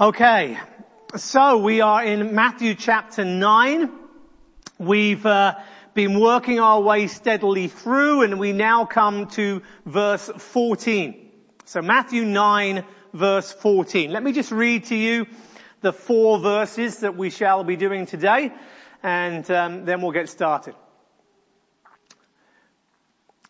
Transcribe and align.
Okay, 0.00 0.58
so 1.16 1.58
we 1.58 1.82
are 1.82 2.02
in 2.02 2.34
Matthew 2.34 2.74
chapter 2.74 3.26
9. 3.26 3.90
We've 4.78 5.26
uh, 5.26 5.56
been 5.92 6.18
working 6.18 6.60
our 6.60 6.80
way 6.80 7.08
steadily 7.08 7.68
through 7.68 8.22
and 8.22 8.40
we 8.40 8.52
now 8.52 8.86
come 8.86 9.26
to 9.32 9.60
verse 9.84 10.30
14. 10.34 11.30
So 11.66 11.82
Matthew 11.82 12.24
9 12.24 12.86
verse 13.12 13.52
14. 13.52 14.10
Let 14.10 14.22
me 14.22 14.32
just 14.32 14.50
read 14.50 14.84
to 14.84 14.96
you 14.96 15.26
the 15.82 15.92
four 15.92 16.38
verses 16.38 17.00
that 17.00 17.14
we 17.14 17.28
shall 17.28 17.62
be 17.62 17.76
doing 17.76 18.06
today 18.06 18.50
and 19.02 19.48
um, 19.50 19.84
then 19.84 20.00
we'll 20.00 20.12
get 20.12 20.30
started. 20.30 20.74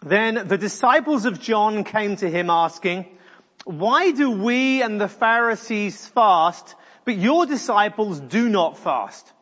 Then 0.05 0.49
the 0.49 0.59
disciples 0.59 1.25
of 1.25 1.41
John 1.41 1.85
came 1.85 2.17
to 2.17 2.29
him 2.29 2.51
asking, 2.51 3.07
why 3.65 4.11
do 4.11 4.31
we 4.31 4.83
and 4.83 5.01
the 5.01 5.09
Pharisees 5.09 6.07
fast, 6.09 6.75
but 7.05 7.17
your 7.17 7.47
disciples 7.47 8.21
do 8.21 8.49
not 8.49 8.79
fast? 8.79 9.33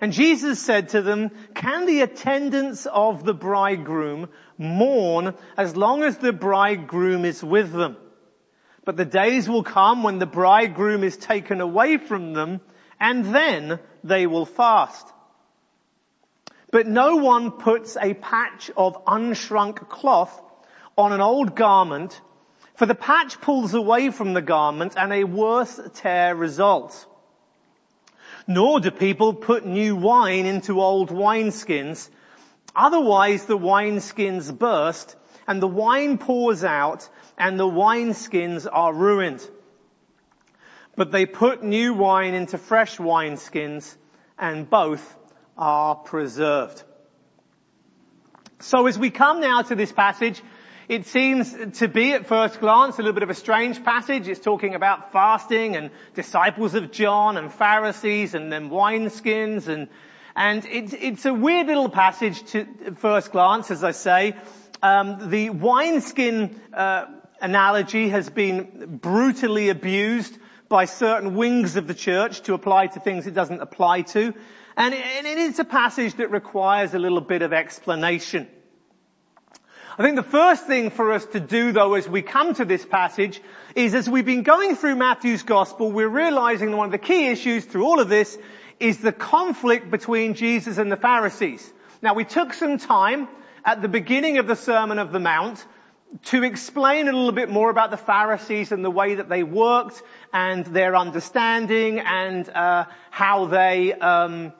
And 0.00 0.12
Jesus 0.12 0.60
said 0.60 0.90
to 0.90 1.02
them, 1.02 1.30
can 1.54 1.86
the 1.86 2.00
attendants 2.00 2.86
of 2.86 3.24
the 3.24 3.34
bridegroom 3.34 4.28
mourn 4.58 5.34
as 5.56 5.76
long 5.76 6.02
as 6.02 6.18
the 6.18 6.32
bridegroom 6.32 7.24
is 7.24 7.42
with 7.42 7.72
them? 7.72 7.96
But 8.84 8.96
the 8.96 9.04
days 9.04 9.48
will 9.48 9.62
come 9.62 10.02
when 10.02 10.18
the 10.18 10.26
bridegroom 10.26 11.04
is 11.04 11.16
taken 11.16 11.60
away 11.60 11.98
from 11.98 12.32
them 12.32 12.60
and 12.98 13.24
then 13.32 13.78
they 14.02 14.26
will 14.26 14.44
fast. 14.44 15.06
But 16.72 16.88
no 16.88 17.16
one 17.16 17.52
puts 17.52 17.96
a 17.96 18.14
patch 18.14 18.70
of 18.76 19.04
unshrunk 19.04 19.88
cloth 19.88 20.42
on 20.98 21.12
an 21.12 21.20
old 21.20 21.54
garment 21.54 22.20
for 22.74 22.86
the 22.86 22.94
patch 22.94 23.40
pulls 23.40 23.74
away 23.74 24.10
from 24.10 24.32
the 24.32 24.42
garment 24.42 24.94
and 24.96 25.12
a 25.12 25.24
worse 25.24 25.78
tear 25.94 26.34
results. 26.34 27.06
Nor 28.46 28.80
do 28.80 28.90
people 28.90 29.34
put 29.34 29.64
new 29.66 29.94
wine 29.94 30.46
into 30.46 30.80
old 30.80 31.10
wineskins. 31.10 32.08
Otherwise 32.74 33.44
the 33.44 33.58
wineskins 33.58 34.56
burst 34.56 35.16
and 35.46 35.60
the 35.60 35.68
wine 35.68 36.18
pours 36.18 36.64
out 36.64 37.08
and 37.38 37.58
the 37.58 37.68
wineskins 37.68 38.66
are 38.70 38.92
ruined. 38.92 39.46
But 40.96 41.12
they 41.12 41.26
put 41.26 41.62
new 41.62 41.94
wine 41.94 42.34
into 42.34 42.58
fresh 42.58 42.96
wineskins 42.96 43.96
and 44.38 44.68
both 44.68 45.16
are 45.56 45.94
preserved. 45.94 46.82
So 48.60 48.86
as 48.86 48.98
we 48.98 49.10
come 49.10 49.40
now 49.40 49.62
to 49.62 49.74
this 49.74 49.92
passage, 49.92 50.40
it 50.88 51.06
seems 51.06 51.54
to 51.78 51.88
be 51.88 52.12
at 52.12 52.26
first 52.26 52.60
glance 52.60 52.98
a 52.98 53.02
little 53.02 53.12
bit 53.12 53.22
of 53.22 53.30
a 53.30 53.34
strange 53.34 53.82
passage. 53.84 54.28
It's 54.28 54.40
talking 54.40 54.74
about 54.74 55.12
fasting 55.12 55.76
and 55.76 55.90
disciples 56.14 56.74
of 56.74 56.90
John 56.90 57.36
and 57.36 57.52
Pharisees 57.52 58.34
and 58.34 58.52
then 58.52 58.70
wineskins 58.70 59.68
and, 59.68 59.88
and 60.34 60.64
it's, 60.64 60.92
it's 60.94 61.24
a 61.24 61.34
weird 61.34 61.66
little 61.66 61.88
passage 61.88 62.42
to 62.52 62.66
first 62.96 63.32
glance, 63.32 63.70
as 63.70 63.84
I 63.84 63.92
say. 63.92 64.34
Um, 64.82 65.30
the 65.30 65.50
wineskin 65.50 66.60
uh, 66.72 67.06
analogy 67.40 68.08
has 68.08 68.28
been 68.30 68.98
brutally 69.00 69.68
abused 69.68 70.36
by 70.68 70.86
certain 70.86 71.34
wings 71.34 71.76
of 71.76 71.86
the 71.86 71.94
church 71.94 72.40
to 72.42 72.54
apply 72.54 72.86
to 72.88 72.98
things 73.00 73.26
it 73.26 73.34
doesn't 73.34 73.60
apply 73.60 74.02
to. 74.02 74.34
And 74.76 74.94
it, 74.94 75.04
and 75.04 75.26
it 75.26 75.38
is 75.38 75.58
a 75.58 75.64
passage 75.64 76.14
that 76.14 76.30
requires 76.30 76.94
a 76.94 76.98
little 76.98 77.20
bit 77.20 77.42
of 77.42 77.52
explanation. 77.52 78.48
I 79.98 80.02
think 80.02 80.16
the 80.16 80.22
first 80.22 80.66
thing 80.66 80.88
for 80.88 81.12
us 81.12 81.26
to 81.26 81.40
do 81.40 81.72
though 81.72 81.94
as 81.94 82.08
we 82.08 82.22
come 82.22 82.54
to 82.54 82.64
this 82.64 82.84
passage 82.84 83.42
is 83.74 83.94
as 83.94 84.08
we've 84.08 84.24
been 84.24 84.42
going 84.42 84.74
through 84.74 84.96
Matthew's 84.96 85.42
gospel, 85.42 85.92
we're 85.92 86.08
realizing 86.08 86.70
that 86.70 86.76
one 86.78 86.86
of 86.86 86.92
the 86.92 86.98
key 86.98 87.26
issues 87.26 87.66
through 87.66 87.84
all 87.84 88.00
of 88.00 88.08
this 88.08 88.38
is 88.80 88.98
the 88.98 89.12
conflict 89.12 89.90
between 89.90 90.32
Jesus 90.32 90.78
and 90.78 90.90
the 90.90 90.96
Pharisees. 90.96 91.70
Now 92.00 92.14
we 92.14 92.24
took 92.24 92.54
some 92.54 92.78
time 92.78 93.28
at 93.66 93.82
the 93.82 93.88
beginning 93.88 94.38
of 94.38 94.46
the 94.46 94.56
Sermon 94.56 94.98
of 94.98 95.12
the 95.12 95.20
Mount 95.20 95.62
to 96.24 96.42
explain 96.42 97.08
a 97.08 97.12
little 97.12 97.32
bit 97.32 97.50
more 97.50 97.68
about 97.68 97.90
the 97.90 97.98
Pharisees 97.98 98.72
and 98.72 98.82
the 98.82 98.90
way 98.90 99.16
that 99.16 99.28
they 99.28 99.42
worked 99.42 100.02
and 100.32 100.64
their 100.64 100.96
understanding 100.96 102.00
and 102.00 102.48
uh, 102.48 102.86
how 103.10 103.44
they 103.44 103.92
um, 103.92 104.54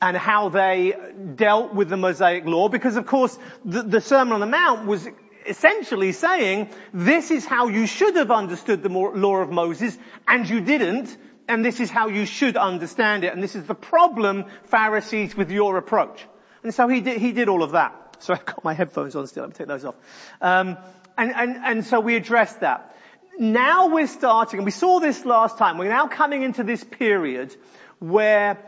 and 0.00 0.16
how 0.16 0.48
they 0.48 0.94
dealt 1.34 1.74
with 1.74 1.88
the 1.88 1.96
Mosaic 1.96 2.46
law 2.46 2.68
because 2.68 2.96
of 2.96 3.06
course 3.06 3.38
the, 3.64 3.82
the, 3.82 4.00
Sermon 4.00 4.34
on 4.34 4.40
the 4.40 4.46
Mount 4.46 4.86
was 4.86 5.06
essentially 5.46 6.12
saying 6.12 6.70
this 6.92 7.30
is 7.30 7.44
how 7.44 7.68
you 7.68 7.86
should 7.86 8.16
have 8.16 8.30
understood 8.30 8.82
the 8.82 8.88
law 8.88 9.36
of 9.36 9.50
Moses 9.50 9.96
and 10.26 10.48
you 10.48 10.60
didn't 10.60 11.16
and 11.48 11.64
this 11.64 11.80
is 11.80 11.90
how 11.90 12.08
you 12.08 12.24
should 12.26 12.56
understand 12.56 13.24
it 13.24 13.32
and 13.32 13.42
this 13.42 13.56
is 13.56 13.64
the 13.64 13.74
problem 13.74 14.44
Pharisees 14.64 15.36
with 15.36 15.50
your 15.50 15.76
approach. 15.76 16.24
And 16.62 16.74
so 16.74 16.88
he 16.88 17.00
did, 17.00 17.20
he 17.20 17.32
did 17.32 17.48
all 17.48 17.62
of 17.62 17.72
that. 17.72 17.96
So 18.20 18.34
I've 18.34 18.44
got 18.44 18.62
my 18.62 18.74
headphones 18.74 19.16
on 19.16 19.26
still, 19.28 19.44
let 19.44 19.48
me 19.48 19.54
take 19.54 19.66
those 19.66 19.82
off. 19.82 19.94
Um, 20.42 20.76
and, 21.16 21.32
and, 21.34 21.56
and 21.56 21.86
so 21.86 22.00
we 22.00 22.16
addressed 22.16 22.60
that. 22.60 22.94
Now 23.38 23.88
we're 23.88 24.06
starting, 24.06 24.58
and 24.58 24.66
we 24.66 24.72
saw 24.72 25.00
this 25.00 25.24
last 25.24 25.56
time, 25.56 25.78
we're 25.78 25.88
now 25.88 26.06
coming 26.06 26.42
into 26.42 26.62
this 26.62 26.84
period 26.84 27.56
where 27.98 28.58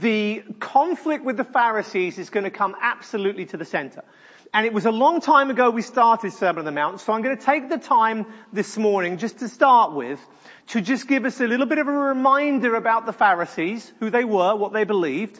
the 0.00 0.42
conflict 0.58 1.22
with 1.22 1.36
the 1.36 1.44
Pharisees 1.44 2.18
is 2.18 2.30
going 2.30 2.44
to 2.44 2.50
come 2.50 2.74
absolutely 2.80 3.44
to 3.46 3.58
the 3.58 3.64
center. 3.66 4.02
And 4.54 4.64
it 4.64 4.72
was 4.72 4.86
a 4.86 4.90
long 4.90 5.20
time 5.20 5.50
ago 5.50 5.70
we 5.70 5.82
started 5.82 6.32
Sermon 6.32 6.60
on 6.60 6.64
the 6.64 6.72
Mount, 6.72 7.00
so 7.00 7.12
I'm 7.12 7.22
going 7.22 7.36
to 7.36 7.42
take 7.42 7.68
the 7.68 7.78
time 7.78 8.26
this 8.52 8.78
morning 8.78 9.18
just 9.18 9.40
to 9.40 9.48
start 9.48 9.92
with 9.92 10.18
to 10.68 10.80
just 10.80 11.08
give 11.08 11.26
us 11.26 11.40
a 11.40 11.46
little 11.46 11.66
bit 11.66 11.78
of 11.78 11.88
a 11.88 11.92
reminder 11.92 12.74
about 12.74 13.04
the 13.04 13.12
Pharisees, 13.12 13.92
who 14.00 14.08
they 14.08 14.24
were, 14.24 14.56
what 14.56 14.72
they 14.72 14.84
believed, 14.84 15.38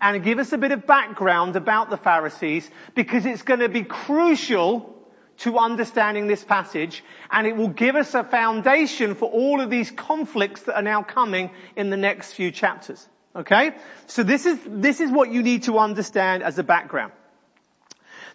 and 0.00 0.22
give 0.22 0.38
us 0.38 0.52
a 0.52 0.58
bit 0.58 0.72
of 0.72 0.86
background 0.86 1.56
about 1.56 1.88
the 1.88 1.96
Pharisees 1.96 2.70
because 2.94 3.24
it's 3.24 3.42
going 3.42 3.60
to 3.60 3.68
be 3.70 3.82
crucial 3.82 4.94
to 5.38 5.56
understanding 5.58 6.26
this 6.26 6.44
passage 6.44 7.02
and 7.30 7.46
it 7.46 7.56
will 7.56 7.68
give 7.68 7.96
us 7.96 8.14
a 8.14 8.24
foundation 8.24 9.14
for 9.14 9.30
all 9.30 9.60
of 9.60 9.70
these 9.70 9.90
conflicts 9.90 10.62
that 10.62 10.76
are 10.76 10.82
now 10.82 11.02
coming 11.02 11.50
in 11.74 11.88
the 11.88 11.96
next 11.96 12.34
few 12.34 12.50
chapters. 12.50 13.08
Okay? 13.38 13.70
So 14.08 14.24
this 14.24 14.46
is, 14.46 14.58
this 14.66 15.00
is 15.00 15.10
what 15.10 15.30
you 15.30 15.42
need 15.42 15.62
to 15.64 15.78
understand 15.78 16.42
as 16.42 16.58
a 16.58 16.64
background. 16.64 17.12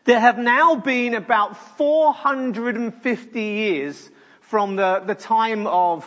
There 0.05 0.19
have 0.19 0.37
now 0.37 0.75
been 0.75 1.13
about 1.13 1.77
450 1.77 3.41
years 3.41 4.09
from 4.41 4.77
the, 4.77 5.03
the 5.05 5.15
time 5.15 5.67
of 5.67 6.05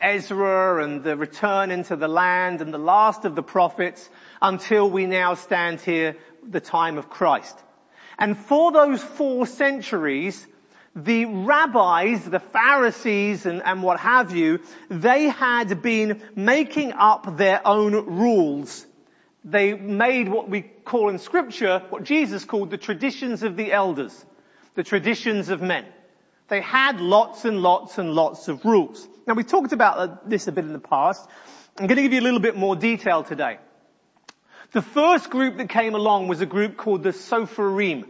Ezra 0.00 0.84
and 0.84 1.02
the 1.02 1.16
return 1.16 1.70
into 1.70 1.96
the 1.96 2.08
land 2.08 2.60
and 2.60 2.72
the 2.72 2.78
last 2.78 3.24
of 3.24 3.34
the 3.34 3.42
prophets 3.42 4.08
until 4.40 4.88
we 4.88 5.06
now 5.06 5.34
stand 5.34 5.80
here, 5.80 6.16
the 6.48 6.60
time 6.60 6.98
of 6.98 7.08
Christ. 7.08 7.56
And 8.18 8.36
for 8.36 8.70
those 8.70 9.02
four 9.02 9.46
centuries, 9.46 10.46
the 10.96 11.26
rabbis, 11.26 12.24
the 12.24 12.40
Pharisees 12.40 13.44
and, 13.44 13.62
and, 13.62 13.82
what 13.82 14.00
have 14.00 14.34
you, 14.34 14.60
they 14.88 15.24
had 15.24 15.82
been 15.82 16.22
making 16.34 16.94
up 16.94 17.36
their 17.36 17.64
own 17.66 17.92
rules. 17.92 18.86
They 19.44 19.74
made 19.74 20.28
what 20.28 20.48
we 20.48 20.62
call 20.62 21.10
in 21.10 21.18
scripture, 21.18 21.82
what 21.90 22.02
Jesus 22.02 22.46
called 22.46 22.70
the 22.70 22.78
traditions 22.78 23.42
of 23.42 23.56
the 23.56 23.72
elders, 23.72 24.24
the 24.74 24.82
traditions 24.82 25.50
of 25.50 25.60
men. 25.60 25.84
They 26.48 26.62
had 26.62 27.00
lots 27.00 27.44
and 27.44 27.60
lots 27.60 27.98
and 27.98 28.14
lots 28.14 28.48
of 28.48 28.64
rules. 28.64 29.06
Now 29.26 29.34
we 29.34 29.44
talked 29.44 29.72
about 29.72 29.98
uh, 29.98 30.16
this 30.24 30.48
a 30.48 30.52
bit 30.52 30.64
in 30.64 30.72
the 30.72 30.78
past. 30.78 31.28
I'm 31.78 31.88
going 31.88 31.96
to 31.96 32.02
give 32.02 32.14
you 32.14 32.20
a 32.20 32.22
little 32.22 32.40
bit 32.40 32.56
more 32.56 32.74
detail 32.74 33.22
today. 33.22 33.58
The 34.72 34.82
first 34.82 35.28
group 35.28 35.58
that 35.58 35.68
came 35.68 35.94
along 35.94 36.28
was 36.28 36.40
a 36.40 36.46
group 36.46 36.76
called 36.78 37.02
the 37.02 37.10
Sopherim. 37.10 38.06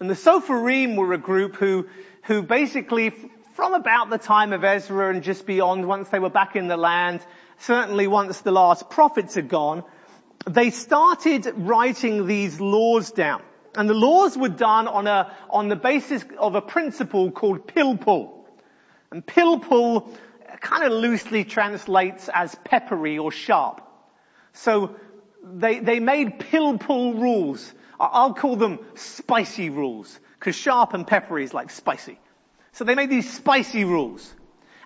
And 0.00 0.10
the 0.10 0.14
Sopherim 0.14 0.96
were 0.96 1.12
a 1.12 1.18
group 1.18 1.56
who, 1.56 1.86
who 2.24 2.42
basically, 2.42 3.10
from 3.54 3.74
about 3.74 4.10
the 4.10 4.18
time 4.18 4.52
of 4.52 4.64
Ezra 4.64 5.10
and 5.10 5.22
just 5.22 5.46
beyond, 5.46 5.86
once 5.86 6.08
they 6.08 6.18
were 6.18 6.30
back 6.30 6.56
in 6.56 6.68
the 6.68 6.76
land, 6.76 7.20
certainly 7.58 8.06
once 8.06 8.40
the 8.40 8.50
last 8.50 8.90
prophets 8.90 9.34
had 9.34 9.48
gone, 9.48 9.84
they 10.48 10.70
started 10.70 11.46
writing 11.56 12.26
these 12.26 12.60
laws 12.60 13.12
down. 13.12 13.42
And 13.76 13.88
the 13.88 13.94
laws 13.94 14.36
were 14.36 14.48
done 14.48 14.86
on 14.86 15.06
a, 15.06 15.34
on 15.50 15.68
the 15.68 15.76
basis 15.76 16.24
of 16.38 16.54
a 16.54 16.60
principle 16.60 17.30
called 17.30 17.66
pilpul. 17.66 18.44
And 19.10 19.24
pilpul 19.24 20.08
kind 20.60 20.84
of 20.84 20.92
loosely 20.92 21.44
translates 21.44 22.28
as 22.32 22.54
peppery 22.64 23.18
or 23.18 23.32
sharp. 23.32 23.80
So 24.52 24.96
they, 25.42 25.80
they 25.80 26.00
made 26.00 26.38
pilpul 26.38 27.20
rules 27.20 27.72
I'll 27.98 28.34
call 28.34 28.56
them 28.56 28.78
spicy 28.94 29.70
rules, 29.70 30.18
because 30.38 30.56
sharp 30.56 30.94
and 30.94 31.06
peppery 31.06 31.44
is 31.44 31.54
like 31.54 31.70
spicy. 31.70 32.18
So 32.72 32.84
they 32.84 32.94
made 32.94 33.10
these 33.10 33.32
spicy 33.32 33.84
rules. 33.84 34.32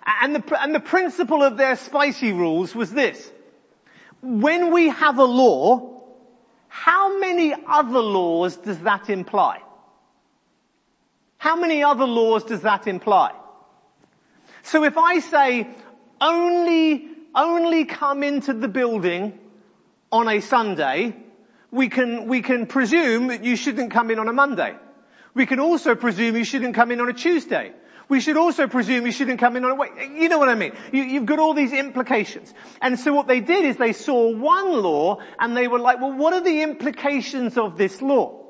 And 0.05 0.35
the, 0.35 0.61
and 0.61 0.73
the 0.73 0.79
principle 0.79 1.43
of 1.43 1.57
their 1.57 1.75
spicy 1.75 2.33
rules 2.33 2.73
was 2.73 2.91
this. 2.91 3.31
When 4.21 4.71
we 4.71 4.89
have 4.89 5.17
a 5.17 5.23
law, 5.23 6.03
how 6.67 7.19
many 7.19 7.53
other 7.67 7.99
laws 7.99 8.57
does 8.57 8.79
that 8.79 9.09
imply? 9.09 9.61
How 11.37 11.55
many 11.55 11.83
other 11.83 12.05
laws 12.05 12.43
does 12.43 12.61
that 12.61 12.85
imply? 12.87 13.33
So 14.63 14.83
if 14.83 14.97
I 14.97 15.19
say, 15.19 15.67
only, 16.21 17.07
only 17.33 17.85
come 17.85 18.23
into 18.23 18.53
the 18.53 18.67
building 18.67 19.39
on 20.11 20.27
a 20.27 20.41
Sunday, 20.41 21.15
we 21.71 21.89
can, 21.89 22.27
we 22.27 22.41
can 22.41 22.65
presume 22.65 23.27
that 23.27 23.43
you 23.43 23.55
shouldn't 23.55 23.91
come 23.91 24.11
in 24.11 24.19
on 24.19 24.27
a 24.27 24.33
Monday. 24.33 24.75
We 25.33 25.45
can 25.45 25.59
also 25.59 25.95
presume 25.95 26.35
you 26.35 26.43
shouldn't 26.43 26.75
come 26.75 26.91
in 26.91 26.99
on 26.99 27.09
a 27.09 27.13
Tuesday. 27.13 27.73
We 28.09 28.21
should 28.21 28.37
also 28.37 28.67
presume 28.67 29.05
you 29.05 29.11
shouldn't 29.11 29.39
come 29.39 29.55
in 29.55 29.63
on 29.63 29.71
a 29.71 29.75
way. 29.75 29.89
You 30.15 30.29
know 30.29 30.39
what 30.39 30.49
I 30.49 30.55
mean? 30.55 30.73
You, 30.91 31.19
have 31.19 31.27
got 31.27 31.37
all 31.37 31.53
these 31.53 31.71
implications. 31.71 32.51
And 32.81 32.99
so 32.99 33.13
what 33.13 33.27
they 33.27 33.39
did 33.39 33.65
is 33.65 33.77
they 33.77 33.93
saw 33.93 34.35
one 34.35 34.81
law 34.81 35.19
and 35.39 35.55
they 35.55 35.67
were 35.67 35.77
like, 35.77 36.01
well, 36.01 36.13
what 36.13 36.33
are 36.33 36.41
the 36.41 36.63
implications 36.63 37.55
of 37.55 37.77
this 37.77 38.01
law? 38.01 38.47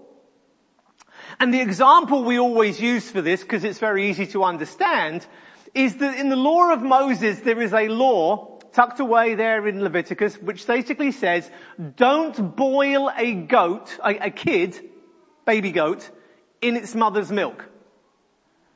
And 1.42 1.54
the 1.54 1.60
example 1.60 2.24
we 2.24 2.40
always 2.40 2.80
use 2.80 3.12
for 3.12 3.22
this, 3.22 3.42
because 3.42 3.66
it's 3.66 3.80
very 3.80 4.10
easy 4.10 4.28
to 4.28 4.44
understand, 4.44 5.28
is 5.74 5.98
that 5.98 6.18
in 6.18 6.30
the 6.30 6.38
law 6.38 6.72
of 6.72 6.82
Moses 6.82 7.42
there 7.42 7.62
is 7.62 7.74
a 7.74 7.90
law 7.90 8.59
tucked 8.74 9.00
away 9.00 9.36
there 9.36 9.68
in 9.68 9.84
Leviticus 9.84 10.36
which 10.36 10.66
basically 10.66 11.12
says, 11.12 11.50
don't 11.96 12.56
boil 12.56 13.12
a 13.16 13.34
goat, 13.34 13.98
a, 14.04 14.28
a 14.28 14.30
kid, 14.30 14.80
baby 15.46 15.72
goat, 15.72 16.10
in 16.62 16.76
its 16.76 16.96
mother's 16.96 17.32
milk. 17.32 17.66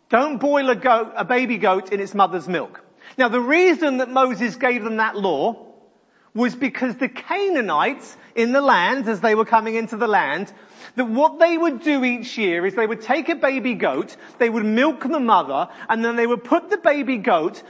Don't 0.09 0.39
boil 0.39 0.69
a 0.69 0.75
goat, 0.75 1.13
a 1.15 1.25
baby 1.25 1.57
goat 1.57 1.91
in 1.91 1.99
its 1.99 2.13
mother's 2.13 2.47
milk. 2.47 2.83
Now 3.17 3.29
the 3.29 3.41
reason 3.41 3.97
that 3.97 4.09
Moses 4.09 4.55
gave 4.55 4.83
them 4.83 4.97
that 4.97 5.17
law 5.17 5.73
was 6.33 6.55
because 6.55 6.95
the 6.95 7.09
Canaanites 7.09 8.17
in 8.35 8.51
the 8.51 8.61
land, 8.61 9.07
as 9.07 9.21
they 9.21 9.35
were 9.35 9.45
coming 9.45 9.75
into 9.75 9.97
the 9.97 10.07
land, 10.07 10.51
that 10.95 11.05
what 11.05 11.39
they 11.39 11.57
would 11.57 11.81
do 11.81 12.03
each 12.03 12.37
year 12.37 12.65
is 12.65 12.75
they 12.75 12.87
would 12.87 13.01
take 13.01 13.29
a 13.29 13.35
baby 13.35 13.75
goat, 13.75 14.15
they 14.39 14.49
would 14.49 14.65
milk 14.65 15.01
the 15.01 15.19
mother, 15.19 15.69
and 15.89 16.03
then 16.03 16.15
they 16.15 16.27
would 16.27 16.43
put 16.43 16.69
the 16.69 16.77
baby 16.77 17.17
goat, 17.17 17.61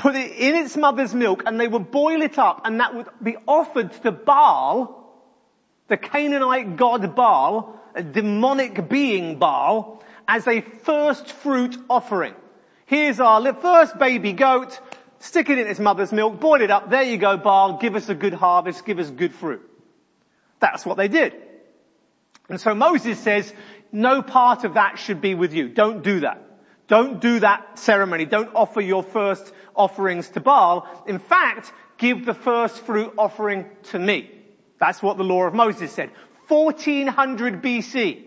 put 0.00 0.16
it 0.16 0.32
in 0.32 0.54
its 0.54 0.78
mother's 0.78 1.14
milk, 1.14 1.42
and 1.44 1.60
they 1.60 1.68
would 1.68 1.90
boil 1.90 2.22
it 2.22 2.38
up, 2.38 2.62
and 2.64 2.80
that 2.80 2.94
would 2.94 3.06
be 3.22 3.36
offered 3.46 3.92
to 4.02 4.10
Baal, 4.10 5.12
the 5.88 5.98
Canaanite 5.98 6.76
god 6.76 7.14
Baal, 7.14 7.78
a 7.94 8.02
demonic 8.02 8.88
being 8.88 9.38
Baal, 9.38 10.02
as 10.26 10.48
a 10.48 10.62
first 10.62 11.30
fruit 11.30 11.76
offering. 11.90 12.34
Here's 12.86 13.20
our 13.20 13.52
first 13.52 13.98
baby 13.98 14.32
goat, 14.32 14.80
stick 15.18 15.50
it 15.50 15.58
in 15.58 15.66
its 15.66 15.78
mother's 15.78 16.12
milk, 16.12 16.40
boil 16.40 16.62
it 16.62 16.70
up, 16.70 16.88
there 16.88 17.02
you 17.02 17.18
go 17.18 17.36
Baal, 17.36 17.76
give 17.76 17.94
us 17.94 18.08
a 18.08 18.14
good 18.14 18.32
harvest, 18.32 18.86
give 18.86 18.98
us 18.98 19.10
good 19.10 19.34
fruit. 19.34 19.60
That's 20.60 20.86
what 20.86 20.96
they 20.96 21.08
did. 21.08 21.34
And 22.48 22.58
so 22.58 22.74
Moses 22.74 23.18
says, 23.18 23.52
no 23.92 24.22
part 24.22 24.64
of 24.64 24.74
that 24.74 24.98
should 24.98 25.20
be 25.20 25.34
with 25.34 25.52
you. 25.52 25.68
Don't 25.68 26.02
do 26.02 26.20
that. 26.20 26.49
Don't 26.90 27.20
do 27.20 27.38
that 27.38 27.78
ceremony. 27.78 28.24
Don't 28.24 28.52
offer 28.52 28.80
your 28.80 29.04
first 29.04 29.54
offerings 29.76 30.28
to 30.30 30.40
Baal. 30.40 30.88
In 31.06 31.20
fact, 31.20 31.72
give 31.98 32.26
the 32.26 32.34
first 32.34 32.80
fruit 32.84 33.14
offering 33.16 33.66
to 33.92 33.98
me. 33.98 34.28
That's 34.80 35.00
what 35.00 35.16
the 35.16 35.22
law 35.22 35.44
of 35.44 35.54
Moses 35.54 35.92
said. 35.92 36.10
1400 36.48 37.62
BC. 37.62 38.24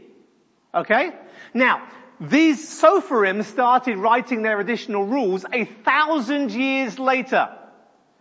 Okay? 0.73 1.11
Now, 1.53 1.85
these 2.21 2.65
Sopherim 2.81 3.43
started 3.43 3.97
writing 3.97 4.43
their 4.43 4.61
additional 4.61 5.03
rules 5.03 5.45
a 5.51 5.65
thousand 5.65 6.51
years 6.51 6.97
later. 6.97 7.49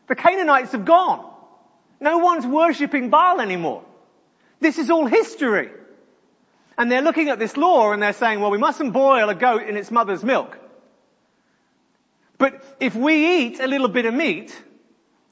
The 0.09 0.17
Canaanites 0.17 0.73
have 0.73 0.85
gone. 0.85 1.25
No 2.00 2.19
one's 2.19 2.44
worshipping 2.44 3.11
Baal 3.11 3.41
anymore. 3.41 3.85
This 4.59 4.79
is 4.79 4.91
all 4.91 5.06
history. 5.06 5.71
And 6.78 6.90
they're 6.90 7.02
looking 7.02 7.28
at 7.28 7.38
this 7.38 7.56
law 7.56 7.92
and 7.92 8.02
they're 8.02 8.12
saying, 8.12 8.40
well, 8.40 8.50
we 8.50 8.58
mustn't 8.58 8.92
boil 8.92 9.28
a 9.28 9.34
goat 9.34 9.62
in 9.62 9.76
its 9.76 9.90
mother's 9.90 10.24
milk. 10.24 10.58
But 12.38 12.64
if 12.80 12.94
we 12.94 13.38
eat 13.38 13.60
a 13.60 13.66
little 13.66 13.88
bit 13.88 14.06
of 14.06 14.14
meat 14.14 14.60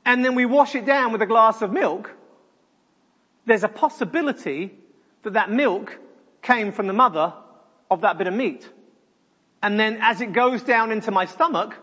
and 0.05 0.25
then 0.25 0.35
we 0.35 0.47
wash 0.47 0.75
it 0.75 0.87
down 0.87 1.13
with 1.13 1.23
a 1.23 1.27
glass 1.27 1.63
of 1.63 1.73
milk, 1.73 2.15
there's 3.47 3.65
a 3.65 3.69
possibility 3.69 4.73
that 5.23 5.33
that 5.33 5.51
milk 5.51 5.99
came 6.43 6.73
from 6.73 6.87
the 6.87 6.93
mother 6.93 7.33
of 7.91 8.03
that 8.03 8.19
bit 8.19 8.27
of 8.27 8.35
meat. 8.35 8.69
And 9.63 9.79
then 9.79 9.99
as 10.01 10.21
it 10.21 10.33
goes 10.33 10.63
down 10.63 10.93
into 10.93 11.11
my 11.11 11.27
stomach, 11.27 11.75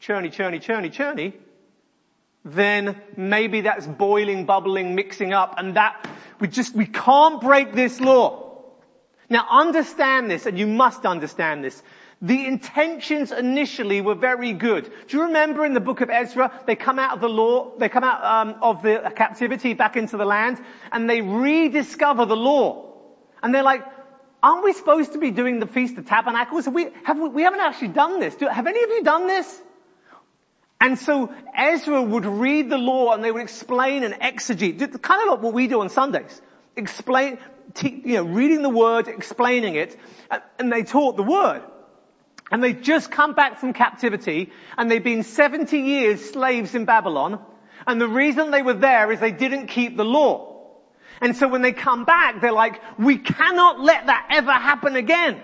churny, 0.00 0.32
churny, 0.32 0.62
churny, 0.62 0.92
churny, 0.92 1.34
then 2.44 3.00
maybe 3.16 3.62
that's 3.62 3.86
boiling, 3.86 4.46
bubbling, 4.46 4.94
mixing 4.94 5.32
up, 5.32 5.54
and 5.58 5.76
that, 5.76 6.08
we 6.40 6.48
just, 6.48 6.74
we 6.74 6.86
can't 6.86 7.40
break 7.40 7.74
this 7.74 8.00
law. 8.00 8.62
Now 9.28 9.46
understand 9.48 10.30
this, 10.30 10.46
and 10.46 10.58
you 10.58 10.66
must 10.66 11.04
understand 11.04 11.62
this. 11.62 11.82
The 12.22 12.46
intentions 12.46 13.32
initially 13.32 14.02
were 14.02 14.14
very 14.14 14.52
good. 14.52 14.90
Do 15.08 15.16
you 15.16 15.22
remember 15.24 15.64
in 15.64 15.72
the 15.72 15.80
book 15.80 16.02
of 16.02 16.10
Ezra, 16.10 16.52
they 16.66 16.76
come 16.76 16.98
out 16.98 17.14
of 17.14 17.20
the 17.20 17.28
law, 17.28 17.78
they 17.78 17.88
come 17.88 18.04
out 18.04 18.22
um, 18.22 18.56
of 18.62 18.82
the 18.82 19.10
captivity 19.16 19.72
back 19.72 19.96
into 19.96 20.16
the 20.16 20.26
land, 20.26 20.60
and 20.92 21.08
they 21.08 21.22
rediscover 21.22 22.26
the 22.26 22.36
law. 22.36 22.92
And 23.42 23.54
they're 23.54 23.62
like, 23.62 23.84
aren't 24.42 24.64
we 24.64 24.72
supposed 24.74 25.12
to 25.12 25.18
be 25.18 25.30
doing 25.30 25.60
the 25.60 25.66
Feast 25.66 25.96
of 25.96 26.06
Tabernacles? 26.06 26.66
Have 26.66 26.74
we, 26.74 26.88
have 27.04 27.18
we, 27.18 27.28
we 27.28 27.42
haven't 27.42 27.60
actually 27.60 27.88
done 27.88 28.20
this. 28.20 28.34
Do, 28.34 28.46
have 28.46 28.66
any 28.66 28.82
of 28.82 28.90
you 28.90 29.02
done 29.02 29.26
this? 29.26 29.62
And 30.80 30.98
so 30.98 31.32
Ezra 31.54 32.02
would 32.02 32.24
read 32.24 32.70
the 32.70 32.78
law 32.78 33.12
and 33.12 33.22
they 33.22 33.30
would 33.30 33.42
explain 33.42 34.02
and 34.02 34.14
exegete, 34.14 34.78
kind 35.02 35.22
of 35.22 35.28
like 35.34 35.42
what 35.42 35.52
we 35.52 35.66
do 35.66 35.80
on 35.82 35.90
Sundays. 35.90 36.40
Explain, 36.74 37.38
you 37.82 38.14
know, 38.14 38.24
reading 38.24 38.62
the 38.62 38.70
word, 38.70 39.06
explaining 39.06 39.74
it, 39.74 39.98
and 40.58 40.72
they 40.72 40.82
taught 40.82 41.16
the 41.16 41.22
word. 41.22 41.62
And 42.50 42.64
they'd 42.64 42.82
just 42.82 43.10
come 43.10 43.34
back 43.34 43.58
from 43.58 43.74
captivity 43.74 44.50
and 44.76 44.90
they'd 44.90 45.04
been 45.04 45.22
70 45.22 45.78
years 45.78 46.30
slaves 46.30 46.74
in 46.74 46.84
Babylon. 46.84 47.38
And 47.86 48.00
the 48.00 48.08
reason 48.08 48.50
they 48.50 48.62
were 48.62 48.74
there 48.74 49.12
is 49.12 49.20
they 49.20 49.32
didn't 49.32 49.68
keep 49.68 49.96
the 49.96 50.04
law. 50.04 50.50
And 51.20 51.36
so 51.36 51.46
when 51.46 51.62
they 51.62 51.72
come 51.72 52.04
back, 52.04 52.40
they're 52.40 52.52
like, 52.52 52.80
we 52.98 53.18
cannot 53.18 53.80
let 53.80 54.06
that 54.06 54.28
ever 54.30 54.52
happen 54.52 54.96
again. 54.96 55.40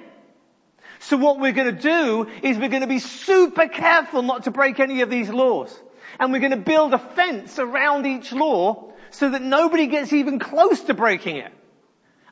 So 1.07 1.17
what 1.17 1.39
we're 1.39 1.53
going 1.53 1.73
to 1.73 1.81
do 1.81 2.27
is 2.43 2.59
we're 2.59 2.69
going 2.69 2.81
to 2.83 2.89
be 2.89 2.99
super 2.99 3.69
careful 3.69 4.23
not 4.23 4.43
to 4.45 4.51
break 4.51 4.81
any 4.81 5.03
of 5.03 5.11
these 5.11 5.29
laws. 5.29 5.73
And 6.19 6.33
we're 6.33 6.41
going 6.41 6.51
to 6.51 6.57
build 6.57 6.95
a 6.95 6.99
fence 6.99 7.61
around 7.61 8.07
each 8.07 8.33
law 8.33 8.93
so 9.11 9.31
that 9.31 9.41
nobody 9.41 9.87
gets 9.87 10.13
even 10.13 10.41
close 10.41 10.81
to 10.81 10.95
breaking 10.95 11.37
it. 11.37 11.53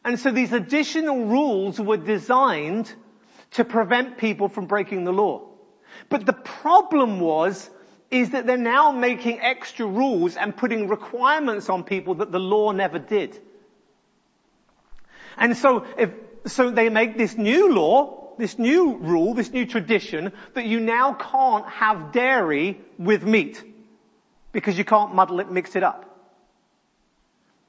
And 0.04 0.18
so 0.18 0.32
these 0.32 0.52
additional 0.52 1.26
rules 1.26 1.78
were 1.78 1.98
designed 1.98 2.92
to 3.52 3.64
prevent 3.64 4.18
people 4.18 4.48
from 4.48 4.66
breaking 4.66 5.04
the 5.04 5.12
law. 5.12 5.42
But 6.08 6.26
the 6.26 6.32
problem 6.32 7.20
was, 7.20 7.70
is 8.10 8.30
that 8.30 8.44
they're 8.44 8.56
now 8.56 8.90
making 8.90 9.40
extra 9.40 9.86
rules 9.86 10.36
and 10.36 10.56
putting 10.56 10.88
requirements 10.88 11.68
on 11.68 11.84
people 11.84 12.16
that 12.16 12.32
the 12.32 12.40
law 12.40 12.72
never 12.72 12.98
did. 12.98 13.40
And 15.36 15.56
so 15.56 15.86
if, 15.96 16.10
so 16.46 16.72
they 16.72 16.88
make 16.88 17.16
this 17.16 17.38
new 17.38 17.72
law, 17.72 18.23
this 18.38 18.58
new 18.58 18.96
rule, 18.96 19.34
this 19.34 19.50
new 19.50 19.66
tradition 19.66 20.32
that 20.54 20.64
you 20.66 20.80
now 20.80 21.14
can't 21.14 21.68
have 21.68 22.12
dairy 22.12 22.80
with 22.98 23.24
meat 23.24 23.62
because 24.52 24.78
you 24.78 24.84
can't 24.84 25.14
muddle 25.14 25.40
it, 25.40 25.50
mix 25.50 25.76
it 25.76 25.82
up. 25.82 26.10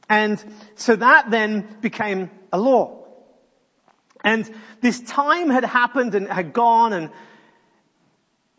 And 0.07 0.43
so 0.75 0.95
that 0.95 1.31
then 1.31 1.77
became 1.81 2.29
a 2.53 2.59
law. 2.59 3.03
And 4.23 4.49
this 4.81 4.99
time 5.01 5.49
had 5.49 5.65
happened 5.65 6.15
and 6.15 6.27
had 6.27 6.53
gone 6.53 6.93
and 6.93 7.09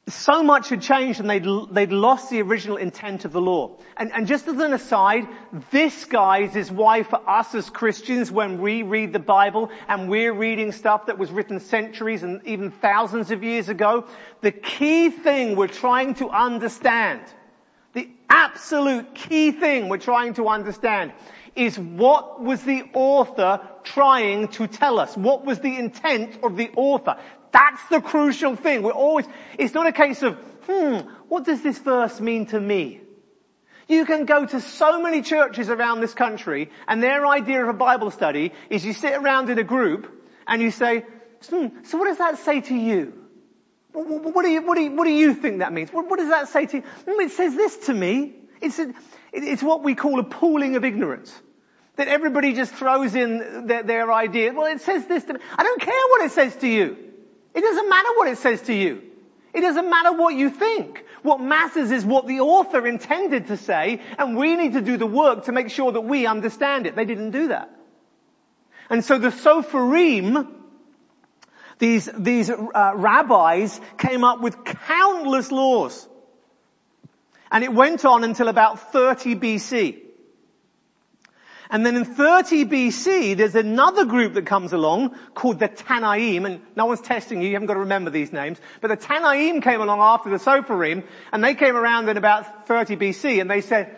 so 0.08 0.40
much 0.40 0.68
had 0.68 0.82
changed 0.82 1.18
and 1.18 1.28
they'd, 1.28 1.46
they'd 1.72 1.90
lost 1.90 2.30
the 2.30 2.40
original 2.40 2.76
intent 2.76 3.24
of 3.24 3.32
the 3.32 3.40
law. 3.40 3.76
And, 3.96 4.12
and 4.12 4.28
just 4.28 4.46
as 4.46 4.56
an 4.58 4.72
aside, 4.72 5.26
this 5.72 6.04
guys 6.04 6.54
is 6.54 6.70
why 6.70 7.02
for 7.02 7.28
us 7.28 7.54
as 7.56 7.68
Christians 7.70 8.30
when 8.30 8.60
we 8.60 8.84
read 8.84 9.12
the 9.12 9.18
Bible 9.18 9.70
and 9.88 10.08
we're 10.08 10.32
reading 10.32 10.70
stuff 10.70 11.06
that 11.06 11.18
was 11.18 11.32
written 11.32 11.58
centuries 11.58 12.22
and 12.22 12.40
even 12.46 12.70
thousands 12.70 13.32
of 13.32 13.42
years 13.42 13.68
ago, 13.68 14.06
the 14.42 14.52
key 14.52 15.10
thing 15.10 15.56
we're 15.56 15.66
trying 15.66 16.14
to 16.14 16.30
understand, 16.30 17.22
the 17.92 18.08
absolute 18.30 19.12
key 19.12 19.50
thing 19.50 19.88
we're 19.88 19.98
trying 19.98 20.34
to 20.34 20.48
understand 20.48 21.12
is 21.56 21.78
what 21.78 22.40
was 22.42 22.62
the 22.62 22.84
author 22.92 23.60
trying 23.82 24.48
to 24.48 24.66
tell 24.66 24.98
us? 24.98 25.16
What 25.16 25.44
was 25.44 25.58
the 25.60 25.76
intent 25.76 26.38
of 26.44 26.56
the 26.56 26.70
author? 26.76 27.16
That's 27.56 27.88
the 27.88 28.02
crucial 28.02 28.54
thing. 28.54 28.82
We're 28.82 28.92
always, 28.92 29.24
it's 29.58 29.72
not 29.72 29.86
a 29.86 29.92
case 29.92 30.22
of, 30.22 30.34
hmm, 30.66 31.08
what 31.28 31.44
does 31.44 31.62
this 31.62 31.78
verse 31.78 32.20
mean 32.20 32.44
to 32.46 32.60
me? 32.60 33.00
You 33.88 34.04
can 34.04 34.26
go 34.26 34.44
to 34.44 34.60
so 34.60 35.00
many 35.00 35.22
churches 35.22 35.70
around 35.70 36.00
this 36.00 36.12
country 36.12 36.70
and 36.86 37.02
their 37.02 37.26
idea 37.26 37.62
of 37.62 37.68
a 37.70 37.72
Bible 37.72 38.10
study 38.10 38.52
is 38.68 38.84
you 38.84 38.92
sit 38.92 39.14
around 39.14 39.48
in 39.48 39.58
a 39.58 39.64
group 39.64 40.06
and 40.46 40.60
you 40.60 40.70
say, 40.70 41.06
hmm, 41.48 41.68
so 41.84 41.96
what 41.96 42.08
does 42.08 42.18
that 42.18 42.38
say 42.40 42.60
to 42.60 42.74
you? 42.74 43.14
What 43.92 44.42
do 44.42 44.50
you, 44.50 44.60
what 44.60 44.74
do 44.74 44.82
you, 44.82 44.90
what 44.90 45.04
do 45.04 45.12
you 45.12 45.32
think 45.32 45.60
that 45.60 45.72
means? 45.72 45.90
What, 45.90 46.10
what 46.10 46.18
does 46.18 46.28
that 46.28 46.48
say 46.48 46.66
to 46.66 46.76
you? 46.76 46.82
Hmm, 46.82 47.20
it 47.22 47.30
says 47.30 47.54
this 47.54 47.74
to 47.86 47.94
me. 47.94 48.34
It's, 48.60 48.78
a, 48.78 48.92
it's 49.32 49.62
what 49.62 49.82
we 49.82 49.94
call 49.94 50.20
a 50.20 50.24
pooling 50.24 50.76
of 50.76 50.84
ignorance 50.84 51.34
that 51.94 52.08
everybody 52.08 52.52
just 52.52 52.74
throws 52.74 53.14
in 53.14 53.66
their, 53.66 53.82
their 53.82 54.12
idea. 54.12 54.52
Well, 54.52 54.66
it 54.66 54.82
says 54.82 55.06
this 55.06 55.24
to 55.24 55.32
me. 55.32 55.40
I 55.56 55.62
don't 55.62 55.80
care 55.80 56.02
what 56.10 56.26
it 56.26 56.32
says 56.32 56.54
to 56.56 56.68
you. 56.68 57.05
It 57.56 57.62
doesn't 57.62 57.88
matter 57.88 58.08
what 58.16 58.28
it 58.28 58.36
says 58.36 58.60
to 58.62 58.74
you. 58.74 59.02
It 59.54 59.62
doesn't 59.62 59.88
matter 59.88 60.12
what 60.12 60.34
you 60.34 60.50
think. 60.50 61.02
What 61.22 61.40
matters 61.40 61.90
is 61.90 62.04
what 62.04 62.26
the 62.26 62.40
author 62.40 62.86
intended 62.86 63.46
to 63.46 63.56
say, 63.56 64.02
and 64.18 64.36
we 64.36 64.54
need 64.56 64.74
to 64.74 64.82
do 64.82 64.98
the 64.98 65.06
work 65.06 65.46
to 65.46 65.52
make 65.52 65.70
sure 65.70 65.90
that 65.90 66.02
we 66.02 66.26
understand 66.26 66.86
it. 66.86 66.94
They 66.94 67.06
didn't 67.06 67.30
do 67.30 67.48
that. 67.48 67.70
And 68.90 69.02
so 69.02 69.16
the 69.16 69.30
Sopherim, 69.30 70.52
these, 71.78 72.10
these 72.16 72.50
uh, 72.50 72.92
rabbis 72.94 73.80
came 73.96 74.22
up 74.22 74.42
with 74.42 74.62
countless 74.64 75.50
laws. 75.50 76.06
And 77.50 77.64
it 77.64 77.72
went 77.72 78.04
on 78.04 78.22
until 78.22 78.48
about 78.48 78.92
30 78.92 79.34
BC. 79.36 80.05
And 81.70 81.84
then 81.84 81.96
in 81.96 82.04
30 82.04 82.64
BC, 82.66 83.36
there's 83.36 83.54
another 83.54 84.04
group 84.04 84.34
that 84.34 84.46
comes 84.46 84.72
along 84.72 85.16
called 85.34 85.58
the 85.58 85.68
Tanaim, 85.68 86.46
and 86.46 86.60
no 86.76 86.86
one's 86.86 87.00
testing 87.00 87.42
you, 87.42 87.48
you 87.48 87.54
haven't 87.54 87.66
got 87.66 87.74
to 87.74 87.80
remember 87.80 88.10
these 88.10 88.32
names, 88.32 88.58
but 88.80 88.88
the 88.88 88.96
Tanaim 88.96 89.62
came 89.62 89.80
along 89.80 90.00
after 90.00 90.30
the 90.30 90.36
Sopherim, 90.36 91.04
and 91.32 91.42
they 91.42 91.54
came 91.54 91.76
around 91.76 92.08
in 92.08 92.16
about 92.16 92.66
30 92.68 92.96
BC, 92.96 93.40
and 93.40 93.50
they 93.50 93.60
said, 93.60 93.96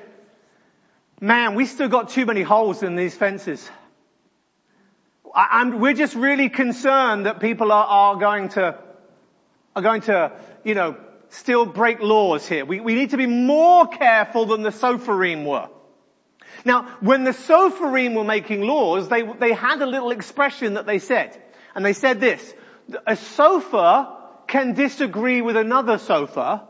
man, 1.21 1.55
we 1.55 1.67
still 1.67 1.89
got 1.89 2.11
too 2.11 2.27
many 2.27 2.43
holes 2.43 2.83
in 2.83 2.97
these 2.97 3.15
fences. 3.15 3.69
I, 5.35 5.69
we're 5.69 5.95
just 5.95 6.15
really 6.15 6.49
concerned 6.49 7.27
that 7.27 7.41
people 7.41 7.71
are, 7.71 7.87
are 7.87 8.17
going 8.17 8.49
to, 8.51 8.79
are 9.77 9.83
going 9.83 10.01
to, 10.03 10.33
you 10.65 10.75
know, 10.75 10.97
still 11.31 11.67
break 11.67 12.01
laws 12.01 12.49
here. 12.49 12.65
We, 12.65 12.81
we 12.81 12.95
need 12.95 13.11
to 13.11 13.17
be 13.17 13.27
more 13.27 13.87
careful 13.87 14.47
than 14.47 14.63
the 14.63 14.71
Sopherim 14.71 15.45
were. 15.45 15.69
Now, 16.65 16.97
when 17.01 17.25
the 17.25 17.33
Sopherim 17.33 18.15
were 18.15 18.25
making 18.25 18.63
laws, 18.63 19.09
they, 19.09 19.23
they 19.23 19.53
had 19.53 19.81
a 19.81 19.87
little 19.87 20.11
expression 20.11 20.75
that 20.75 20.87
they 20.87 20.99
said. 20.99 21.41
And 21.75 21.85
they 21.85 21.93
said 21.93 22.21
this, 22.21 22.55
a 23.07 23.13
sofer 23.13 24.09
can 24.47 24.75
disagree 24.75 25.43
with 25.43 25.57
another 25.57 25.99
sofer, 25.99 26.63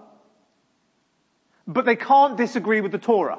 but 1.66 1.85
they 1.85 1.97
can't 1.97 2.37
disagree 2.37 2.80
with 2.80 2.92
the 2.92 2.99
Torah. 2.99 3.38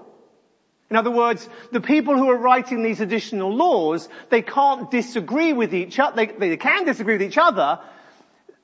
In 0.90 0.96
other 0.96 1.12
words, 1.12 1.48
the 1.72 1.82
people 1.82 2.18
who 2.18 2.30
are 2.30 2.38
writing 2.38 2.82
these 2.82 3.00
additional 3.00 3.54
laws, 3.54 4.10
they 4.30 4.42
can't 4.42 4.90
disagree 4.90 5.54
with 5.54 5.76
each 5.76 6.00
other. 6.00 6.16
They, 6.16 6.26
they 6.26 6.58
can 6.58 6.86
disagree 6.86 7.16
with 7.16 7.28
each 7.28 7.38
other. 7.38 7.80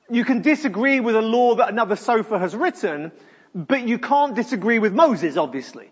You 0.10 0.26
can 0.26 0.42
disagree 0.42 1.00
with 1.00 1.16
a 1.16 1.22
law 1.22 1.56
that 1.56 1.70
another 1.70 1.96
sofer 1.96 2.40
has 2.40 2.56
written, 2.56 3.12
but 3.54 3.88
you 3.88 4.00
can't 4.00 4.36
disagree 4.36 4.80
with 4.80 4.94
Moses, 4.94 5.38
obviously. 5.38 5.92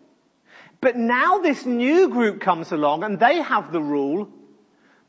But 0.84 0.98
now 0.98 1.38
this 1.38 1.66
new 1.66 2.10
group 2.10 2.42
comes 2.42 2.74
along 2.74 3.06
and 3.06 3.18
they 3.18 3.38
have 3.42 3.72
the 3.72 3.82
rule 3.82 4.28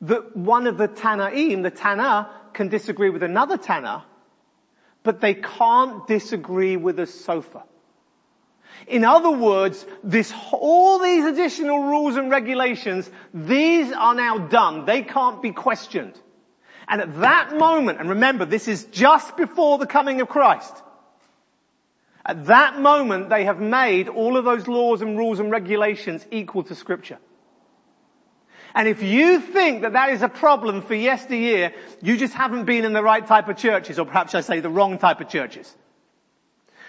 that 0.02 0.37
one 0.37 0.69
of 0.69 0.78
the 0.78 0.87
Tanaim, 0.87 1.64
the 1.64 1.71
Tana, 1.73 2.31
can 2.52 2.69
disagree 2.69 3.11
with 3.11 3.25
another 3.25 3.57
Tana, 3.57 4.04
but 5.02 5.21
they 5.21 5.35
can't 5.35 6.07
disagree 6.07 6.76
with 6.76 7.00
a 7.00 7.07
sofer. 7.07 7.64
In 8.87 9.04
other 9.04 9.33
words, 9.33 9.85
this, 10.04 10.33
all 10.52 11.00
these 11.00 11.25
additional 11.25 11.81
rules 11.81 12.14
and 12.14 12.31
regulations, 12.31 13.11
these 13.33 13.90
are 13.90 14.14
now 14.14 14.38
done. 14.38 14.85
They 14.85 15.02
can't 15.02 15.43
be 15.43 15.50
questioned. 15.50 16.14
And 16.87 17.00
at 17.00 17.21
that 17.21 17.59
moment, 17.59 17.99
and 17.99 18.11
remember, 18.11 18.45
this 18.45 18.69
is 18.69 18.85
just 18.93 19.37
before 19.37 19.78
the 19.78 19.87
coming 19.88 20.21
of 20.21 20.28
Christ, 20.28 20.84
at 22.26 22.47
that 22.47 22.81
moment, 22.81 23.28
they 23.28 23.45
have 23.45 23.61
made 23.61 24.09
all 24.09 24.37
of 24.37 24.45
those 24.45 24.66
laws 24.66 25.02
and 25.02 25.19
rules 25.19 25.40
and 25.40 25.50
regulations 25.50 26.26
equal 26.31 26.62
to 26.64 26.75
scripture. 26.75 27.19
And 28.75 28.88
if 28.88 29.02
you 29.02 29.40
think 29.40 29.83
that 29.83 29.93
that 29.93 30.11
is 30.11 30.23
a 30.23 30.28
problem 30.28 30.83
for 30.83 30.95
yesteryear, 30.95 31.73
you 32.02 32.16
just 32.16 32.35
haven't 32.35 32.64
been 32.64 32.85
in 32.85 32.93
the 32.93 33.02
right 33.02 33.25
type 33.25 33.49
of 33.49 33.57
churches, 33.57 33.99
or 33.99 34.07
perhaps 34.07 34.35
I 34.35 34.40
say 34.40 34.61
the 34.61 34.71
wrong 34.71 34.99
type 34.99 35.21
of 35.21 35.28
churches. 35.28 35.73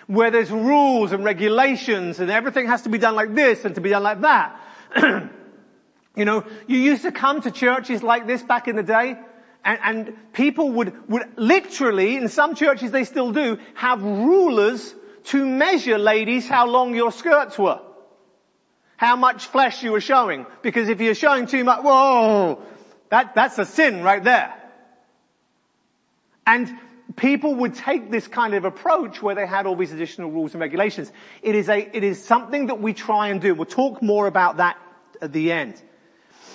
Where 0.08 0.32
there's 0.32 0.50
rules 0.50 1.12
and 1.12 1.24
regulations 1.24 2.20
and 2.20 2.32
everything 2.32 2.68
has 2.68 2.84
to 2.84 2.90
be 2.90 2.98
done 2.98 3.16
like 3.16 3.36
this 3.36 3.66
and 3.66 3.76
to 3.76 3.82
be 3.82 3.90
done 3.90 4.04
like 4.04 4.22
that. 4.22 4.60
you 6.16 6.26
know, 6.26 6.46
you 6.66 6.78
used 6.78 7.04
to 7.04 7.12
come 7.12 7.42
to 7.42 7.52
churches 7.52 8.02
like 8.02 8.26
this 8.26 8.42
back 8.42 8.68
in 8.68 8.76
the 8.78 8.84
day, 8.84 9.18
and, 9.64 9.80
and 9.84 10.34
people 10.34 10.72
would, 10.72 11.10
would 11.10 11.24
literally, 11.38 12.16
in 12.16 12.30
some 12.30 12.56
churches 12.56 12.92
they 12.92 13.04
still 13.04 13.32
do, 13.32 13.60
have 13.76 14.02
rulers 14.02 14.96
to 15.26 15.46
measure, 15.46 15.98
ladies, 15.98 16.48
how 16.48 16.68
long 16.68 16.96
your 16.96 17.12
skirts 17.12 17.58
were. 17.58 17.80
How 18.98 19.16
much 19.16 19.48
flesh 19.48 19.84
you 19.84 19.92
were 19.92 20.02
showing. 20.02 20.46
Because 20.62 20.90
if 20.90 21.02
you're 21.02 21.16
showing 21.16 21.48
too 21.48 21.64
much, 21.64 21.84
whoa, 21.84 22.62
that, 23.10 23.36
that's 23.36 23.58
a 23.58 23.66
sin 23.66 24.04
right 24.04 24.24
there. 24.24 24.54
And 26.48 26.72
people 27.16 27.56
would 27.56 27.76
take 27.76 28.12
this 28.12 28.28
kind 28.28 28.54
of 28.54 28.66
approach 28.66 29.22
where 29.22 29.36
they 29.36 29.46
had 29.46 29.66
all 29.66 29.76
these 29.76 29.92
additional 29.92 30.32
rules 30.32 30.54
and 30.54 30.62
regulations. 30.62 31.12
It 31.42 31.56
is 31.56 31.70
a, 31.70 31.78
it 31.96 32.04
is 32.04 32.24
something 32.24 32.68
that 32.68 32.80
we 32.80 32.94
try 32.94 33.30
and 33.30 33.42
do. 33.42 33.56
We'll 33.56 33.66
talk 33.66 34.02
more 34.02 34.28
about 34.28 34.58
that 34.58 34.78
at 35.22 35.34
the 35.34 35.52
end. 35.52 35.82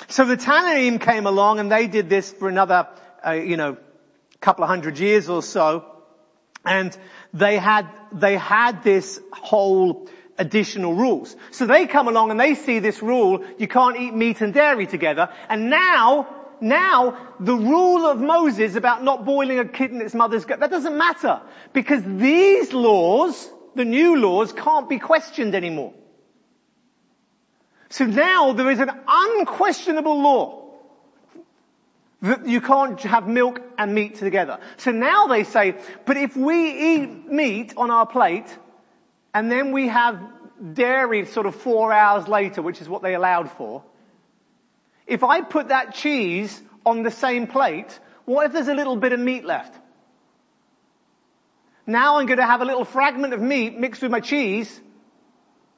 So 0.09 0.25
the 0.25 0.37
Tanaim 0.37 1.01
came 1.01 1.27
along 1.27 1.59
and 1.59 1.71
they 1.71 1.87
did 1.87 2.09
this 2.09 2.33
for 2.33 2.49
another, 2.49 2.89
uh, 3.27 3.33
you 3.33 3.57
know, 3.57 3.77
couple 4.41 4.65
of 4.65 4.71
hundred 4.71 4.99
years 4.99 5.29
or 5.29 5.43
so. 5.43 5.85
And 6.65 6.97
they 7.33 7.57
had, 7.57 7.89
they 8.13 8.37
had 8.37 8.83
this 8.83 9.21
whole 9.33 10.09
additional 10.39 10.95
rules. 10.95 11.37
So 11.51 11.67
they 11.67 11.87
come 11.87 12.09
along 12.09 12.31
and 12.31 12.41
they 12.41 12.55
see 12.55 12.79
this 12.79 13.03
rule, 13.03 13.45
you 13.59 13.69
can't 13.69 13.99
eat 13.99 14.15
meat 14.15 14.41
and 14.41 14.53
dairy 14.53 14.87
together, 14.87 15.29
and 15.49 15.71
now, 15.71 16.27
now, 16.61 17.17
the 17.39 17.55
rule 17.55 18.07
of 18.07 18.21
Moses 18.21 18.75
about 18.75 19.03
not 19.03 19.25
boiling 19.25 19.59
a 19.59 19.65
kid 19.67 19.93
in 19.93 20.01
its 20.01 20.15
mother's 20.15 20.45
gut, 20.45 20.61
that 20.61 20.71
doesn't 20.71 20.97
matter. 20.97 21.41
Because 21.73 22.03
these 22.05 22.73
laws, 22.73 23.49
the 23.75 23.85
new 23.85 24.17
laws, 24.17 24.53
can't 24.53 24.89
be 24.89 24.99
questioned 24.99 25.55
anymore. 25.55 25.95
So 27.91 28.07
now 28.07 28.53
there 28.53 28.71
is 28.71 28.79
an 28.79 28.91
unquestionable 29.09 30.21
law 30.23 30.60
you 32.23 32.61
can't 32.61 33.01
have 33.03 33.27
milk 33.27 33.63
and 33.79 33.95
meat 33.95 34.17
together. 34.17 34.59
So 34.77 34.91
now 34.91 35.27
they 35.27 35.45
say, 35.45 35.77
but 36.05 36.17
if 36.17 36.37
we 36.37 36.95
eat 36.95 37.27
meat 37.27 37.73
on 37.77 37.91
our 37.91 38.07
plate 38.07 38.47
and 39.33 39.51
then 39.51 39.73
we 39.73 39.89
have 39.89 40.21
dairy 40.75 41.25
sort 41.27 41.47
of 41.47 41.55
four 41.55 41.93
hours 41.93 42.29
later, 42.29 42.61
which 42.61 42.81
is 42.83 42.89
what 42.89 43.03
they 43.03 43.15
allowed 43.15 43.51
for, 43.53 43.83
if 45.07 45.25
I 45.25 45.41
put 45.41 45.69
that 45.69 45.95
cheese 45.95 46.61
on 46.85 47.03
the 47.03 47.11
same 47.11 47.47
plate, 47.47 47.99
what 48.27 48.47
if 48.47 48.53
there's 48.53 48.69
a 48.69 48.75
little 48.75 48.97
bit 48.97 49.13
of 49.13 49.21
meat 49.21 49.45
left? 49.45 49.75
Now 51.87 52.19
I'm 52.19 52.27
going 52.27 52.39
to 52.39 52.47
have 52.47 52.61
a 52.61 52.67
little 52.67 52.85
fragment 52.85 53.33
of 53.33 53.41
meat 53.41 53.79
mixed 53.79 54.03
with 54.03 54.11
my 54.11 54.21
cheese 54.21 54.81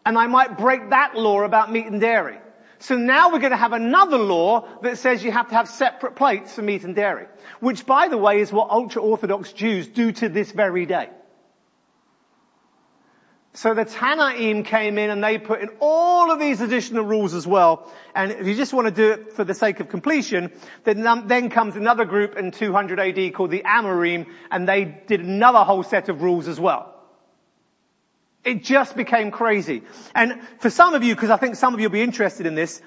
and 0.05 0.19
I 0.19 0.27
might 0.27 0.59
break 0.59 0.91
that 0.91 1.17
law 1.17 1.43
about 1.43 1.71
meat 1.71 1.87
and 1.87 2.01
dairy. 2.01 2.39
So 2.83 2.97
now 2.97 3.31
we're 3.31 3.39
going 3.39 3.53
to 3.53 3.57
have 3.57 3.73
another 3.73 4.19
law 4.19 4.67
that 4.83 4.99
says 4.99 5.23
you 5.23 5.31
have 5.31 5.49
to 5.51 5.55
have 5.55 5.69
separate 5.69 6.17
plates 6.17 6.53
for 6.53 6.63
meat 6.63 6.83
and 6.83 6.97
dairy. 6.97 7.27
Which 7.61 7.87
by 7.87 8.09
the 8.09 8.19
way 8.19 8.41
is 8.41 8.53
what 8.53 8.71
ultra-Orthodox 8.71 9.53
Jews 9.53 9.87
do 9.87 10.11
to 10.11 10.29
this 10.29 10.51
very 10.51 10.85
day. 10.85 11.09
So 13.55 13.75
the 13.75 13.85
Tanaim 13.85 14.65
came 14.65 14.99
in 14.99 15.11
and 15.11 15.23
they 15.23 15.39
put 15.39 15.61
in 15.61 15.69
all 15.79 16.33
of 16.33 16.41
these 16.41 16.61
additional 16.61 17.05
rules 17.05 17.35
as 17.35 17.47
well. 17.47 17.93
And 18.17 18.33
if 18.33 18.49
you 18.49 18.57
just 18.57 18.73
want 18.73 18.89
to 18.89 18.91
do 18.91 19.13
it 19.13 19.35
for 19.35 19.45
the 19.45 19.55
sake 19.55 19.79
of 19.79 19.89
completion, 19.89 20.51
then, 20.83 21.07
um, 21.07 21.29
then 21.29 21.51
comes 21.51 21.77
another 21.77 22.05
group 22.05 22.37
in 22.37 22.51
200 22.51 22.99
AD 22.99 23.35
called 23.35 23.53
the 23.53 23.63
Amorim 23.63 24.27
and 24.51 24.69
they 24.69 24.87
did 25.07 25.21
another 25.21 25.61
whole 25.61 25.85
set 25.85 26.09
of 26.09 26.21
rules 26.21 26.49
as 26.49 26.59
well. 26.59 26.92
It 28.45 28.65
just 28.65 28.97
became 28.97 29.31
crazy. 29.31 29.83
And 30.15 30.41
for 30.59 30.69
some 30.69 30.95
of 30.95 31.05
you, 31.05 31.15
because 31.15 31.31
I 31.31 31.37
think 31.37 31.57
some 31.57 31.75
of 31.75 31.81
you 31.81 31.89
will 31.89 31.93
be 31.93 32.03
interested 32.03 32.47
in 32.47 32.55
this, 32.55 32.83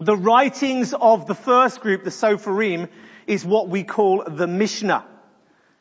the 0.00 0.16
writings 0.16 0.94
of 0.94 1.26
the 1.26 1.34
first 1.34 1.80
group, 1.80 2.04
the 2.04 2.10
Sopherim, 2.10 2.88
is 3.26 3.44
what 3.44 3.68
we 3.68 3.84
call 3.84 4.24
the 4.26 4.46
Mishnah. 4.46 5.04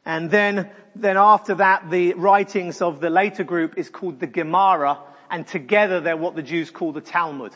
And 0.05 0.29
then, 0.29 0.69
then 0.95 1.17
after 1.17 1.55
that, 1.55 1.89
the 1.89 2.13
writings 2.13 2.81
of 2.81 2.99
the 2.99 3.09
later 3.09 3.43
group 3.43 3.77
is 3.77 3.89
called 3.89 4.19
the 4.19 4.27
Gemara, 4.27 4.99
and 5.31 5.47
together 5.47 6.01
they're 6.01 6.17
what 6.17 6.35
the 6.35 6.43
Jews 6.43 6.69
call 6.69 6.91
the 6.91 7.01
Talmud. 7.01 7.53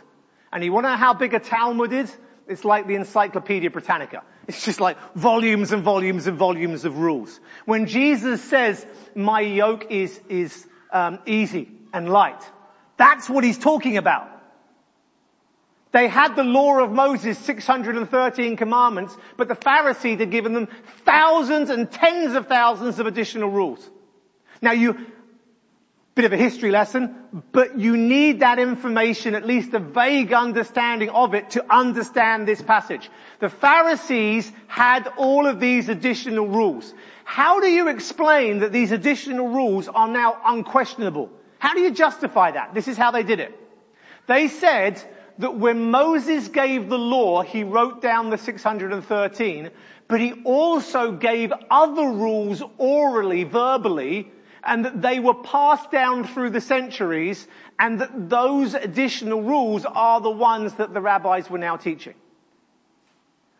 And 0.51 0.63
you 0.63 0.71
want 0.71 0.85
to 0.85 0.91
know 0.91 0.97
how 0.97 1.13
big 1.13 1.33
a 1.33 1.39
Talmud 1.39 1.91
is? 1.91 2.15
It's 2.47 2.63
like 2.63 2.87
the 2.87 2.95
Encyclopedia 2.95 3.69
Britannica. 3.69 4.23
It's 4.47 4.63
just 4.63 4.79
like 4.79 4.97
volumes 5.13 5.73
and 5.73 5.83
volumes 5.83 6.27
and 6.27 6.37
volumes 6.37 6.85
of 6.85 6.97
rules. 6.97 7.37
When 7.65 7.85
Jesus 7.85 8.41
says, 8.41 8.85
my 9.13 9.41
yoke 9.41 9.87
is, 9.91 10.19
is 10.29 10.65
um, 10.91 11.19
easy 11.25 11.69
and 11.93 12.09
light. 12.09 12.41
That's 12.97 13.29
what 13.29 13.43
he's 13.43 13.57
talking 13.57 13.97
about. 13.97 14.29
They 15.91 16.07
had 16.07 16.35
the 16.35 16.43
law 16.43 16.79
of 16.79 16.91
Moses, 16.91 17.37
613 17.39 18.57
commandments, 18.57 19.15
but 19.37 19.47
the 19.47 19.55
Pharisees 19.55 20.19
had 20.19 20.31
given 20.31 20.53
them 20.53 20.67
thousands 21.05 21.69
and 21.69 21.89
tens 21.89 22.35
of 22.35 22.47
thousands 22.47 22.99
of 22.99 23.07
additional 23.07 23.49
rules. 23.49 23.89
Now 24.61 24.73
you, 24.73 24.97
Bit 26.17 26.25
of 26.25 26.33
a 26.33 26.37
history 26.37 26.71
lesson, 26.71 27.15
but 27.51 27.77
you 27.77 27.95
need 27.95 28.39
that 28.39 28.57
information, 28.57 29.35
at 29.35 29.45
least 29.45 29.71
a 29.75 29.79
vague 29.79 30.33
understanding 30.33 31.09
of 31.09 31.35
it 31.35 31.51
to 31.51 31.63
understand 31.71 32.47
this 32.47 32.59
passage. 32.59 33.11
The 33.39 33.49
Pharisees 33.49 34.51
had 34.65 35.07
all 35.17 35.45
of 35.45 35.59
these 35.59 35.89
additional 35.89 36.47
rules. 36.47 36.91
How 37.23 37.59
do 37.59 37.67
you 37.67 37.89
explain 37.89 38.61
that 38.61 38.71
these 38.71 38.91
additional 38.91 39.49
rules 39.49 39.87
are 39.87 40.07
now 40.07 40.41
unquestionable? 40.43 41.29
How 41.59 41.75
do 41.75 41.81
you 41.81 41.91
justify 41.91 42.49
that? 42.49 42.73
This 42.73 42.87
is 42.87 42.97
how 42.97 43.11
they 43.11 43.21
did 43.21 43.39
it. 43.39 43.55
They 44.25 44.47
said 44.47 44.99
that 45.37 45.55
when 45.55 45.91
Moses 45.91 46.47
gave 46.47 46.89
the 46.89 46.97
law, 46.97 47.43
he 47.43 47.63
wrote 47.63 48.01
down 48.01 48.31
the 48.31 48.39
613, 48.39 49.69
but 50.07 50.19
he 50.19 50.33
also 50.45 51.11
gave 51.11 51.53
other 51.69 52.09
rules 52.09 52.63
orally, 52.79 53.43
verbally, 53.43 54.31
and 54.67 54.83
that 54.83 55.01
they 55.01 55.19
were 55.19 55.33
passed 55.33 55.89
down 55.91 56.27
through 56.27 56.49
the 56.49 56.61
centuries 56.61 57.47
and 57.79 58.01
that 58.01 58.29
those 58.29 58.73
additional 58.73 59.41
rules 59.41 59.85
are 59.85 60.19
the 60.19 60.29
ones 60.29 60.73
that 60.75 60.93
the 60.93 60.99
rabbis 61.01 61.49
were 61.49 61.57
now 61.57 61.77
teaching. 61.77 62.13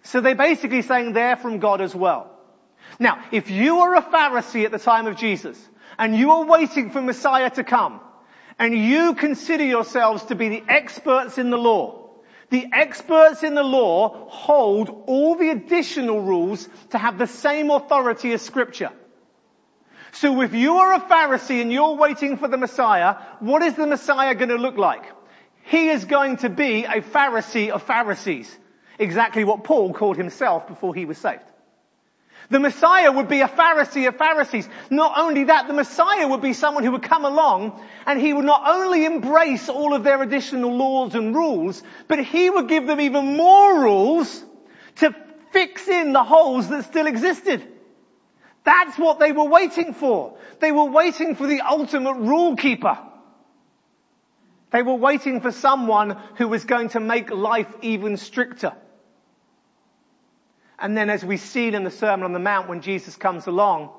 So 0.04 0.20
they're 0.20 0.36
basically 0.36 0.82
saying 0.82 1.14
they're 1.14 1.38
from 1.38 1.60
God 1.60 1.80
as 1.80 1.96
well. 1.96 2.32
Now, 3.00 3.24
if 3.32 3.50
you 3.50 3.80
are 3.80 3.96
a 3.96 4.02
Pharisee 4.02 4.66
at 4.66 4.72
the 4.72 4.80
time 4.80 5.08
of 5.08 5.16
Jesus 5.16 5.58
and 5.98 6.16
you 6.16 6.32
are 6.32 6.46
waiting 6.46 6.92
for 6.92 7.02
Messiah 7.02 7.50
to 7.52 7.64
come 7.64 8.02
and 8.60 8.78
you 8.78 9.16
consider 9.16 9.64
yourselves 9.64 10.26
to 10.26 10.36
be 10.36 10.50
the 10.50 10.64
experts 10.68 11.38
in 11.38 11.50
the 11.50 11.58
law, 11.58 12.10
the 12.50 12.68
experts 12.74 13.44
in 13.44 13.56
the 13.56 13.64
law 13.64 14.28
hold 14.30 15.04
all 15.08 15.36
the 15.36 15.50
additional 15.50 16.22
rules 16.22 16.68
to 16.90 16.98
have 16.98 17.18
the 17.18 17.28
same 17.28 17.72
authority 17.72 18.34
as 18.34 18.42
scripture. 18.42 18.92
So 20.14 20.42
if 20.42 20.54
you 20.54 20.78
are 20.78 20.94
a 20.96 21.00
Pharisee 21.02 21.62
and 21.62 21.72
you're 21.72 21.96
waiting 21.96 22.38
for 22.38 22.48
the 22.48 22.58
Messiah, 22.58 23.16
what 23.40 23.62
is 23.62 23.76
the 23.76 23.88
Messiah 23.88 24.36
going 24.36 24.50
to 24.50 24.56
look 24.56 24.78
like? 24.78 25.04
He 25.64 25.90
is 25.90 26.06
going 26.06 26.38
to 26.38 26.50
be 26.50 26.86
a 26.86 27.02
Pharisee 27.02 27.70
of 27.70 27.84
Pharisees. 27.84 28.56
Exactly 29.00 29.44
what 29.44 29.64
Paul 29.64 29.94
called 29.94 30.18
himself 30.18 30.68
before 30.68 30.96
he 30.96 31.06
was 31.06 31.18
saved. 31.18 31.44
The 32.50 32.60
Messiah 32.60 33.12
would 33.12 33.28
be 33.28 33.42
a 33.42 33.48
Pharisee 33.48 34.08
of 34.08 34.16
Pharisees. 34.16 34.70
Not 34.90 35.18
only 35.18 35.46
that, 35.46 35.68
the 35.68 35.74
Messiah 35.74 36.28
would 36.28 36.42
be 36.42 36.54
someone 36.54 36.86
who 36.86 36.94
would 36.94 37.04
come 37.04 37.26
along 37.26 37.84
and 38.06 38.22
he 38.22 38.32
would 38.32 38.46
not 38.46 38.64
only 38.66 39.04
embrace 39.04 39.68
all 39.68 39.94
of 39.94 40.06
their 40.06 40.24
additional 40.24 40.74
laws 40.74 41.14
and 41.14 41.36
rules, 41.36 41.84
but 42.08 42.24
he 42.24 42.50
would 42.50 42.70
give 42.70 42.88
them 42.88 43.02
even 43.02 43.36
more 43.36 43.82
rules 43.84 44.44
to 44.98 45.14
fix 45.52 45.88
in 45.90 46.14
the 46.14 46.24
holes 46.24 46.70
that 46.70 46.86
still 46.86 47.08
existed. 47.08 47.68
That's 48.68 49.00
what 49.00 49.18
they 49.18 49.32
were 49.32 49.46
waiting 49.46 49.94
for. 49.94 50.38
They 50.60 50.74
were 50.74 50.92
waiting 50.92 51.36
for 51.36 51.48
the 51.48 51.62
ultimate 51.62 52.16
rule 52.16 52.58
keeper. 52.58 52.98
They 54.72 54.84
were 54.84 54.96
waiting 54.96 55.40
for 55.40 55.54
someone 55.54 56.18
who 56.36 56.50
was 56.50 56.66
going 56.66 56.90
to 56.90 57.00
make 57.00 57.32
life 57.32 57.74
even 57.82 58.18
stricter. 58.18 58.74
And 60.78 60.98
then 60.98 61.10
as 61.10 61.24
we've 61.24 61.40
seen 61.40 61.76
in 61.76 61.86
the 61.86 61.92
Sermon 61.92 62.26
on 62.26 62.34
the 62.34 62.40
Mount 62.40 62.68
when 62.68 62.82
Jesus 62.82 63.16
comes 63.16 63.48
along, 63.48 63.90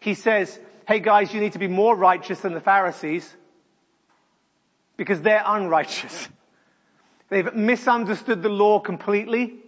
he 0.00 0.14
says, 0.14 0.58
hey 0.88 0.98
guys, 0.98 1.32
you 1.32 1.40
need 1.40 1.52
to 1.52 1.60
be 1.60 1.68
more 1.68 1.94
righteous 1.94 2.40
than 2.40 2.54
the 2.54 2.60
Pharisees 2.60 3.32
because 4.96 5.22
they're 5.22 5.44
unrighteous. 5.46 6.28
They've 7.28 7.54
misunderstood 7.54 8.42
the 8.42 8.48
law 8.48 8.80
completely. 8.80 9.58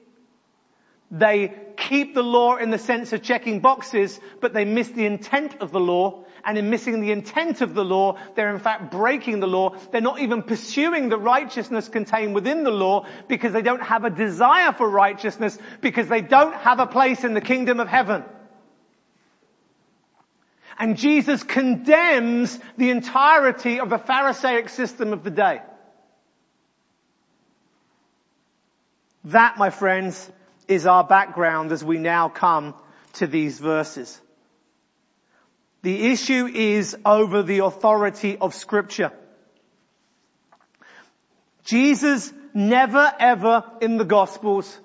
They 1.10 1.52
keep 1.76 2.14
the 2.14 2.22
law 2.22 2.56
in 2.56 2.70
the 2.70 2.78
sense 2.78 3.12
of 3.12 3.22
checking 3.22 3.60
boxes, 3.60 4.20
but 4.40 4.52
they 4.52 4.64
miss 4.64 4.88
the 4.90 5.06
intent 5.06 5.60
of 5.60 5.72
the 5.72 5.80
law. 5.80 6.24
And 6.44 6.56
in 6.56 6.70
missing 6.70 7.00
the 7.00 7.10
intent 7.10 7.60
of 7.60 7.74
the 7.74 7.84
law, 7.84 8.16
they're 8.34 8.54
in 8.54 8.60
fact 8.60 8.92
breaking 8.92 9.40
the 9.40 9.48
law. 9.48 9.74
They're 9.90 10.00
not 10.00 10.20
even 10.20 10.42
pursuing 10.42 11.08
the 11.08 11.18
righteousness 11.18 11.88
contained 11.88 12.34
within 12.34 12.62
the 12.62 12.70
law 12.70 13.06
because 13.28 13.52
they 13.52 13.62
don't 13.62 13.82
have 13.82 14.04
a 14.04 14.10
desire 14.10 14.72
for 14.72 14.88
righteousness 14.88 15.58
because 15.80 16.08
they 16.08 16.22
don't 16.22 16.54
have 16.54 16.78
a 16.78 16.86
place 16.86 17.24
in 17.24 17.34
the 17.34 17.40
kingdom 17.40 17.80
of 17.80 17.88
heaven. 17.88 18.24
And 20.78 20.96
Jesus 20.96 21.42
condemns 21.42 22.58
the 22.78 22.88
entirety 22.88 23.80
of 23.80 23.90
the 23.90 23.98
Pharisaic 23.98 24.70
system 24.70 25.12
of 25.12 25.24
the 25.24 25.30
day. 25.30 25.60
That, 29.24 29.58
my 29.58 29.68
friends, 29.68 30.30
is 30.70 30.86
our 30.86 31.02
background 31.04 31.72
as 31.72 31.84
we 31.84 31.98
now 31.98 32.28
come 32.28 32.74
to 33.14 33.26
these 33.26 33.58
verses. 33.58 34.20
The 35.82 36.12
issue 36.12 36.46
is 36.46 36.96
over 37.04 37.42
the 37.42 37.58
authority 37.58 38.38
of 38.38 38.54
scripture. 38.54 39.12
Jesus 41.64 42.32
never 42.54 43.12
ever 43.18 43.64
in 43.80 43.96
the 43.96 44.04
gospels 44.04 44.78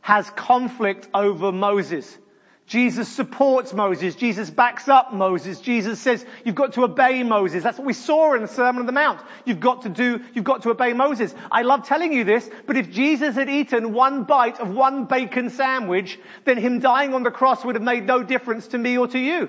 has 0.00 0.30
conflict 0.30 1.08
over 1.12 1.50
Moses. 1.50 2.16
Jesus 2.66 3.08
supports 3.08 3.72
Moses. 3.72 4.16
Jesus 4.16 4.50
backs 4.50 4.88
up 4.88 5.12
Moses. 5.12 5.60
Jesus 5.60 6.00
says, 6.00 6.26
you've 6.44 6.56
got 6.56 6.72
to 6.72 6.82
obey 6.82 7.22
Moses. 7.22 7.62
That's 7.62 7.78
what 7.78 7.86
we 7.86 7.92
saw 7.92 8.34
in 8.34 8.42
the 8.42 8.48
Sermon 8.48 8.80
on 8.80 8.86
the 8.86 8.92
Mount. 8.92 9.20
You've 9.44 9.60
got 9.60 9.82
to 9.82 9.88
do, 9.88 10.20
you've 10.34 10.44
got 10.44 10.62
to 10.62 10.70
obey 10.70 10.92
Moses. 10.92 11.32
I 11.52 11.62
love 11.62 11.86
telling 11.86 12.12
you 12.12 12.24
this, 12.24 12.48
but 12.66 12.76
if 12.76 12.90
Jesus 12.90 13.36
had 13.36 13.48
eaten 13.48 13.92
one 13.92 14.24
bite 14.24 14.58
of 14.58 14.68
one 14.68 15.04
bacon 15.04 15.50
sandwich, 15.50 16.18
then 16.44 16.58
him 16.58 16.80
dying 16.80 17.14
on 17.14 17.22
the 17.22 17.30
cross 17.30 17.64
would 17.64 17.76
have 17.76 17.84
made 17.84 18.04
no 18.04 18.24
difference 18.24 18.66
to 18.68 18.78
me 18.78 18.98
or 18.98 19.06
to 19.06 19.18
you. 19.18 19.48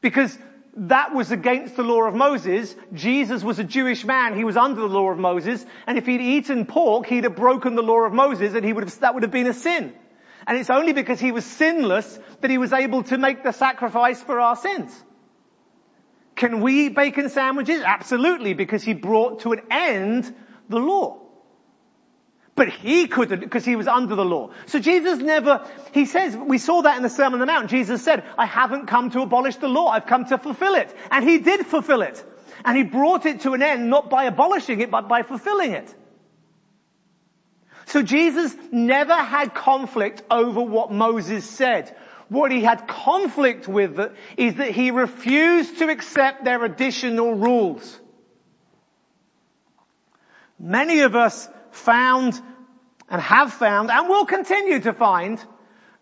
Because 0.00 0.36
that 0.76 1.14
was 1.14 1.30
against 1.30 1.76
the 1.76 1.82
law 1.82 2.04
of 2.04 2.14
Moses. 2.14 2.74
Jesus 2.94 3.42
was 3.42 3.58
a 3.58 3.64
Jewish 3.64 4.02
man. 4.04 4.34
He 4.34 4.44
was 4.44 4.56
under 4.56 4.80
the 4.80 4.88
law 4.88 5.10
of 5.10 5.18
Moses. 5.18 5.64
And 5.86 5.98
if 5.98 6.06
he'd 6.06 6.22
eaten 6.22 6.64
pork, 6.64 7.06
he'd 7.06 7.24
have 7.24 7.36
broken 7.36 7.74
the 7.74 7.82
law 7.82 8.00
of 8.00 8.14
Moses 8.14 8.54
and 8.54 8.64
he 8.64 8.72
would 8.72 8.84
have, 8.84 9.00
that 9.00 9.12
would 9.12 9.24
have 9.24 9.32
been 9.32 9.46
a 9.46 9.54
sin. 9.54 9.92
And 10.46 10.56
it's 10.56 10.70
only 10.70 10.92
because 10.92 11.18
he 11.18 11.32
was 11.32 11.44
sinless 11.44 12.18
that 12.40 12.50
he 12.50 12.58
was 12.58 12.72
able 12.72 13.02
to 13.04 13.18
make 13.18 13.42
the 13.42 13.52
sacrifice 13.52 14.22
for 14.22 14.40
our 14.40 14.56
sins. 14.56 14.92
Can 16.36 16.60
we 16.60 16.86
eat 16.86 16.94
bacon 16.94 17.30
sandwiches? 17.30 17.82
Absolutely, 17.82 18.54
because 18.54 18.82
he 18.82 18.94
brought 18.94 19.40
to 19.40 19.52
an 19.52 19.62
end 19.70 20.34
the 20.68 20.78
law. 20.78 21.22
But 22.54 22.68
he 22.68 23.06
couldn't 23.06 23.40
because 23.40 23.64
he 23.64 23.76
was 23.76 23.86
under 23.86 24.14
the 24.14 24.24
law. 24.24 24.50
So 24.66 24.78
Jesus 24.78 25.18
never, 25.18 25.66
he 25.92 26.06
says, 26.06 26.36
we 26.36 26.58
saw 26.58 26.82
that 26.82 26.96
in 26.96 27.02
the 27.02 27.10
Sermon 27.10 27.34
on 27.34 27.40
the 27.40 27.46
Mount. 27.46 27.68
Jesus 27.68 28.02
said, 28.02 28.24
I 28.38 28.46
haven't 28.46 28.86
come 28.86 29.10
to 29.10 29.20
abolish 29.20 29.56
the 29.56 29.68
law, 29.68 29.88
I've 29.88 30.06
come 30.06 30.24
to 30.26 30.38
fulfill 30.38 30.74
it. 30.74 30.94
And 31.10 31.28
he 31.28 31.38
did 31.38 31.66
fulfill 31.66 32.02
it. 32.02 32.24
And 32.64 32.76
he 32.76 32.82
brought 32.82 33.26
it 33.26 33.40
to 33.40 33.52
an 33.52 33.62
end 33.62 33.90
not 33.90 34.08
by 34.08 34.24
abolishing 34.24 34.80
it, 34.80 34.90
but 34.90 35.08
by 35.08 35.22
fulfilling 35.22 35.72
it. 35.72 35.94
So 37.86 38.02
Jesus 38.02 38.54
never 38.72 39.14
had 39.14 39.54
conflict 39.54 40.22
over 40.30 40.60
what 40.60 40.90
Moses 40.90 41.48
said. 41.48 41.96
What 42.28 42.50
he 42.50 42.62
had 42.62 42.88
conflict 42.88 43.68
with 43.68 44.00
is 44.36 44.56
that 44.56 44.72
he 44.72 44.90
refused 44.90 45.78
to 45.78 45.88
accept 45.88 46.44
their 46.44 46.64
additional 46.64 47.34
rules. 47.34 48.00
Many 50.58 51.00
of 51.00 51.14
us 51.14 51.48
found 51.70 52.40
and 53.08 53.22
have 53.22 53.52
found 53.52 53.90
and 53.92 54.08
will 54.08 54.26
continue 54.26 54.80
to 54.80 54.92
find 54.92 55.38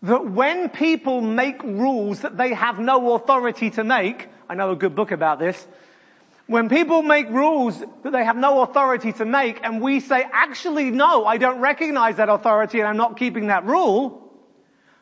that 0.01 0.25
when 0.27 0.69
people 0.69 1.21
make 1.21 1.61
rules 1.61 2.21
that 2.21 2.35
they 2.35 2.53
have 2.53 2.79
no 2.79 3.13
authority 3.13 3.69
to 3.71 3.83
make, 3.83 4.27
I 4.49 4.55
know 4.55 4.71
a 4.71 4.75
good 4.75 4.95
book 4.95 5.11
about 5.11 5.37
this, 5.37 5.67
when 6.47 6.69
people 6.69 7.01
make 7.01 7.29
rules 7.29 7.79
that 7.79 8.11
they 8.11 8.23
have 8.23 8.37
no 8.37 8.61
authority 8.61 9.11
to 9.13 9.25
make 9.25 9.59
and 9.63 9.81
we 9.81 9.99
say, 9.99 10.23
actually 10.31 10.91
no, 10.91 11.25
I 11.25 11.37
don't 11.37 11.59
recognize 11.59 12.17
that 12.17 12.29
authority 12.29 12.79
and 12.79 12.87
I'm 12.87 12.97
not 12.97 13.17
keeping 13.17 13.47
that 13.47 13.65
rule, 13.65 14.31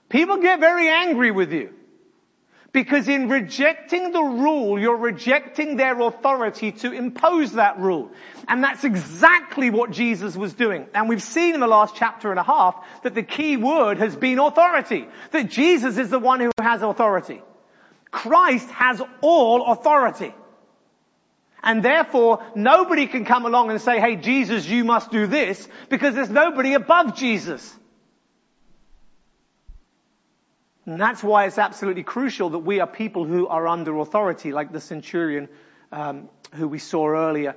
people 0.08 0.38
get 0.38 0.60
very 0.60 0.88
angry 0.88 1.32
with 1.32 1.52
you. 1.52 1.74
Because 2.72 3.08
in 3.08 3.30
rejecting 3.30 4.12
the 4.12 4.24
rule, 4.24 4.80
you're 4.80 4.98
rejecting 4.98 5.76
their 5.76 6.00
authority 6.00 6.72
to 6.72 6.92
impose 6.92 7.54
that 7.54 7.78
rule. 7.78 8.10
And 8.48 8.64
that's 8.64 8.84
exactly 8.84 9.70
what 9.70 9.92
Jesus 9.92 10.36
was 10.36 10.54
doing. 10.54 10.88
And 10.96 11.08
we've 11.08 11.22
seen 11.22 11.54
in 11.54 11.60
the 11.60 11.68
last 11.68 11.96
chapter 11.96 12.32
and 12.32 12.40
a 12.40 12.44
half 12.44 12.84
that 13.04 13.14
the 13.14 13.22
key 13.22 13.58
word 13.58 14.00
has 14.00 14.16
been 14.16 14.40
authority. 14.40 15.08
That 15.32 15.52
Jesus 15.52 16.00
is 16.00 16.10
the 16.10 16.18
one 16.18 16.40
who 16.40 16.50
has 16.60 16.82
authority. 16.82 17.44
Christ 18.10 18.68
has 18.72 19.04
all 19.22 19.72
authority. 19.72 20.34
And 21.64 21.82
therefore, 21.82 22.44
nobody 22.56 23.08
can 23.08 23.24
come 23.24 23.46
along 23.46 23.72
and 23.72 23.80
say, 23.80 24.00
hey, 24.00 24.18
Jesus, 24.18 24.68
you 24.68 24.84
must 24.84 25.12
do 25.12 25.28
this, 25.28 25.68
because 25.90 26.14
there's 26.14 26.30
nobody 26.30 26.74
above 26.74 27.16
Jesus. 27.16 27.74
And 30.86 31.00
that's 31.00 31.24
why 31.24 31.46
it's 31.46 31.58
absolutely 31.58 32.04
crucial 32.04 32.50
that 32.50 32.60
we 32.60 32.82
are 32.82 32.88
people 32.88 33.24
who 33.24 33.48
are 33.48 33.66
under 33.68 33.98
authority, 34.00 34.52
like 34.52 34.74
the 34.74 34.82
centurion 34.82 35.48
um, 35.94 36.28
who 36.54 36.68
we 36.68 36.80
saw 36.80 37.08
earlier 37.08 37.56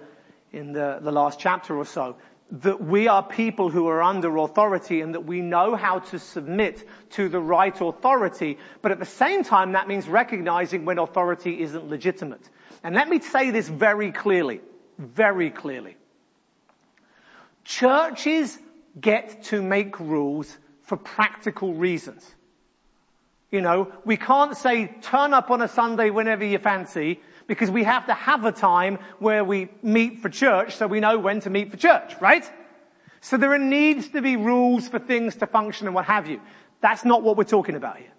in 0.52 0.72
the, 0.72 1.00
the 1.02 1.10
last 1.10 1.40
chapter 1.40 1.76
or 1.76 1.84
so. 1.84 2.16
That 2.52 2.80
we 2.80 3.08
are 3.08 3.24
people 3.24 3.70
who 3.70 3.88
are 3.88 4.02
under 4.02 4.36
authority 4.36 5.00
and 5.00 5.14
that 5.14 5.24
we 5.24 5.40
know 5.40 5.74
how 5.74 5.98
to 5.98 6.18
submit 6.18 6.86
to 7.10 7.28
the 7.28 7.40
right 7.40 7.74
authority, 7.80 8.58
but 8.82 8.92
at 8.92 9.00
the 9.00 9.04
same 9.04 9.42
time 9.42 9.72
that 9.72 9.88
means 9.88 10.08
recognizing 10.08 10.84
when 10.84 10.98
authority 10.98 11.60
isn't 11.60 11.88
legitimate. 11.88 12.48
And 12.84 12.94
let 12.94 13.08
me 13.08 13.18
say 13.18 13.50
this 13.50 13.68
very 13.68 14.12
clearly, 14.12 14.60
very 14.96 15.50
clearly. 15.50 15.96
Churches 17.64 18.56
get 19.00 19.42
to 19.44 19.60
make 19.60 19.98
rules 19.98 20.56
for 20.82 20.96
practical 20.96 21.74
reasons. 21.74 22.24
You 23.50 23.60
know, 23.60 23.92
we 24.04 24.16
can't 24.16 24.56
say 24.56 24.86
turn 25.02 25.34
up 25.34 25.50
on 25.50 25.62
a 25.62 25.68
Sunday 25.68 26.10
whenever 26.10 26.44
you 26.44 26.58
fancy 26.58 27.20
because 27.46 27.70
we 27.70 27.84
have 27.84 28.06
to 28.06 28.14
have 28.14 28.44
a 28.44 28.52
time 28.52 28.98
where 29.18 29.44
we 29.44 29.68
meet 29.82 30.20
for 30.20 30.28
church 30.28 30.76
so 30.76 30.86
we 30.86 31.00
know 31.00 31.18
when 31.18 31.40
to 31.40 31.50
meet 31.50 31.70
for 31.70 31.76
church, 31.76 32.14
right? 32.20 32.44
So 33.20 33.36
there 33.36 33.56
needs 33.58 34.08
to 34.10 34.22
be 34.22 34.36
rules 34.36 34.88
for 34.88 34.98
things 34.98 35.36
to 35.36 35.46
function 35.46 35.86
and 35.86 35.94
what 35.94 36.04
have 36.06 36.28
you. 36.28 36.40
That's 36.80 37.04
not 37.04 37.22
what 37.22 37.36
we're 37.36 37.44
talking 37.44 37.74
about 37.74 37.98
here. 37.98 38.12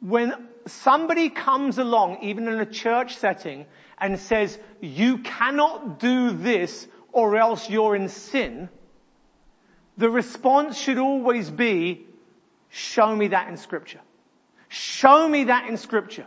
When 0.00 0.48
somebody 0.66 1.28
comes 1.28 1.78
along, 1.78 2.22
even 2.22 2.48
in 2.48 2.58
a 2.58 2.66
church 2.66 3.16
setting, 3.16 3.66
and 3.98 4.18
says, 4.18 4.58
you 4.80 5.18
cannot 5.18 6.00
do 6.00 6.30
this 6.30 6.88
or 7.12 7.36
else 7.36 7.68
you're 7.68 7.94
in 7.94 8.08
sin, 8.08 8.68
the 9.98 10.08
response 10.08 10.78
should 10.78 10.96
always 10.96 11.50
be, 11.50 12.06
show 12.70 13.14
me 13.14 13.28
that 13.28 13.48
in 13.48 13.58
scripture. 13.58 14.00
Show 14.68 15.28
me 15.28 15.44
that 15.44 15.68
in 15.68 15.76
scripture. 15.76 16.26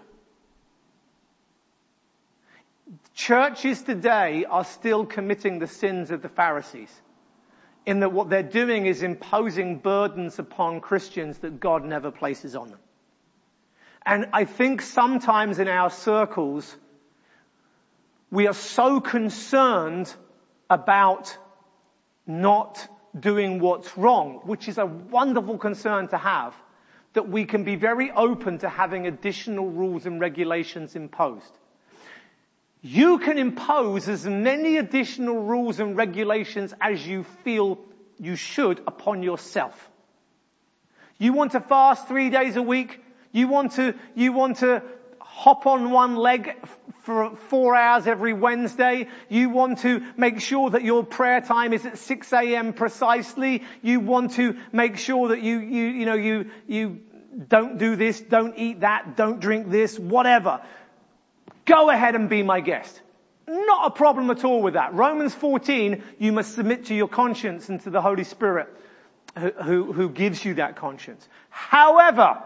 Churches 3.14 3.84
today 3.84 4.46
are 4.46 4.66
still 4.66 5.06
committing 5.06 5.60
the 5.60 5.68
sins 5.68 6.10
of 6.10 6.22
the 6.22 6.30
Pharisees 6.30 6.92
in 7.86 8.00
that 8.00 8.12
what 8.12 8.30
they're 8.30 8.42
doing 8.42 8.86
is 8.86 9.04
imposing 9.04 9.80
burdens 9.80 10.40
upon 10.40 10.82
Christians 10.82 11.38
that 11.40 11.60
God 11.60 11.84
never 11.86 12.12
places 12.12 12.56
on 12.56 12.70
them. 12.70 12.80
And 14.06 14.28
I 14.34 14.46
think 14.46 14.82
sometimes 14.82 15.60
in 15.60 15.68
our 15.68 15.90
circles, 15.90 16.76
we 18.32 18.48
are 18.48 18.54
so 18.54 19.00
concerned 19.00 20.14
about 20.70 21.38
not 22.26 22.88
doing 23.18 23.60
what's 23.60 23.96
wrong, 23.98 24.42
which 24.44 24.68
is 24.68 24.78
a 24.78 24.86
wonderful 24.86 25.58
concern 25.58 26.08
to 26.08 26.18
have, 26.18 26.56
that 27.14 27.30
we 27.30 27.46
can 27.46 27.64
be 27.64 27.76
very 27.76 28.12
open 28.12 28.58
to 28.60 28.70
having 28.70 29.06
additional 29.06 29.70
rules 29.70 30.06
and 30.06 30.20
regulations 30.20 30.96
imposed. 30.96 31.60
You 32.86 33.18
can 33.18 33.38
impose 33.38 34.10
as 34.10 34.26
many 34.26 34.76
additional 34.76 35.40
rules 35.40 35.80
and 35.80 35.96
regulations 35.96 36.74
as 36.82 37.08
you 37.08 37.24
feel 37.46 37.80
you 38.20 38.36
should 38.36 38.80
upon 38.86 39.24
yourself. 39.24 39.90
You 41.18 41.32
want 41.32 41.54
to 41.54 41.62
fast 41.62 42.10
three 42.10 42.30
days 42.30 42.58
a 42.58 42.62
week? 42.62 43.02
You 43.32 43.48
want 43.48 43.74
to, 43.74 43.96
you 44.16 44.34
want 44.34 44.58
to 44.58 44.84
hop 45.22 45.66
on 45.66 45.92
one 45.92 46.18
leg 46.18 46.58
for 47.04 47.38
four 47.48 47.74
hours 47.74 48.06
every 48.06 48.34
Wednesday. 48.34 49.08
You 49.30 49.50
want 49.50 49.80
to 49.80 50.04
make 50.18 50.42
sure 50.42 50.72
that 50.72 50.84
your 50.84 51.06
prayer 51.06 51.40
time 51.40 51.72
is 51.72 51.86
at 51.86 51.98
6 51.98 52.34
a.m. 52.34 52.74
precisely. 52.74 53.64
You 53.82 54.02
want 54.02 54.34
to 54.34 54.58
make 54.74 54.98
sure 54.98 55.30
that 55.30 55.42
you, 55.42 55.60
you, 55.60 55.86
you 55.86 56.06
know, 56.06 56.16
you, 56.16 56.52
you 56.68 57.00
don't 57.48 57.78
do 57.78 57.96
this, 57.96 58.20
don't 58.20 58.58
eat 58.58 58.82
that, 58.82 59.16
don't 59.16 59.40
drink 59.40 59.70
this, 59.70 59.98
whatever. 59.98 60.62
Go 61.66 61.90
ahead 61.90 62.16
and 62.16 62.30
be 62.30 62.44
my 62.44 62.60
guest. 62.60 63.02
Not 63.48 63.88
a 63.88 63.92
problem 63.92 64.30
at 64.32 64.44
all 64.44 64.62
with 64.62 64.76
that. 64.76 64.94
Romans 64.94 65.34
14, 65.34 66.04
you 66.18 66.32
must 66.32 66.56
submit 66.56 66.86
to 66.86 66.96
your 66.96 67.08
conscience 67.08 67.70
and 67.70 67.82
to 67.82 67.90
the 67.90 68.02
Holy 68.02 68.24
Spirit 68.24 68.68
who, 69.38 69.52
who, 69.52 69.94
who 69.94 70.10
gives 70.10 70.44
you 70.44 70.56
that 70.56 70.76
conscience. 70.76 71.28
However, 71.50 72.42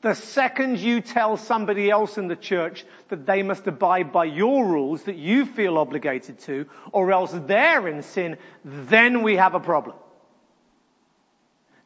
the 0.00 0.14
second 0.14 0.78
you 0.78 1.00
tell 1.00 1.36
somebody 1.36 1.90
else 1.90 2.18
in 2.18 2.26
the 2.26 2.36
church 2.36 2.84
that 3.08 3.24
they 3.24 3.42
must 3.42 3.66
abide 3.66 4.12
by 4.12 4.24
your 4.24 4.66
rules 4.66 5.04
that 5.04 5.16
you 5.16 5.46
feel 5.46 5.78
obligated 5.78 6.40
to, 6.40 6.66
or 6.90 7.12
else 7.12 7.32
they're 7.46 7.86
in 7.86 8.02
sin, 8.02 8.36
then 8.64 9.22
we 9.22 9.36
have 9.36 9.54
a 9.54 9.60
problem. 9.60 9.96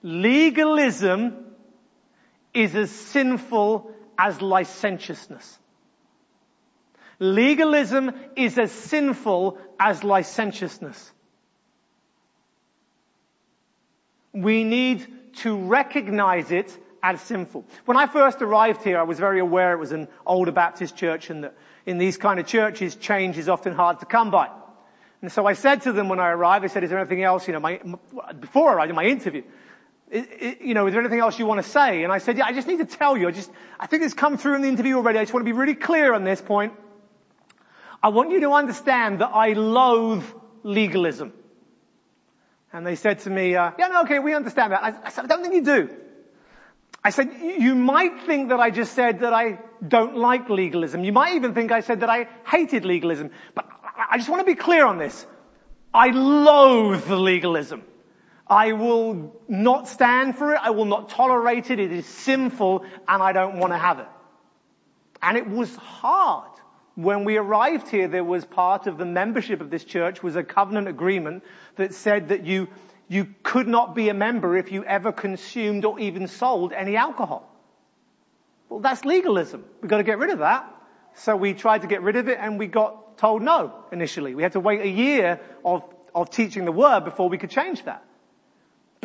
Legalism 0.03 1.45
is 2.55 2.75
as 2.75 2.91
sinful 2.91 3.91
as 4.17 4.41
licentiousness. 4.41 5.59
Legalism 7.19 8.13
is 8.37 8.59
as 8.59 8.73
sinful 8.73 9.59
as 9.81 10.05
licentiousness. 10.05 11.13
We 14.33 14.65
need 14.65 15.07
to 15.37 15.57
recognize 15.57 16.51
it 16.51 16.77
as 17.03 17.21
sinful. 17.23 17.65
When 17.85 17.97
I 17.97 18.07
first 18.07 18.43
arrived 18.43 18.83
here, 18.83 18.99
I 18.99 19.05
was 19.05 19.19
very 19.19 19.41
aware 19.41 19.73
it 19.73 19.79
was 19.79 19.93
an 19.93 20.09
older 20.27 20.53
Baptist 20.53 20.97
church 20.97 21.31
and 21.31 21.45
that 21.45 21.55
in 21.87 21.99
these 21.99 22.17
kind 22.17 22.41
of 22.41 22.47
churches, 22.47 22.97
change 22.97 23.39
is 23.39 23.49
often 23.49 23.73
hard 23.73 24.01
to 24.01 24.07
come 24.07 24.31
by. 24.31 24.51
And 25.23 25.33
so 25.33 25.47
I 25.47 25.55
said 25.55 25.83
to 25.83 25.93
them 25.93 26.09
when 26.09 26.21
I 26.21 26.29
arrived, 26.31 26.65
I 26.65 26.69
said, 26.69 26.85
is 26.85 26.91
there 26.91 26.99
anything 26.99 27.23
else, 27.23 27.47
you 27.47 27.55
know, 27.55 27.61
my, 27.61 27.81
before 28.39 28.71
I 28.71 28.75
arrived 28.75 28.91
in 28.91 28.97
my 28.97 29.05
interview, 29.05 29.45
you 30.13 30.75
know, 30.75 30.87
is 30.87 30.93
there 30.93 31.01
anything 31.01 31.21
else 31.21 31.39
you 31.39 31.47
want 31.47 31.65
to 31.65 31.69
say? 31.69 32.05
And 32.05 32.13
I 32.13 32.19
said, 32.19 32.37
yeah, 32.39 32.47
I 32.47 32.53
just 32.53 32.69
need 32.69 32.79
to 32.79 32.85
tell 32.85 33.17
you, 33.17 33.29
I 33.29 33.31
just, 33.31 33.51
I 33.81 33.87
think 33.87 34.03
it's 34.03 34.15
come 34.15 34.37
through 34.37 34.57
in 34.57 34.63
the 34.63 34.69
interview 34.69 34.97
already. 34.97 35.19
I 35.19 35.23
just 35.23 35.33
want 35.33 35.47
to 35.47 35.53
be 35.53 35.57
really 35.57 35.75
clear 35.75 36.13
on 36.13 36.25
this 36.25 36.41
point. 36.41 36.75
I 38.07 38.09
want 38.11 38.31
you 38.31 38.39
to 38.43 38.53
understand 38.53 39.21
that 39.21 39.33
I 39.35 39.55
loathe 39.55 40.23
legalism. 40.63 41.33
And 42.73 42.87
they 42.87 42.95
said 42.95 43.19
to 43.21 43.31
me, 43.31 43.57
uh, 43.57 43.73
yeah, 43.77 43.89
no, 43.89 44.03
okay, 44.03 44.21
we 44.21 44.33
understand 44.33 44.71
that. 44.71 44.81
I, 44.81 44.95
I 45.07 45.11
said, 45.11 45.25
I 45.25 45.27
don't 45.27 45.43
think 45.43 45.55
you 45.55 45.65
do. 45.65 45.91
I 47.03 47.11
said, 47.11 47.33
you 47.41 47.75
might 47.75 48.21
think 48.21 48.51
that 48.51 48.61
I 48.61 48.71
just 48.71 48.93
said 48.93 49.21
that 49.21 49.33
I 49.33 49.59
don't 49.87 50.17
like 50.19 50.49
legalism. 50.49 51.03
You 51.03 51.13
might 51.13 51.35
even 51.35 51.53
think 51.53 51.73
I 51.73 51.81
said 51.81 51.99
that 51.99 52.09
I 52.09 52.29
hated 52.47 52.85
legalism. 52.85 53.33
But 53.57 53.67
I 54.09 54.19
just 54.19 54.29
want 54.29 54.41
to 54.41 54.47
be 54.47 54.55
clear 54.55 54.87
on 54.87 54.99
this. 54.99 55.27
I 55.93 56.11
loathe 56.11 57.11
legalism. 57.11 57.83
I 58.47 58.71
will 58.71 59.35
not 59.49 59.89
stand 59.89 60.39
for 60.39 60.55
it. 60.55 60.61
I 60.63 60.71
will 60.71 60.85
not 60.85 61.09
tolerate 61.09 61.73
it. 61.73 61.81
It 61.81 61.91
is 61.91 62.07
sinful 62.07 62.85
and 63.09 63.21
I 63.21 63.33
don't 63.33 63.59
want 63.59 63.73
to 63.73 63.79
have 63.79 63.99
it. 63.99 64.09
And 65.21 65.37
it 65.37 65.49
was 65.49 65.75
hard. 65.75 66.56
When 66.97 67.25
we 67.25 67.37
arrived 67.37 67.89
here, 67.89 68.09
there 68.09 68.25
was 68.25 68.47
part 68.47 68.87
of 68.87 68.97
the 68.97 69.05
membership 69.05 69.61
of 69.61 69.69
this 69.69 69.85
church 69.85 70.23
was 70.23 70.35
a 70.35 70.43
covenant 70.43 70.89
agreement 70.89 71.45
that 71.77 71.93
said 71.93 72.31
that 72.31 72.47
you, 72.47 72.69
you 73.07 73.29
could 73.43 73.69
not 73.69 73.95
be 73.95 74.09
a 74.09 74.15
member 74.15 74.57
if 74.57 74.73
you 74.73 74.83
ever 74.83 75.13
consumed 75.13 75.85
or 75.85 76.01
even 76.01 76.27
sold 76.27 76.73
any 76.73 76.97
alcohol. 76.97 77.55
Well, 78.71 78.81
that's 78.81 79.05
legalism. 79.05 79.65
We've 79.83 79.91
got 79.91 79.99
to 79.99 80.05
get 80.05 80.19
rid 80.19 80.31
of 80.31 80.39
that. 80.39 80.73
So 81.17 81.37
we 81.37 81.53
tried 81.53 81.83
to 81.83 81.87
get 81.87 82.01
rid 82.01 82.17
of 82.17 82.29
it 82.29 82.39
and 82.41 82.59
we 82.59 82.67
got 82.67 83.19
told 83.19 83.43
no 83.43 83.75
initially. 83.93 84.35
We 84.35 84.43
had 84.43 84.53
to 84.53 84.61
wait 84.61 84.81
a 84.81 84.89
year 84.89 85.41
of, 85.67 85.85
of 86.15 86.31
teaching 86.31 86.65
the 86.65 86.73
word 86.73 87.05
before 87.05 87.29
we 87.29 87.37
could 87.37 87.51
change 87.51 87.85
that. 87.85 88.05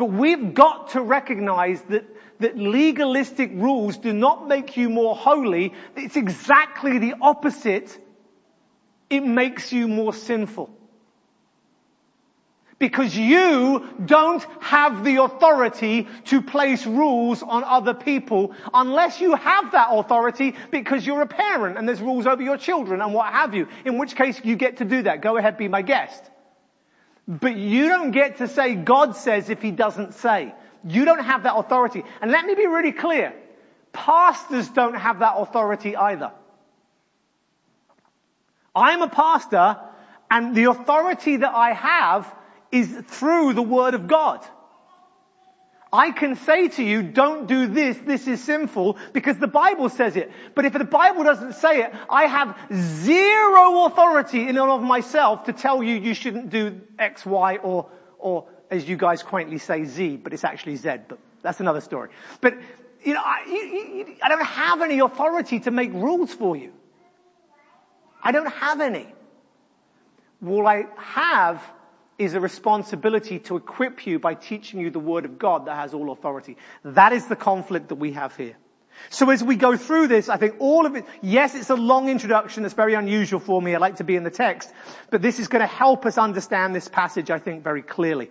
But 0.02 0.10
we've 0.10 0.52
got 0.52 0.88
to 0.94 1.00
recognize 1.00 1.80
that, 1.82 2.04
that 2.40 2.58
legalistic 2.58 3.52
rules 3.54 3.98
do 3.98 4.12
not 4.12 4.48
make 4.48 4.76
you 4.76 4.90
more 4.90 5.14
holy. 5.14 5.74
It's 5.94 6.16
exactly 6.16 6.98
the 6.98 7.14
opposite. 7.20 7.96
It 9.08 9.20
makes 9.20 9.72
you 9.72 9.86
more 9.86 10.12
sinful. 10.12 10.70
Because 12.80 13.16
you 13.16 13.88
don't 14.04 14.44
have 14.58 15.04
the 15.04 15.22
authority 15.22 16.08
to 16.24 16.42
place 16.42 16.84
rules 16.84 17.44
on 17.44 17.62
other 17.62 17.94
people 17.94 18.56
unless 18.74 19.20
you 19.20 19.36
have 19.36 19.70
that 19.70 19.90
authority 19.92 20.56
because 20.72 21.06
you're 21.06 21.22
a 21.22 21.28
parent 21.28 21.78
and 21.78 21.88
there's 21.88 22.02
rules 22.02 22.26
over 22.26 22.42
your 22.42 22.56
children 22.56 23.00
and 23.00 23.14
what 23.14 23.32
have 23.32 23.54
you. 23.54 23.68
In 23.84 23.98
which 23.98 24.16
case 24.16 24.40
you 24.42 24.56
get 24.56 24.78
to 24.78 24.84
do 24.84 25.02
that. 25.04 25.20
Go 25.20 25.36
ahead, 25.36 25.56
be 25.56 25.68
my 25.68 25.82
guest. 25.82 26.28
But 27.26 27.56
you 27.56 27.88
don't 27.88 28.10
get 28.10 28.38
to 28.38 28.48
say 28.48 28.74
God 28.74 29.16
says 29.16 29.48
if 29.48 29.62
he 29.62 29.70
doesn't 29.70 30.14
say. 30.14 30.54
You 30.84 31.04
don't 31.04 31.22
have 31.22 31.44
that 31.44 31.54
authority. 31.56 32.02
And 32.20 32.30
let 32.30 32.44
me 32.44 32.54
be 32.54 32.66
really 32.66 32.92
clear. 32.92 33.32
Pastors 33.92 34.68
don't 34.68 34.94
have 34.94 35.20
that 35.20 35.34
authority 35.36 35.96
either. 35.96 36.32
I'm 38.74 39.02
a 39.02 39.08
pastor 39.08 39.78
and 40.30 40.54
the 40.56 40.64
authority 40.64 41.36
that 41.36 41.54
I 41.54 41.72
have 41.72 42.34
is 42.70 42.90
through 43.06 43.52
the 43.52 43.62
Word 43.62 43.94
of 43.94 44.08
God. 44.08 44.44
I 45.92 46.10
can 46.10 46.36
say 46.36 46.68
to 46.68 46.82
you, 46.82 47.02
don't 47.02 47.46
do 47.46 47.66
this, 47.66 47.98
this 47.98 48.26
is 48.26 48.42
sinful, 48.42 48.96
because 49.12 49.36
the 49.36 49.46
Bible 49.46 49.90
says 49.90 50.16
it. 50.16 50.32
But 50.54 50.64
if 50.64 50.72
the 50.72 50.84
Bible 50.84 51.22
doesn't 51.22 51.52
say 51.54 51.82
it, 51.82 51.92
I 52.08 52.24
have 52.24 52.56
zero 52.72 53.84
authority 53.84 54.48
in 54.48 54.56
and 54.56 54.70
of 54.70 54.82
myself 54.82 55.44
to 55.44 55.52
tell 55.52 55.82
you 55.82 55.94
you 55.96 56.14
shouldn't 56.14 56.48
do 56.48 56.80
X, 56.98 57.26
Y, 57.26 57.56
or, 57.56 57.90
or 58.18 58.46
as 58.70 58.88
you 58.88 58.96
guys 58.96 59.22
quaintly 59.22 59.58
say, 59.58 59.84
Z, 59.84 60.16
but 60.16 60.32
it's 60.32 60.44
actually 60.44 60.76
Z, 60.76 61.00
but 61.08 61.18
that's 61.42 61.60
another 61.60 61.82
story. 61.82 62.08
But, 62.40 62.54
you 63.04 63.12
know, 63.12 63.20
I, 63.22 63.44
you, 63.46 63.54
you, 63.54 64.16
I 64.22 64.30
don't 64.30 64.42
have 64.42 64.80
any 64.80 65.00
authority 65.00 65.60
to 65.60 65.70
make 65.70 65.92
rules 65.92 66.32
for 66.32 66.56
you. 66.56 66.72
I 68.22 68.32
don't 68.32 68.50
have 68.50 68.80
any. 68.80 69.12
All 70.46 70.66
I 70.66 70.86
have 70.96 71.62
is 72.22 72.34
a 72.34 72.40
responsibility 72.40 73.38
to 73.40 73.56
equip 73.56 74.06
you 74.06 74.18
by 74.18 74.34
teaching 74.34 74.80
you 74.80 74.90
the 74.90 74.98
word 74.98 75.24
of 75.24 75.38
God 75.38 75.66
that 75.66 75.76
has 75.76 75.94
all 75.94 76.10
authority. 76.10 76.56
That 76.84 77.12
is 77.12 77.26
the 77.26 77.36
conflict 77.36 77.88
that 77.88 77.96
we 77.96 78.12
have 78.12 78.36
here. 78.36 78.56
So 79.10 79.30
as 79.30 79.42
we 79.42 79.56
go 79.56 79.76
through 79.76 80.08
this, 80.08 80.28
I 80.28 80.36
think 80.36 80.56
all 80.58 80.86
of 80.86 80.94
it, 80.94 81.04
yes, 81.22 81.54
it's 81.54 81.70
a 81.70 81.74
long 81.74 82.08
introduction 82.08 82.62
that's 82.62 82.74
very 82.74 82.94
unusual 82.94 83.40
for 83.40 83.60
me. 83.60 83.74
I 83.74 83.78
like 83.78 83.96
to 83.96 84.04
be 84.04 84.16
in 84.16 84.22
the 84.22 84.30
text, 84.30 84.72
but 85.10 85.22
this 85.22 85.38
is 85.38 85.48
going 85.48 85.60
to 85.60 85.66
help 85.66 86.06
us 86.06 86.18
understand 86.18 86.74
this 86.74 86.88
passage, 86.88 87.30
I 87.30 87.38
think, 87.38 87.64
very 87.64 87.82
clearly. 87.82 88.30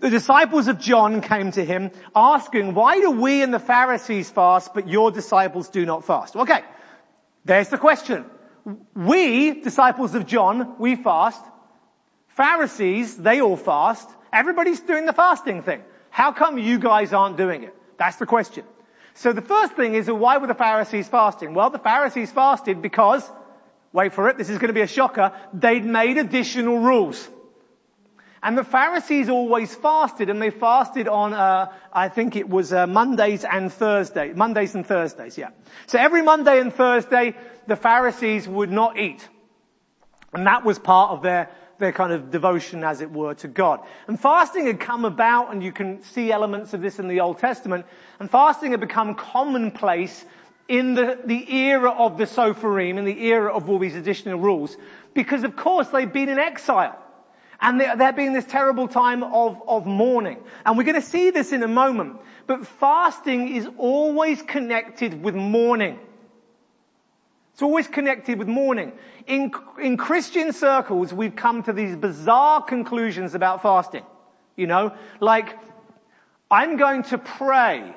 The 0.00 0.10
disciples 0.10 0.68
of 0.68 0.78
John 0.78 1.20
came 1.22 1.50
to 1.52 1.64
him 1.64 1.90
asking, 2.14 2.74
why 2.74 3.00
do 3.00 3.10
we 3.12 3.42
and 3.42 3.54
the 3.54 3.58
Pharisees 3.58 4.30
fast, 4.30 4.74
but 4.74 4.88
your 4.88 5.10
disciples 5.10 5.68
do 5.68 5.86
not 5.86 6.04
fast? 6.04 6.36
Okay. 6.36 6.62
There's 7.44 7.68
the 7.68 7.78
question. 7.78 8.24
We, 8.94 9.60
disciples 9.62 10.14
of 10.14 10.26
John, 10.26 10.74
we 10.78 10.96
fast. 10.96 11.42
Pharisees, 12.38 13.16
they 13.16 13.40
all 13.40 13.56
fast. 13.56 14.08
Everybody's 14.32 14.78
doing 14.78 15.06
the 15.06 15.12
fasting 15.12 15.62
thing. 15.62 15.82
How 16.10 16.30
come 16.30 16.56
you 16.56 16.78
guys 16.78 17.12
aren't 17.12 17.36
doing 17.36 17.64
it? 17.64 17.74
That's 17.98 18.16
the 18.16 18.26
question. 18.26 18.64
So 19.14 19.32
the 19.32 19.42
first 19.42 19.72
thing 19.72 19.96
is, 19.96 20.08
why 20.08 20.38
were 20.38 20.46
the 20.46 20.54
Pharisees 20.54 21.08
fasting? 21.08 21.54
Well, 21.54 21.70
the 21.70 21.80
Pharisees 21.80 22.30
fasted 22.30 22.80
because, 22.80 23.28
wait 23.92 24.14
for 24.14 24.28
it, 24.28 24.38
this 24.38 24.50
is 24.50 24.58
going 24.58 24.68
to 24.68 24.72
be 24.72 24.82
a 24.82 24.86
shocker, 24.86 25.32
they'd 25.52 25.84
made 25.84 26.16
additional 26.16 26.78
rules. 26.78 27.28
And 28.40 28.56
the 28.56 28.62
Pharisees 28.62 29.28
always 29.28 29.74
fasted, 29.74 30.30
and 30.30 30.40
they 30.40 30.50
fasted 30.50 31.08
on, 31.08 31.34
uh, 31.34 31.72
I 31.92 32.08
think 32.08 32.36
it 32.36 32.48
was 32.48 32.72
uh, 32.72 32.86
Mondays 32.86 33.44
and 33.44 33.72
Thursdays, 33.72 34.36
Mondays 34.36 34.76
and 34.76 34.86
Thursdays, 34.86 35.36
yeah. 35.36 35.50
So 35.88 35.98
every 35.98 36.22
Monday 36.22 36.60
and 36.60 36.72
Thursday, 36.72 37.34
the 37.66 37.74
Pharisees 37.74 38.46
would 38.46 38.70
not 38.70 38.96
eat. 38.96 39.28
And 40.32 40.46
that 40.46 40.64
was 40.64 40.78
part 40.78 41.10
of 41.10 41.22
their, 41.22 41.50
their 41.78 41.92
kind 41.92 42.12
of 42.12 42.30
devotion, 42.30 42.82
as 42.84 43.00
it 43.00 43.10
were, 43.10 43.34
to 43.34 43.48
God. 43.48 43.80
And 44.06 44.18
fasting 44.18 44.66
had 44.66 44.80
come 44.80 45.04
about, 45.04 45.52
and 45.52 45.62
you 45.62 45.72
can 45.72 46.02
see 46.02 46.32
elements 46.32 46.74
of 46.74 46.80
this 46.80 46.98
in 46.98 47.08
the 47.08 47.20
Old 47.20 47.38
Testament, 47.38 47.86
and 48.18 48.30
fasting 48.30 48.72
had 48.72 48.80
become 48.80 49.14
commonplace 49.14 50.24
in 50.68 50.94
the, 50.94 51.18
the 51.24 51.54
era 51.54 51.90
of 51.90 52.18
the 52.18 52.24
Sopherim, 52.24 52.98
in 52.98 53.04
the 53.04 53.26
era 53.26 53.54
of 53.54 53.70
all 53.70 53.78
these 53.78 53.94
additional 53.94 54.38
rules, 54.38 54.76
because 55.14 55.44
of 55.44 55.56
course 55.56 55.88
they'd 55.88 56.12
been 56.12 56.28
in 56.28 56.38
exile. 56.38 56.98
And 57.60 57.80
there, 57.80 57.96
there 57.96 58.12
being 58.12 58.34
this 58.34 58.44
terrible 58.44 58.86
time 58.86 59.24
of, 59.24 59.60
of 59.66 59.86
mourning. 59.86 60.38
And 60.64 60.76
we're 60.76 60.84
going 60.84 61.00
to 61.00 61.02
see 61.06 61.30
this 61.30 61.52
in 61.52 61.64
a 61.64 61.68
moment. 61.68 62.18
But 62.46 62.66
fasting 62.66 63.56
is 63.56 63.68
always 63.78 64.40
connected 64.42 65.22
with 65.22 65.34
mourning. 65.34 65.98
It's 67.58 67.62
always 67.64 67.88
connected 67.88 68.38
with 68.38 68.46
mourning. 68.46 68.92
In, 69.26 69.50
in 69.82 69.96
Christian 69.96 70.52
circles, 70.52 71.12
we've 71.12 71.34
come 71.34 71.64
to 71.64 71.72
these 71.72 71.96
bizarre 71.96 72.62
conclusions 72.62 73.34
about 73.34 73.62
fasting. 73.62 74.04
You 74.54 74.68
know, 74.68 74.94
like, 75.18 75.58
I'm 76.52 76.76
going 76.76 77.02
to 77.02 77.18
pray. 77.18 77.96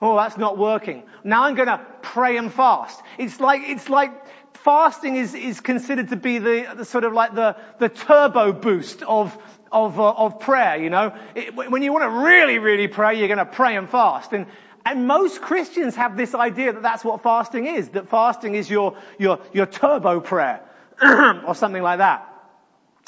Oh, 0.00 0.16
that's 0.16 0.38
not 0.38 0.56
working. 0.56 1.02
Now 1.24 1.42
I'm 1.42 1.56
going 1.56 1.68
to 1.68 1.84
pray 2.00 2.38
and 2.38 2.50
fast. 2.50 2.98
It's 3.18 3.38
like, 3.38 3.60
it's 3.66 3.90
like 3.90 4.12
fasting 4.56 5.16
is, 5.16 5.34
is 5.34 5.60
considered 5.60 6.08
to 6.08 6.16
be 6.16 6.38
the, 6.38 6.66
the 6.78 6.86
sort 6.86 7.04
of 7.04 7.12
like 7.12 7.34
the, 7.34 7.54
the 7.78 7.90
turbo 7.90 8.54
boost 8.54 9.02
of, 9.02 9.36
of, 9.70 10.00
uh, 10.00 10.10
of 10.12 10.40
prayer, 10.40 10.82
you 10.82 10.88
know. 10.88 11.14
It, 11.34 11.54
when 11.54 11.82
you 11.82 11.92
want 11.92 12.04
to 12.04 12.26
really, 12.26 12.58
really 12.58 12.88
pray, 12.88 13.18
you're 13.18 13.28
going 13.28 13.36
to 13.36 13.44
pray 13.44 13.76
and 13.76 13.90
fast. 13.90 14.32
And, 14.32 14.46
and 14.86 15.06
most 15.06 15.42
Christians 15.42 15.96
have 15.96 16.16
this 16.16 16.34
idea 16.34 16.72
that 16.72 16.82
that's 16.82 17.04
what 17.04 17.22
fasting 17.22 17.66
is, 17.66 17.90
that 17.90 18.08
fasting 18.08 18.54
is 18.54 18.70
your, 18.70 18.96
your, 19.18 19.40
your 19.52 19.66
turbo 19.66 20.20
prayer, 20.20 20.62
or 21.02 21.54
something 21.54 21.82
like 21.82 21.98
that. 21.98 22.26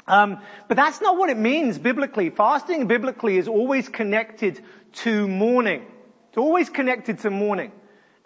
Um, 0.07 0.39
but 0.69 0.77
that's 0.77 1.01
not 1.01 1.17
what 1.17 1.31
it 1.31 1.39
means 1.39 1.79
biblically. 1.79 2.31
Fasting 2.31 2.87
biblically 2.87 3.39
is 3.39 3.49
always 3.49 3.89
connected 3.89 4.61
to 5.05 5.29
mourning. 5.29 5.87
It's 6.29 6.39
always 6.39 6.69
connected 6.69 7.21
to 7.21 7.31
mourning. 7.31 7.73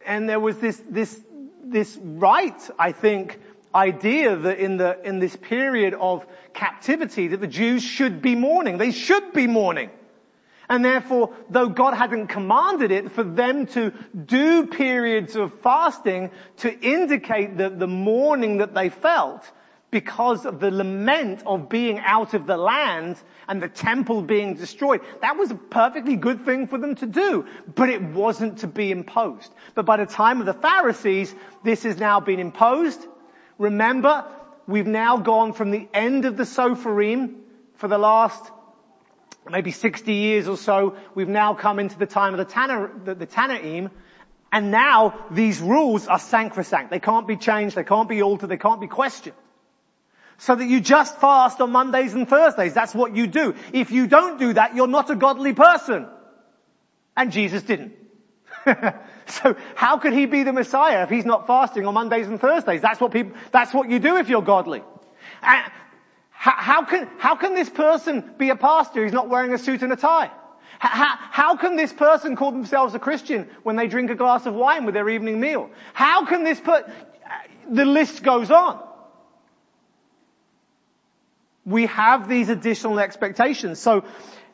And 0.04 0.28
there 0.28 0.40
was 0.40 0.58
this, 0.58 0.82
this 0.88 1.20
this 1.64 1.98
right, 2.02 2.70
I 2.78 2.92
think, 2.92 3.38
idea 3.74 4.36
that 4.36 4.58
in 4.58 4.76
the, 4.76 5.00
in 5.02 5.18
this 5.18 5.34
period 5.34 5.94
of 5.94 6.26
captivity 6.52 7.28
that 7.28 7.40
the 7.40 7.46
Jews 7.46 7.82
should 7.82 8.20
be 8.20 8.34
mourning. 8.34 8.78
They 8.78 8.90
should 8.90 9.32
be 9.32 9.46
mourning. 9.46 9.90
And 10.72 10.82
therefore, 10.82 11.34
though 11.50 11.68
God 11.68 11.92
hadn't 11.92 12.28
commanded 12.28 12.92
it, 12.92 13.12
for 13.12 13.22
them 13.22 13.66
to 13.66 13.92
do 14.24 14.64
periods 14.64 15.36
of 15.36 15.52
fasting 15.60 16.30
to 16.60 16.80
indicate 16.80 17.58
that 17.58 17.78
the 17.78 17.86
mourning 17.86 18.56
that 18.56 18.72
they 18.72 18.88
felt 18.88 19.44
because 19.90 20.46
of 20.46 20.60
the 20.60 20.70
lament 20.70 21.42
of 21.44 21.68
being 21.68 21.98
out 21.98 22.32
of 22.32 22.46
the 22.46 22.56
land 22.56 23.18
and 23.48 23.62
the 23.62 23.68
temple 23.68 24.22
being 24.22 24.54
destroyed. 24.54 25.02
That 25.20 25.36
was 25.36 25.50
a 25.50 25.56
perfectly 25.56 26.16
good 26.16 26.46
thing 26.46 26.66
for 26.68 26.78
them 26.78 26.94
to 26.94 27.06
do, 27.06 27.44
but 27.74 27.90
it 27.90 28.00
wasn't 28.00 28.60
to 28.60 28.66
be 28.66 28.90
imposed. 28.90 29.52
But 29.74 29.84
by 29.84 29.98
the 29.98 30.06
time 30.06 30.40
of 30.40 30.46
the 30.46 30.54
Pharisees, 30.54 31.34
this 31.62 31.82
has 31.82 31.98
now 31.98 32.20
been 32.20 32.40
imposed. 32.40 33.06
Remember, 33.58 34.24
we've 34.66 34.86
now 34.86 35.18
gone 35.18 35.52
from 35.52 35.70
the 35.70 35.86
end 35.92 36.24
of 36.24 36.38
the 36.38 36.44
Sopherim 36.44 37.40
for 37.74 37.88
the 37.88 37.98
last 37.98 38.50
maybe 39.50 39.70
60 39.70 40.12
years 40.12 40.48
or 40.48 40.56
so. 40.56 40.96
We've 41.14 41.28
now 41.28 41.54
come 41.54 41.78
into 41.78 41.98
the 41.98 42.06
time 42.06 42.34
of 42.34 42.38
the, 42.38 42.44
Tanna, 42.44 42.90
the, 43.04 43.14
the 43.14 43.26
Tanaim, 43.26 43.90
and 44.52 44.70
now 44.70 45.26
these 45.30 45.60
rules 45.60 46.06
are 46.06 46.18
sacrosanct. 46.18 46.90
They 46.90 47.00
can't 47.00 47.26
be 47.26 47.36
changed, 47.36 47.74
they 47.74 47.84
can't 47.84 48.08
be 48.08 48.22
altered, 48.22 48.48
they 48.48 48.58
can't 48.58 48.80
be 48.80 48.86
questioned. 48.86 49.36
So 50.38 50.54
that 50.56 50.66
you 50.66 50.80
just 50.80 51.18
fast 51.20 51.60
on 51.60 51.70
Mondays 51.70 52.14
and 52.14 52.28
Thursdays. 52.28 52.74
That's 52.74 52.94
what 52.94 53.14
you 53.16 53.26
do. 53.26 53.54
If 53.72 53.90
you 53.90 54.06
don't 54.06 54.38
do 54.38 54.52
that, 54.54 54.74
you're 54.74 54.88
not 54.88 55.08
a 55.10 55.16
godly 55.16 55.52
person. 55.54 56.06
And 57.16 57.32
Jesus 57.32 57.62
didn't. 57.62 57.94
so 59.26 59.56
how 59.74 59.98
could 59.98 60.12
he 60.12 60.26
be 60.26 60.42
the 60.42 60.52
Messiah 60.52 61.04
if 61.04 61.10
he's 61.10 61.24
not 61.24 61.46
fasting 61.46 61.86
on 61.86 61.94
Mondays 61.94 62.26
and 62.26 62.40
Thursdays? 62.40 62.80
That's 62.80 63.00
what 63.00 63.12
people, 63.12 63.32
that's 63.52 63.72
what 63.72 63.88
you 63.88 63.98
do 63.98 64.16
if 64.16 64.28
you're 64.28 64.42
godly. 64.42 64.82
And 65.42 65.72
how, 66.42 66.54
how 66.56 66.84
can, 66.84 67.08
how 67.18 67.36
can 67.36 67.54
this 67.54 67.70
person 67.70 68.34
be 68.38 68.50
a 68.50 68.56
pastor 68.56 69.02
who's 69.02 69.12
not 69.12 69.28
wearing 69.28 69.52
a 69.52 69.58
suit 69.58 69.82
and 69.82 69.92
a 69.92 69.96
tie? 69.96 70.30
How, 70.78 71.16
how, 71.16 71.56
can 71.56 71.76
this 71.76 71.92
person 71.92 72.34
call 72.34 72.50
themselves 72.50 72.94
a 72.94 72.98
Christian 72.98 73.48
when 73.62 73.76
they 73.76 73.86
drink 73.86 74.10
a 74.10 74.16
glass 74.16 74.46
of 74.46 74.54
wine 74.54 74.84
with 74.84 74.94
their 74.94 75.08
evening 75.08 75.38
meal? 75.38 75.70
How 75.92 76.26
can 76.26 76.42
this 76.42 76.58
put, 76.58 76.86
the 77.70 77.84
list 77.84 78.22
goes 78.22 78.50
on 78.50 78.80
we 81.64 81.86
have 81.86 82.28
these 82.28 82.48
additional 82.48 82.98
expectations. 82.98 83.78
So 83.78 84.04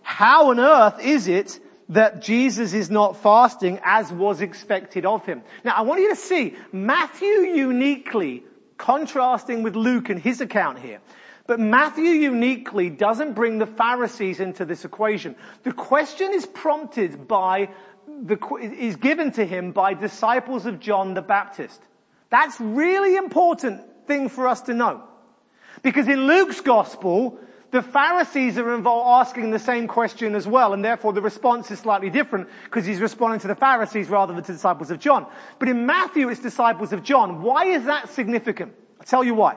how 0.03 0.51
on 0.51 0.61
earth 0.61 1.01
is 1.01 1.29
it 1.29 1.59
that 1.91 2.21
Jesus 2.21 2.75
is 2.75 2.91
not 2.91 3.23
fasting 3.23 3.81
as 3.83 4.13
was 4.13 4.41
expected 4.41 5.07
of 5.07 5.25
him? 5.25 5.43
Now 5.65 5.75
I 5.77 5.83
want 5.83 6.01
you 6.01 6.11
to 6.11 6.17
see 6.17 6.57
Matthew 6.73 7.29
uniquely 7.29 8.45
contrasting 8.77 9.63
with 9.63 9.75
Luke 9.75 10.09
and 10.11 10.21
his 10.21 10.41
account 10.41 10.79
here. 10.79 11.01
But 11.49 11.61
Matthew 11.61 12.11
uniquely 12.11 12.91
doesn't 12.91 13.33
bring 13.33 13.57
the 13.57 13.67
Pharisees 13.67 14.39
into 14.39 14.67
this 14.67 14.85
equation. 14.85 15.35
The 15.63 15.73
question 15.73 16.35
is 16.35 16.45
prompted 16.45 17.27
by 17.27 17.71
the, 18.07 18.39
is 18.61 18.97
given 18.97 19.33
to 19.33 19.47
him 19.47 19.73
by 19.73 19.95
disciples 19.95 20.67
of 20.67 20.79
John 20.79 21.15
the 21.15 21.23
Baptist. 21.23 21.81
That's 22.29 22.61
really 22.61 23.17
important 23.17 23.81
thing 24.07 24.29
for 24.29 24.47
us 24.47 24.61
to 24.63 24.75
know. 24.75 25.05
Because 25.83 26.07
in 26.07 26.27
Luke's 26.27 26.61
gospel, 26.61 27.39
the 27.71 27.81
Pharisees 27.81 28.59
are 28.59 28.75
involved 28.75 29.27
asking 29.27 29.51
the 29.51 29.59
same 29.59 29.89
question 29.89 30.35
as 30.35 30.47
well, 30.47 30.75
and 30.75 30.85
therefore 30.85 31.15
the 31.15 31.23
response 31.23 31.71
is 31.71 31.79
slightly 31.79 32.11
different 32.11 32.49
because 32.65 32.85
he's 32.85 33.01
responding 33.01 33.41
to 33.41 33.49
the 33.49 33.55
Pharisees 33.55 34.11
rather 34.11 34.35
than 34.35 34.43
to 34.43 34.53
the 34.53 34.57
disciples 34.57 34.91
of 34.91 35.01
John. 35.01 35.27
But 35.59 35.71
in 35.71 35.87
Matthew, 35.87 36.29
it's 36.29 36.41
disciples 36.41 36.93
of 36.93 37.03
John. 37.03 37.41
Why 37.41 37.69
is 37.69 37.85
that 37.85 38.11
significant? 38.11 38.75
I'll 39.01 39.07
tell 39.07 39.25
you 39.25 39.33
why. 39.33 39.57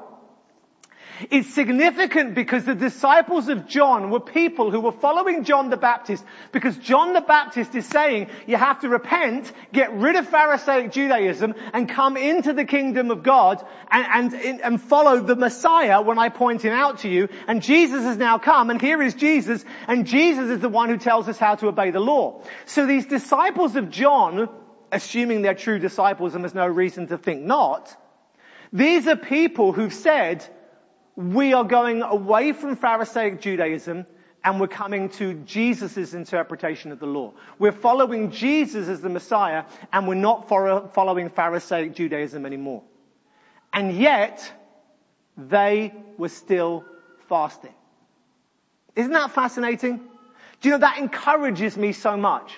It's 1.29 1.53
significant 1.53 2.35
because 2.35 2.65
the 2.65 2.75
disciples 2.75 3.47
of 3.49 3.67
John 3.67 4.09
were 4.09 4.19
people 4.19 4.71
who 4.71 4.79
were 4.79 4.91
following 4.91 5.43
John 5.43 5.69
the 5.69 5.77
Baptist 5.77 6.23
because 6.51 6.77
John 6.77 7.13
the 7.13 7.21
Baptist 7.21 7.75
is 7.75 7.85
saying 7.85 8.29
you 8.47 8.57
have 8.57 8.79
to 8.81 8.89
repent, 8.89 9.51
get 9.71 9.93
rid 9.93 10.15
of 10.15 10.27
Pharisaic 10.27 10.91
Judaism 10.91 11.53
and 11.73 11.87
come 11.87 12.17
into 12.17 12.53
the 12.53 12.65
kingdom 12.65 13.11
of 13.11 13.23
God 13.23 13.63
and, 13.89 14.33
and, 14.33 14.61
and 14.61 14.81
follow 14.81 15.19
the 15.21 15.35
Messiah 15.35 16.01
when 16.01 16.17
I 16.17 16.29
point 16.29 16.63
him 16.63 16.73
out 16.73 16.99
to 16.99 17.09
you. 17.09 17.29
And 17.47 17.61
Jesus 17.61 18.03
has 18.03 18.17
now 18.17 18.37
come 18.39 18.69
and 18.69 18.81
here 18.81 19.01
is 19.01 19.13
Jesus 19.13 19.63
and 19.87 20.07
Jesus 20.07 20.49
is 20.49 20.59
the 20.59 20.69
one 20.69 20.89
who 20.89 20.97
tells 20.97 21.27
us 21.27 21.37
how 21.37 21.55
to 21.55 21.67
obey 21.67 21.91
the 21.91 21.99
law. 21.99 22.43
So 22.65 22.85
these 22.85 23.05
disciples 23.05 23.75
of 23.75 23.89
John, 23.89 24.49
assuming 24.91 25.41
they're 25.41 25.53
true 25.53 25.79
disciples 25.79 26.35
and 26.35 26.43
there's 26.43 26.55
no 26.55 26.67
reason 26.67 27.07
to 27.07 27.17
think 27.17 27.43
not, 27.43 27.95
these 28.73 29.07
are 29.07 29.17
people 29.17 29.73
who've 29.73 29.93
said, 29.93 30.45
we 31.15 31.53
are 31.53 31.63
going 31.63 32.01
away 32.01 32.53
from 32.53 32.75
Pharisaic 32.75 33.41
Judaism 33.41 34.05
and 34.43 34.59
we're 34.59 34.67
coming 34.67 35.09
to 35.09 35.33
Jesus' 35.33 36.13
interpretation 36.13 36.91
of 36.91 36.99
the 36.99 37.05
law. 37.05 37.33
We're 37.59 37.71
following 37.71 38.31
Jesus 38.31 38.87
as 38.87 39.01
the 39.01 39.09
Messiah 39.09 39.65
and 39.93 40.07
we're 40.07 40.15
not 40.15 40.49
following 40.49 41.29
Pharisaic 41.29 41.95
Judaism 41.95 42.45
anymore. 42.45 42.83
And 43.73 43.95
yet, 43.95 44.51
they 45.37 45.93
were 46.17 46.29
still 46.29 46.83
fasting. 47.29 47.73
Isn't 48.95 49.13
that 49.13 49.31
fascinating? 49.31 49.97
Do 50.59 50.69
you 50.69 50.71
know 50.71 50.79
that 50.79 50.97
encourages 50.97 51.77
me 51.77 51.93
so 51.93 52.17
much? 52.17 52.51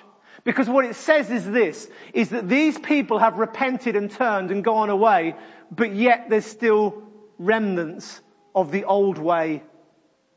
Because 0.44 0.68
what 0.68 0.86
it 0.86 0.96
says 0.96 1.30
is 1.30 1.46
this, 1.50 1.88
is 2.14 2.30
that 2.30 2.50
these 2.50 2.78
people 2.78 3.20
have 3.20 3.38
repented 3.38 3.96
and 3.96 4.10
turned 4.12 4.52
and 4.52 4.64
gone 4.64 4.90
away, 4.90 5.36
but 5.72 5.94
yet 5.96 6.30
there's 6.30 6.46
still 6.46 7.04
remnants 7.38 8.22
of 8.56 8.72
the 8.72 8.84
old 8.86 9.18
way 9.18 9.64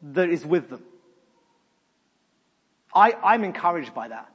that 0.02 0.28
is 0.28 0.44
with 0.44 0.68
them. 0.70 0.82
I, 2.94 3.12
I'm 3.22 3.44
encouraged 3.44 3.94
by 3.94 4.08
that. 4.08 4.32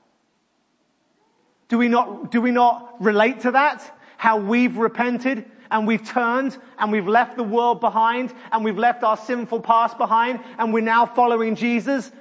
Do 1.67 1.77
we 1.77 1.87
not, 1.87 2.31
do 2.31 2.41
we 2.41 2.51
not 2.51 3.01
relate 3.01 3.41
to 3.41 3.51
that? 3.51 3.99
How 4.17 4.37
we've 4.37 4.77
repented 4.77 5.45
and 5.71 5.87
we've 5.87 6.05
turned 6.05 6.57
and 6.77 6.91
we've 6.91 7.07
left 7.07 7.37
the 7.37 7.43
world 7.43 7.79
behind 7.79 8.33
and 8.51 8.63
we've 8.63 8.77
left 8.77 9.03
our 9.03 9.17
sinful 9.17 9.61
past 9.61 9.97
behind 9.97 10.41
and 10.59 10.73
we're 10.73 10.81
now 10.83 11.05
following 11.05 11.55
Jesus. 11.55 12.11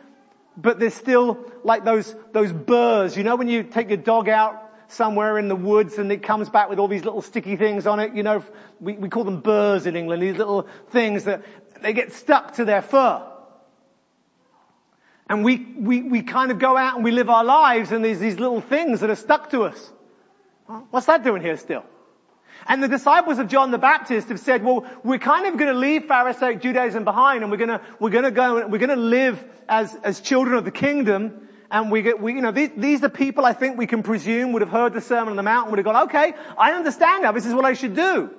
But 0.57 0.79
there's 0.79 0.94
still 0.94 1.38
like 1.64 1.85
those, 1.85 2.14
those 2.33 2.53
burrs, 2.53 3.16
you 3.16 3.25
know 3.25 3.37
when 3.37 3.49
you 3.49 3.64
take 3.64 3.88
your 3.88 3.99
dog 3.99 4.29
out 4.29 4.69
somewhere 4.92 5.38
in 5.38 5.48
the 5.48 5.57
woods 5.57 5.98
and 5.98 6.11
it 6.11 6.22
comes 6.22 6.48
back 6.48 6.68
with 6.68 6.79
all 6.79 6.88
these 6.88 7.05
little 7.05 7.22
sticky 7.22 7.57
things 7.57 7.87
on 7.87 8.00
it, 8.00 8.14
you 8.14 8.22
know, 8.22 8.44
we, 8.81 8.94
we 8.94 9.09
call 9.09 9.24
them 9.24 9.40
burrs 9.40 9.87
in 9.87 9.96
England, 9.96 10.22
these 10.22 10.37
little 10.37 10.68
things 10.90 11.24
that 11.24 11.44
they 11.83 11.92
get 11.92 12.12
stuck 12.12 12.55
to 12.55 12.64
their 12.64 12.83
fur. 12.83 13.26
And 15.29 15.44
we, 15.44 15.59
we, 15.79 16.03
we 16.03 16.22
kind 16.22 16.50
of 16.50 16.59
go 16.59 16.76
out 16.76 16.96
and 16.96 17.05
we 17.05 17.12
live 17.12 17.31
our 17.31 17.44
lives 17.44 17.92
and 17.92 18.05
there's 18.05 18.18
these 18.18 18.38
little 18.38 18.61
things 18.61 19.00
that 19.00 19.11
are 19.11 19.16
stuck 19.16 19.50
to 19.50 19.62
us. 19.62 19.92
What's 20.90 21.07
that 21.07 21.24
doing 21.24 21.42
here 21.42 21.57
still? 21.57 21.85
And 22.66 22.83
the 22.83 22.88
disciples 22.88 23.38
of 23.38 23.48
John 23.48 23.70
the 23.70 23.79
Baptist 23.79 24.29
have 24.29 24.40
said, 24.40 24.62
well, 24.62 24.87
we're 25.03 25.18
kind 25.18 25.46
of 25.46 25.57
going 25.57 25.72
to 25.72 25.79
leave 25.79 26.05
Pharisaic 26.07 26.61
Judaism 26.61 27.05
behind 27.05 27.42
and 27.42 27.50
we're 27.50 27.59
going 27.59 27.70
to, 27.70 27.81
we're 27.98 28.11
going 28.11 28.24
to 28.24 28.31
go, 28.31 28.66
we're 28.66 28.79
going 28.79 28.90
to 28.90 28.96
live 28.96 29.42
as, 29.68 29.94
as 30.03 30.20
children 30.20 30.57
of 30.57 30.64
the 30.64 30.70
kingdom. 30.70 31.48
And 31.70 31.90
we 31.90 32.02
get, 32.02 32.20
we, 32.20 32.35
you 32.35 32.40
know, 32.40 32.50
these, 32.50 32.70
these 32.76 33.04
are 33.04 33.09
people 33.09 33.44
I 33.44 33.52
think 33.52 33.78
we 33.78 33.87
can 33.87 34.02
presume 34.02 34.52
would 34.52 34.62
have 34.62 34.70
heard 34.70 34.92
the 34.92 35.00
Sermon 35.00 35.28
on 35.28 35.37
the 35.37 35.42
Mount 35.42 35.66
and 35.66 35.70
would 35.70 35.78
have 35.78 35.85
gone, 35.85 36.09
okay, 36.09 36.35
I 36.59 36.72
understand 36.72 37.22
now, 37.22 37.33
this 37.33 37.46
is 37.46 37.54
what 37.54 37.64
I 37.64 37.74
should 37.74 37.94
do. 37.94 38.30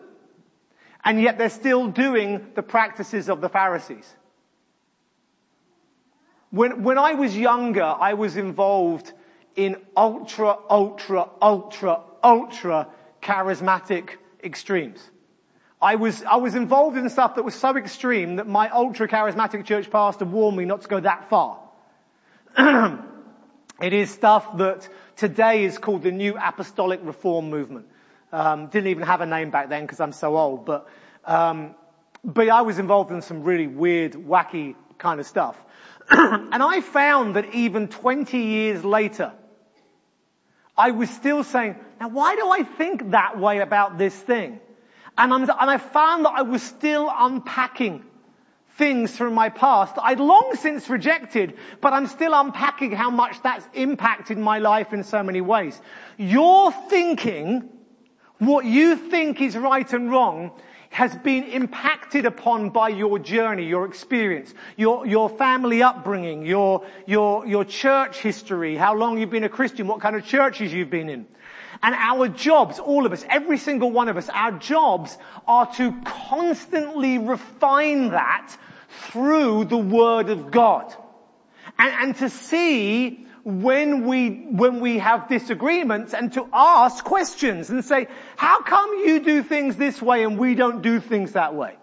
And 1.03 1.21
yet 1.21 1.37
they're 1.37 1.49
still 1.49 1.87
doing 1.87 2.47
the 2.55 2.61
practices 2.61 3.29
of 3.29 3.39
the 3.39 3.47
Pharisees. 3.47 4.07
When, 6.49 6.83
when 6.83 6.97
I 6.97 7.13
was 7.13 7.35
younger, 7.35 7.83
I 7.83 8.15
was 8.15 8.35
involved 8.35 9.11
in 9.55 9.77
ultra, 9.95 10.57
ultra, 10.69 11.29
ultra, 11.41 12.01
ultra 12.21 12.87
charismatic 13.23 14.09
extremes. 14.43 14.99
I 15.81 15.95
was, 15.95 16.21
I 16.23 16.35
was 16.35 16.55
involved 16.55 16.97
in 16.97 17.09
stuff 17.09 17.35
that 17.35 17.43
was 17.43 17.55
so 17.55 17.77
extreme 17.77 18.35
that 18.35 18.47
my 18.47 18.69
ultra 18.69 19.07
charismatic 19.07 19.65
church 19.65 19.89
pastor 19.89 20.25
warned 20.25 20.57
me 20.57 20.65
not 20.65 20.81
to 20.81 20.87
go 20.89 20.99
that 20.99 21.29
far. 21.29 21.59
it 23.81 23.93
is 23.93 24.11
stuff 24.11 24.57
that 24.57 24.87
today 25.15 25.63
is 25.63 25.77
called 25.77 26.03
the 26.03 26.11
New 26.11 26.37
Apostolic 26.37 26.99
Reform 27.03 27.49
Movement. 27.49 27.87
Um, 28.31 28.67
didn't 28.67 28.87
even 28.87 29.03
have 29.03 29.21
a 29.21 29.25
name 29.25 29.49
back 29.49 29.69
then 29.69 29.83
because 29.83 29.99
I'm 29.99 30.13
so 30.13 30.37
old, 30.37 30.65
but 30.65 30.87
um, 31.25 31.75
but 32.23 32.49
I 32.49 32.61
was 32.61 32.79
involved 32.79 33.11
in 33.11 33.21
some 33.21 33.43
really 33.43 33.67
weird, 33.67 34.13
wacky 34.13 34.75
kind 34.97 35.19
of 35.19 35.25
stuff. 35.25 35.57
and 36.09 36.61
I 36.61 36.81
found 36.81 37.35
that 37.35 37.53
even 37.53 37.87
20 37.87 38.37
years 38.37 38.85
later, 38.85 39.33
I 40.77 40.91
was 40.91 41.09
still 41.09 41.43
saying, 41.43 41.75
now 41.99 42.09
why 42.09 42.35
do 42.35 42.49
I 42.49 42.63
think 42.63 43.11
that 43.11 43.39
way 43.39 43.59
about 43.59 43.97
this 43.97 44.15
thing? 44.15 44.59
And, 45.17 45.33
and 45.33 45.51
i 45.51 45.77
found 45.77 46.25
that 46.25 46.33
I 46.35 46.43
was 46.43 46.63
still 46.63 47.11
unpacking 47.13 48.03
things 48.81 49.15
from 49.15 49.35
my 49.35 49.49
past 49.49 49.93
I'd 50.01 50.19
long 50.19 50.55
since 50.55 50.89
rejected, 50.89 51.55
but 51.81 51.93
I'm 51.93 52.07
still 52.07 52.33
unpacking 52.33 52.91
how 52.91 53.11
much 53.11 53.39
that's 53.43 53.67
impacted 53.75 54.39
my 54.39 54.57
life 54.57 54.91
in 54.91 55.03
so 55.03 55.21
many 55.21 55.39
ways. 55.39 55.79
Your 56.17 56.71
thinking, 56.71 57.69
what 58.39 58.65
you 58.65 58.95
think 58.95 59.39
is 59.39 59.55
right 59.55 59.93
and 59.93 60.09
wrong, 60.09 60.49
has 60.89 61.15
been 61.17 61.43
impacted 61.43 62.25
upon 62.25 62.71
by 62.71 62.89
your 62.89 63.19
journey, 63.19 63.67
your 63.67 63.85
experience, 63.85 64.51
your, 64.77 65.05
your 65.05 65.29
family 65.29 65.83
upbringing, 65.83 66.43
your, 66.43 66.83
your, 67.05 67.45
your 67.45 67.63
church 67.63 68.17
history, 68.17 68.75
how 68.75 68.95
long 68.95 69.19
you've 69.19 69.29
been 69.29 69.43
a 69.43 69.55
Christian, 69.59 69.85
what 69.85 70.01
kind 70.01 70.15
of 70.15 70.25
churches 70.25 70.73
you've 70.73 70.89
been 70.89 71.07
in. 71.07 71.27
And 71.83 71.93
our 71.93 72.27
jobs, 72.27 72.79
all 72.79 73.05
of 73.05 73.13
us, 73.13 73.23
every 73.29 73.59
single 73.59 73.91
one 73.91 74.09
of 74.09 74.17
us, 74.17 74.27
our 74.29 74.53
jobs 74.53 75.19
are 75.47 75.71
to 75.75 75.93
constantly 76.03 77.19
refine 77.19 78.09
that 78.09 78.57
through 78.91 79.65
the 79.65 79.77
Word 79.77 80.29
of 80.29 80.51
God. 80.51 80.93
And, 81.77 81.93
and 81.99 82.15
to 82.17 82.29
see 82.29 83.25
when 83.43 84.05
we, 84.05 84.29
when 84.29 84.79
we 84.79 84.99
have 84.99 85.27
disagreements 85.27 86.13
and 86.13 86.31
to 86.33 86.47
ask 86.53 87.03
questions 87.03 87.69
and 87.69 87.83
say, 87.83 88.07
how 88.35 88.61
come 88.61 88.99
you 89.05 89.19
do 89.19 89.43
things 89.43 89.77
this 89.77 90.01
way 90.01 90.23
and 90.23 90.37
we 90.37 90.55
don't 90.55 90.81
do 90.81 90.99
things 90.99 91.33
that 91.33 91.55
way? 91.55 91.75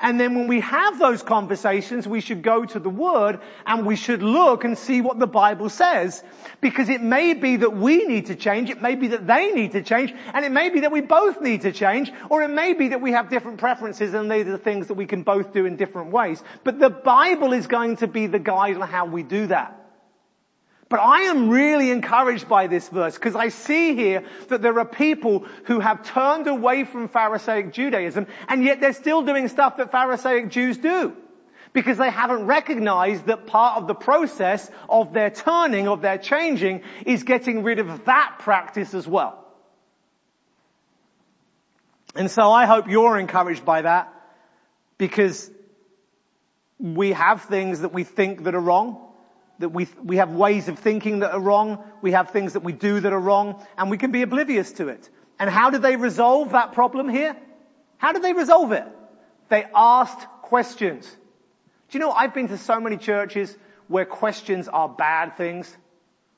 And 0.00 0.20
then 0.20 0.34
when 0.34 0.46
we 0.46 0.60
have 0.60 0.98
those 0.98 1.22
conversations, 1.22 2.06
we 2.06 2.20
should 2.20 2.42
go 2.42 2.64
to 2.64 2.78
the 2.78 2.90
Word 2.90 3.40
and 3.64 3.86
we 3.86 3.96
should 3.96 4.22
look 4.22 4.64
and 4.64 4.76
see 4.76 5.00
what 5.00 5.18
the 5.18 5.26
Bible 5.26 5.68
says. 5.68 6.22
Because 6.60 6.88
it 6.88 7.02
may 7.02 7.34
be 7.34 7.56
that 7.56 7.76
we 7.76 8.04
need 8.04 8.26
to 8.26 8.34
change, 8.34 8.70
it 8.70 8.82
may 8.82 8.94
be 8.94 9.08
that 9.08 9.26
they 9.26 9.52
need 9.52 9.72
to 9.72 9.82
change, 9.82 10.14
and 10.34 10.44
it 10.44 10.52
may 10.52 10.70
be 10.70 10.80
that 10.80 10.92
we 10.92 11.00
both 11.00 11.40
need 11.40 11.62
to 11.62 11.72
change, 11.72 12.12
or 12.30 12.42
it 12.42 12.48
may 12.48 12.72
be 12.72 12.88
that 12.88 13.00
we 13.00 13.12
have 13.12 13.30
different 13.30 13.58
preferences 13.58 14.14
and 14.14 14.30
these 14.30 14.46
are 14.46 14.52
the 14.52 14.58
things 14.58 14.88
that 14.88 14.94
we 14.94 15.06
can 15.06 15.22
both 15.22 15.52
do 15.52 15.66
in 15.66 15.76
different 15.76 16.10
ways. 16.10 16.42
But 16.64 16.78
the 16.78 16.90
Bible 16.90 17.52
is 17.52 17.66
going 17.66 17.96
to 17.96 18.06
be 18.06 18.26
the 18.26 18.38
guide 18.38 18.76
on 18.76 18.88
how 18.88 19.06
we 19.06 19.22
do 19.22 19.46
that. 19.48 19.75
But 20.88 21.00
I 21.00 21.22
am 21.22 21.48
really 21.48 21.90
encouraged 21.90 22.48
by 22.48 22.68
this 22.68 22.88
verse 22.88 23.14
because 23.14 23.34
I 23.34 23.48
see 23.48 23.96
here 23.96 24.22
that 24.48 24.62
there 24.62 24.78
are 24.78 24.84
people 24.84 25.44
who 25.64 25.80
have 25.80 26.04
turned 26.04 26.46
away 26.46 26.84
from 26.84 27.08
Pharisaic 27.08 27.72
Judaism 27.72 28.28
and 28.48 28.62
yet 28.62 28.80
they're 28.80 28.92
still 28.92 29.22
doing 29.22 29.48
stuff 29.48 29.78
that 29.78 29.90
Pharisaic 29.90 30.48
Jews 30.48 30.78
do. 30.78 31.16
Because 31.72 31.98
they 31.98 32.08
haven't 32.08 32.46
recognized 32.46 33.26
that 33.26 33.46
part 33.46 33.78
of 33.78 33.86
the 33.86 33.94
process 33.94 34.70
of 34.88 35.12
their 35.12 35.28
turning, 35.28 35.88
of 35.88 36.00
their 36.00 36.16
changing, 36.16 36.82
is 37.04 37.24
getting 37.24 37.64
rid 37.64 37.80
of 37.80 38.06
that 38.06 38.36
practice 38.38 38.94
as 38.94 39.06
well. 39.06 39.44
And 42.14 42.30
so 42.30 42.50
I 42.50 42.64
hope 42.64 42.88
you're 42.88 43.18
encouraged 43.18 43.64
by 43.64 43.82
that 43.82 44.10
because 44.96 45.50
we 46.78 47.12
have 47.12 47.42
things 47.42 47.80
that 47.80 47.92
we 47.92 48.04
think 48.04 48.44
that 48.44 48.54
are 48.54 48.60
wrong 48.60 49.05
that 49.58 49.70
we, 49.70 49.88
we 50.02 50.16
have 50.16 50.32
ways 50.32 50.68
of 50.68 50.78
thinking 50.78 51.20
that 51.20 51.32
are 51.32 51.40
wrong, 51.40 51.82
we 52.02 52.12
have 52.12 52.30
things 52.30 52.52
that 52.52 52.60
we 52.60 52.72
do 52.72 53.00
that 53.00 53.12
are 53.12 53.20
wrong, 53.20 53.64
and 53.78 53.90
we 53.90 53.98
can 53.98 54.12
be 54.12 54.22
oblivious 54.22 54.72
to 54.72 54.88
it. 54.88 55.08
And 55.38 55.50
how 55.50 55.70
did 55.70 55.82
they 55.82 55.96
resolve 55.96 56.52
that 56.52 56.72
problem 56.72 57.08
here? 57.08 57.36
How 57.98 58.12
did 58.12 58.22
they 58.22 58.32
resolve 58.32 58.72
it? 58.72 58.84
They 59.48 59.64
asked 59.74 60.26
questions. 60.42 61.06
Do 61.88 61.98
you 61.98 62.00
know, 62.00 62.10
I've 62.10 62.34
been 62.34 62.48
to 62.48 62.58
so 62.58 62.80
many 62.80 62.96
churches 62.96 63.56
where 63.88 64.04
questions 64.04 64.68
are 64.68 64.88
bad 64.88 65.36
things. 65.36 65.74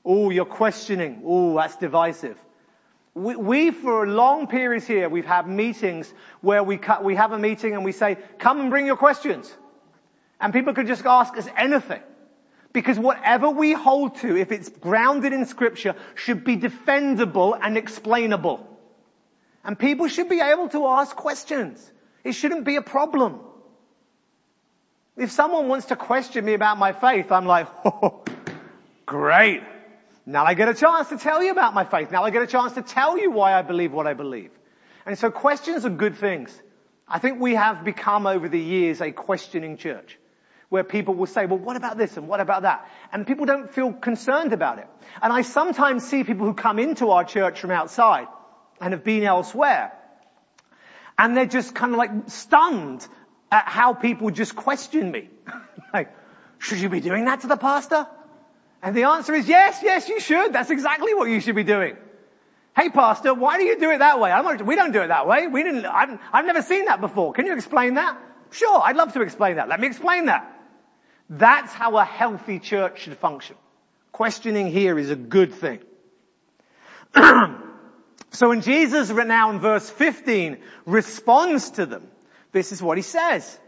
Oh, 0.05 0.31
you're 0.31 0.45
questioning. 0.45 1.23
Oh, 1.25 1.57
that's 1.57 1.77
divisive. 1.77 2.37
We, 3.15 3.35
we, 3.37 3.71
for 3.71 4.07
long 4.07 4.47
periods 4.47 4.87
here, 4.87 5.09
we've 5.09 5.27
had 5.27 5.49
meetings 5.49 6.13
where 6.41 6.63
we, 6.63 6.77
cut, 6.77 7.03
we 7.03 7.17
have 7.17 7.33
a 7.33 7.39
meeting 7.39 7.75
and 7.75 7.85
we 7.85 7.93
say, 7.93 8.17
come 8.39 8.61
and 8.61 8.71
bring 8.71 8.87
your 8.87 8.97
questions. 8.97 9.53
And 10.41 10.53
people 10.53 10.73
could 10.75 10.87
just 10.87 11.05
ask 11.05 11.37
us 11.37 11.49
anything. 11.57 12.03
Because 12.79 12.97
whatever 12.97 13.51
we 13.51 13.73
hold 13.73 14.19
to, 14.19 14.37
if 14.37 14.53
it's 14.53 14.69
grounded 14.69 15.33
in 15.33 15.47
scripture, 15.47 15.97
should 16.15 16.45
be 16.45 16.57
defendable 16.57 17.59
and 17.61 17.77
explainable. 17.77 18.65
And 19.65 19.77
people 19.77 20.07
should 20.07 20.29
be 20.29 20.41
able 20.41 20.69
to 20.69 20.87
ask 20.87 21.17
questions. 21.17 21.85
It 22.23 22.35
shouldn't 22.35 22.65
be 22.65 22.77
a 22.77 22.83
problem. 22.83 23.41
If 25.17 25.33
someone 25.33 25.67
wants 25.67 25.87
to 25.87 25.97
question 25.97 26.45
me 26.45 26.55
about 26.55 26.79
my 26.79 26.93
faith, 26.93 27.33
I'm 27.33 27.47
like, 27.47 27.67
oh, 27.85 28.23
great. 29.05 29.65
Now 30.25 30.45
I 30.45 30.55
get 30.55 30.69
a 30.69 30.75
chance 30.75 31.09
to 31.09 31.19
tell 31.19 31.43
you 31.43 31.51
about 31.51 31.75
my 31.75 31.85
faith. 31.85 32.13
Now 32.13 32.23
I 32.23 32.31
get 32.31 32.43
a 32.43 32.47
chance 32.47 32.75
to 32.75 32.83
tell 32.83 33.19
you 33.19 33.33
why 33.33 33.55
I 33.55 33.63
believe 33.63 33.93
what 33.93 34.07
I 34.07 34.15
believe. 34.15 34.53
And 35.05 35.19
so 35.19 35.33
questions 35.33 35.85
are 35.85 35.91
good 35.91 36.15
things. 36.15 36.57
I 37.09 37.19
think 37.19 37.41
we 37.41 37.57
have 37.57 37.85
become 37.85 38.29
over 38.29 38.49
the 38.49 38.61
years 38.61 39.01
a 39.01 39.11
questioning 39.11 39.79
church 39.79 40.17
where 40.69 40.85
people 40.85 41.15
will 41.15 41.27
say, 41.27 41.47
well, 41.47 41.59
what 41.59 41.77
about 41.77 41.97
this 41.97 42.17
and 42.17 42.29
what 42.29 42.41
about 42.41 42.63
that? 42.63 42.87
And 43.13 43.27
people 43.27 43.47
don't 43.47 43.73
feel 43.73 43.93
concerned 43.93 44.53
about 44.53 44.79
it. 44.79 44.87
And 45.23 45.33
I 45.33 45.43
sometimes 45.43 46.07
see 46.07 46.25
people 46.25 46.47
who 46.47 46.55
come 46.55 46.79
into 46.79 47.11
our 47.11 47.25
church 47.25 47.61
from 47.61 47.71
outside 47.71 48.29
and 48.81 48.93
have 48.93 49.03
been 49.03 49.25
elsewhere. 49.25 49.93
And 51.19 51.37
they're 51.37 51.47
just 51.47 51.75
kind 51.75 51.93
of 51.93 51.99
like 51.99 52.11
stunned 52.27 53.07
at 53.51 53.65
how 53.67 53.95
people 53.95 54.31
just 54.31 54.55
question 54.55 55.11
me. 55.11 55.31
like, 55.95 56.15
should 56.59 56.81
you 56.81 56.91
be 56.91 57.01
doing 57.01 57.25
that 57.25 57.41
to 57.41 57.47
the 57.47 57.57
pastor? 57.57 58.07
And 58.83 58.95
the 58.95 59.05
answer 59.05 59.35
is 59.35 59.49
yes, 59.49 59.81
yes, 59.83 60.09
you 60.09 60.21
should. 60.21 60.53
That's 60.53 60.71
exactly 60.71 61.15
what 61.15 61.31
you 61.31 61.41
should 61.41 61.57
be 61.57 61.65
doing. 61.65 61.97
Hey 62.77 62.91
pastor, 62.91 63.35
why 63.35 63.59
do 63.59 63.65
you 63.65 63.81
do 63.81 63.91
it 63.91 63.99
that 63.99 64.21
way? 64.21 64.31
Not, 64.31 64.65
we 64.65 64.77
don't 64.77 64.93
do 64.93 65.01
it 65.01 65.09
that 65.09 65.27
way. 65.27 65.49
We 65.49 65.65
didn't, 65.65 65.85
I've, 65.85 66.21
I've 66.33 66.47
never 66.47 66.63
seen 66.63 66.85
that 66.85 67.01
before. 67.01 67.33
Can 67.33 67.47
you 67.47 67.55
explain 67.55 67.95
that? 67.95 68.17
Sure, 68.51 68.81
I'd 68.81 68.97
love 68.97 69.15
to 69.15 69.23
explain 69.23 69.57
that. 69.57 69.69
Let 69.69 69.81
me 69.81 69.89
explain 69.89 70.27
that. 70.27 70.58
That's 71.31 71.73
how 71.73 71.97
a 71.99 72.05
healthy 72.05 72.59
church 72.59 73.03
should 73.03 73.17
function. 73.19 73.57
Questioning 74.13 74.71
here 74.71 74.99
is 74.99 75.11
a 75.11 75.17
good 75.17 75.53
thing. 75.55 75.81
so 78.31 78.49
when 78.49 78.63
Jesus 78.63 79.11
now 79.11 79.51
in 79.51 79.61
verse 79.61 79.89
15 79.91 80.59
responds 80.87 81.71
to 81.73 81.87
them, 81.87 82.07
this 82.53 82.73
is 82.73 82.83
what 82.83 82.99
he 82.99 83.03
says. 83.03 83.59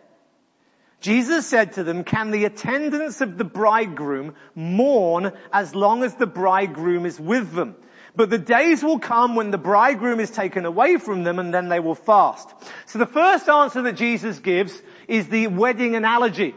Jesus 1.00 1.46
said 1.46 1.74
to 1.74 1.84
them, 1.84 2.04
can 2.04 2.30
the 2.30 2.44
attendants 2.44 3.20
of 3.20 3.38
the 3.38 3.44
bridegroom 3.44 4.34
mourn 4.54 5.32
as 5.52 5.74
long 5.74 6.02
as 6.02 6.14
the 6.14 6.26
bridegroom 6.26 7.06
is 7.06 7.18
with 7.18 7.52
them? 7.52 7.74
But 8.14 8.28
the 8.28 8.38
days 8.38 8.82
will 8.82 8.98
come 8.98 9.34
when 9.34 9.50
the 9.50 9.58
bridegroom 9.58 10.20
is 10.20 10.30
taken 10.30 10.66
away 10.66 10.96
from 10.96 11.22
them 11.22 11.38
and 11.38 11.54
then 11.54 11.68
they 11.68 11.80
will 11.80 11.94
fast. 11.94 12.48
So 12.86 12.98
the 12.98 13.06
first 13.06 13.48
answer 13.48 13.82
that 13.82 13.96
Jesus 13.96 14.38
gives 14.40 14.80
is 15.08 15.28
the 15.28 15.46
wedding 15.46 15.94
analogy. 15.94 16.54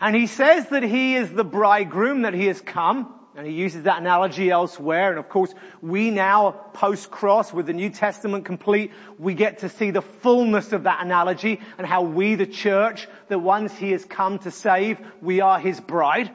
And 0.00 0.16
he 0.16 0.26
says 0.26 0.68
that 0.68 0.82
he 0.82 1.14
is 1.14 1.30
the 1.30 1.44
bridegroom, 1.44 2.22
that 2.22 2.32
he 2.32 2.46
has 2.46 2.60
come. 2.60 3.14
And 3.36 3.46
he 3.46 3.52
uses 3.52 3.84
that 3.84 3.98
analogy 3.98 4.50
elsewhere. 4.50 5.10
And 5.10 5.18
of 5.18 5.28
course, 5.28 5.54
we 5.80 6.10
now, 6.10 6.50
post-cross, 6.72 7.52
with 7.52 7.66
the 7.66 7.72
New 7.72 7.90
Testament 7.90 8.44
complete, 8.44 8.92
we 9.18 9.34
get 9.34 9.58
to 9.58 9.68
see 9.68 9.90
the 9.92 10.02
fullness 10.02 10.72
of 10.72 10.82
that 10.84 11.04
analogy 11.04 11.60
and 11.78 11.86
how 11.86 12.02
we, 12.02 12.34
the 12.34 12.46
church, 12.46 13.08
the 13.28 13.38
ones 13.38 13.72
he 13.72 13.92
has 13.92 14.04
come 14.04 14.38
to 14.40 14.50
save, 14.50 14.98
we 15.22 15.40
are 15.40 15.60
his 15.60 15.80
bride. 15.80 16.30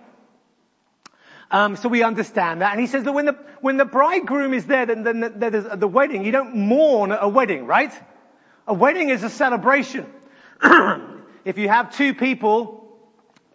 Um, 1.51 1.75
so 1.75 1.89
we 1.89 2.01
understand 2.01 2.61
that. 2.61 2.71
And 2.71 2.79
he 2.79 2.87
says 2.87 3.03
that 3.03 3.11
when 3.11 3.25
the, 3.25 3.37
when 3.61 3.77
the 3.77 3.85
bridegroom 3.85 4.53
is 4.53 4.65
there, 4.65 4.85
then, 4.85 5.03
then 5.03 5.33
there's 5.37 5.65
the 5.77 5.87
wedding. 5.87 6.23
You 6.23 6.31
don't 6.31 6.55
mourn 6.55 7.11
at 7.11 7.19
a 7.21 7.27
wedding, 7.27 7.65
right? 7.65 7.93
A 8.67 8.73
wedding 8.73 9.09
is 9.09 9.23
a 9.23 9.29
celebration. 9.29 10.05
if 11.45 11.57
you 11.57 11.67
have 11.67 11.95
two 11.95 12.13
people 12.13 12.84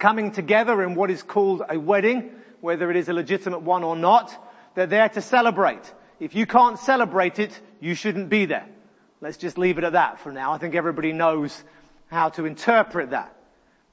coming 0.01 0.32
together 0.32 0.82
in 0.82 0.96
what 0.96 1.11
is 1.11 1.22
called 1.22 1.62
a 1.68 1.78
wedding, 1.78 2.32
whether 2.61 2.90
it 2.90 2.96
is 2.96 3.09
a 3.09 3.12
legitimate 3.12 3.62
one 3.62 3.84
or 3.84 3.94
not. 3.94 4.34
They're 4.74 4.86
there 4.86 5.09
to 5.11 5.20
celebrate. 5.20 5.82
If 6.18 6.34
you 6.34 6.46
can't 6.46 6.78
celebrate 6.78 7.38
it, 7.38 7.59
you 7.80 7.94
shouldn't 7.94 8.28
be 8.28 8.46
there. 8.46 8.66
Let's 9.20 9.36
just 9.36 9.59
leave 9.59 9.78
it 9.78 9.84
at 9.84 9.92
that 9.92 10.20
for 10.20 10.32
now. 10.32 10.53
I 10.53 10.59
think 10.59 10.74
everybody 10.74 11.12
knows 11.12 11.62
how 12.09 12.30
to 12.30 12.46
interpret 12.46 13.11
that. 13.11 13.36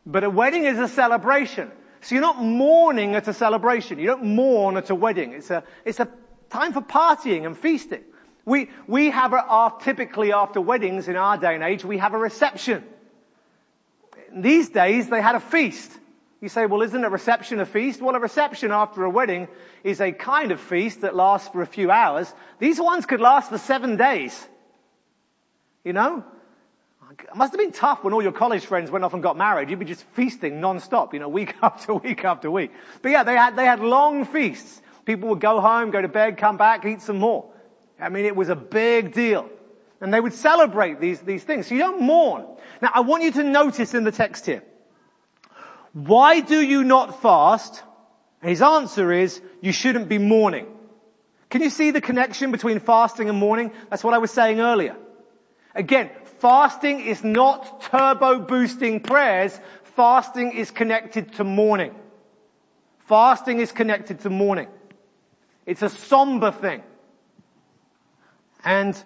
But 0.06 0.24
a 0.24 0.30
wedding 0.30 0.64
is 0.64 0.80
a 0.80 0.88
celebration. 0.88 1.72
So 2.02 2.16
you're 2.16 2.22
not 2.22 2.42
mourning 2.42 3.16
at 3.16 3.28
a 3.28 3.34
celebration. 3.34 4.00
You 4.00 4.08
don't 4.08 4.24
mourn 4.24 4.78
at 4.78 4.90
a 4.90 4.96
wedding. 4.96 5.34
It's 5.34 5.52
a, 5.52 5.64
it's 5.84 6.00
a 6.00 6.08
time 6.50 6.72
for 6.72 6.82
partying 6.82 7.46
and 7.46 7.58
feasting. 7.58 8.04
We, 8.46 8.70
we 8.88 9.10
have 9.10 9.34
a, 9.34 9.74
typically 9.82 10.32
after 10.32 10.62
weddings 10.62 11.10
in 11.10 11.18
our 11.18 11.38
day 11.38 11.56
and 11.56 11.64
age, 11.64 11.84
we 11.84 11.98
have 11.98 12.14
a 12.14 12.18
reception. 12.18 12.86
These 14.36 14.70
days 14.70 15.10
they 15.10 15.22
had 15.22 15.36
a 15.36 15.40
feast. 15.40 15.92
You 16.42 16.50
say, 16.50 16.68
well, 16.68 16.84
isn't 16.84 17.04
a 17.04 17.10
reception 17.10 17.60
a 17.60 17.66
feast? 17.66 18.02
Well, 18.02 18.16
a 18.16 18.20
reception 18.20 18.72
after 18.72 19.04
a 19.04 19.10
wedding 19.10 19.48
is 19.84 20.00
a 20.00 20.12
kind 20.12 20.52
of 20.52 20.60
feast 20.60 21.02
that 21.02 21.16
lasts 21.16 21.50
for 21.50 21.62
a 21.62 21.66
few 21.66 21.90
hours. 21.90 22.32
These 22.60 22.80
ones 22.80 23.06
could 23.08 23.22
last 23.22 23.50
for 23.50 23.58
seven 23.58 23.98
days. 23.98 24.48
You 25.84 25.94
know? 25.94 26.24
It 27.12 27.36
must 27.36 27.54
have 27.54 27.60
been 27.60 27.72
tough 27.72 28.04
when 28.04 28.14
all 28.14 28.22
your 28.22 28.34
college 28.34 28.66
friends 28.66 28.92
went 28.92 29.04
off 29.04 29.14
and 29.14 29.24
got 29.24 29.38
married. 29.38 29.70
You'd 29.70 29.80
be 29.80 29.86
just 29.86 30.04
feasting 30.14 30.62
non-stop, 30.62 31.14
you 31.14 31.20
know, 31.20 31.30
week 31.30 31.56
after 31.62 31.94
week 31.96 32.24
after 32.24 32.52
week. 32.52 32.72
But 33.02 33.12
yeah, 33.12 33.24
they 33.24 33.36
had, 33.36 33.56
they 33.56 33.66
had 33.66 33.80
long 33.80 34.26
feasts. 34.26 34.82
People 35.06 35.30
would 35.30 35.40
go 35.40 35.62
home, 35.62 35.90
go 35.90 36.02
to 36.02 36.10
bed, 36.10 36.38
come 36.38 36.58
back, 36.58 36.86
eat 36.86 37.02
some 37.02 37.18
more. 37.18 37.50
I 38.00 38.10
mean, 38.10 38.26
it 38.26 38.36
was 38.36 38.50
a 38.50 38.56
big 38.56 39.14
deal. 39.14 39.50
And 40.00 40.14
they 40.14 40.20
would 40.20 40.34
celebrate 40.34 41.00
these, 41.00 41.20
these 41.22 41.44
things. 41.44 41.68
So 41.68 41.76
you 41.76 41.82
don't 41.82 42.02
mourn. 42.02 42.46
Now, 42.82 42.92
I 42.94 43.02
want 43.02 43.24
you 43.24 43.32
to 43.32 43.44
notice 43.44 43.94
in 43.94 44.04
the 44.04 44.12
text 44.12 44.46
here. 44.46 44.64
Why 45.94 46.42
do 46.42 46.60
you 46.60 46.84
not 46.84 47.22
fast? 47.22 47.84
his 48.42 48.62
answer 48.62 49.12
is, 49.12 49.42
you 49.62 49.72
shouldn't 49.72 50.08
be 50.08 50.20
mourning. 50.20 50.68
Can 51.50 51.62
you 51.62 51.70
see 51.70 51.92
the 51.92 52.02
connection 52.02 52.52
between 52.52 52.80
fasting 52.80 53.30
and 53.30 53.38
mourning? 53.38 53.72
That's 53.90 54.04
what 54.04 54.14
I 54.14 54.20
was 54.20 54.32
saying 54.32 54.60
earlier. 54.60 54.96
Again, 55.74 56.12
fasting 56.40 57.00
is 57.00 57.24
not 57.24 57.82
turbo 57.82 58.40
boosting 58.40 59.00
prayers. 59.00 59.60
Fasting 59.96 60.52
is 60.52 60.70
connected 60.70 61.34
to 61.34 61.44
mourning. 61.44 61.96
Fasting 63.08 63.60
is 63.60 63.72
connected 63.72 64.20
to 64.22 64.30
mourning. 64.30 64.68
It's 65.66 65.82
a 65.82 65.90
somber 65.90 66.52
thing. 66.52 66.84
And, 68.64 69.02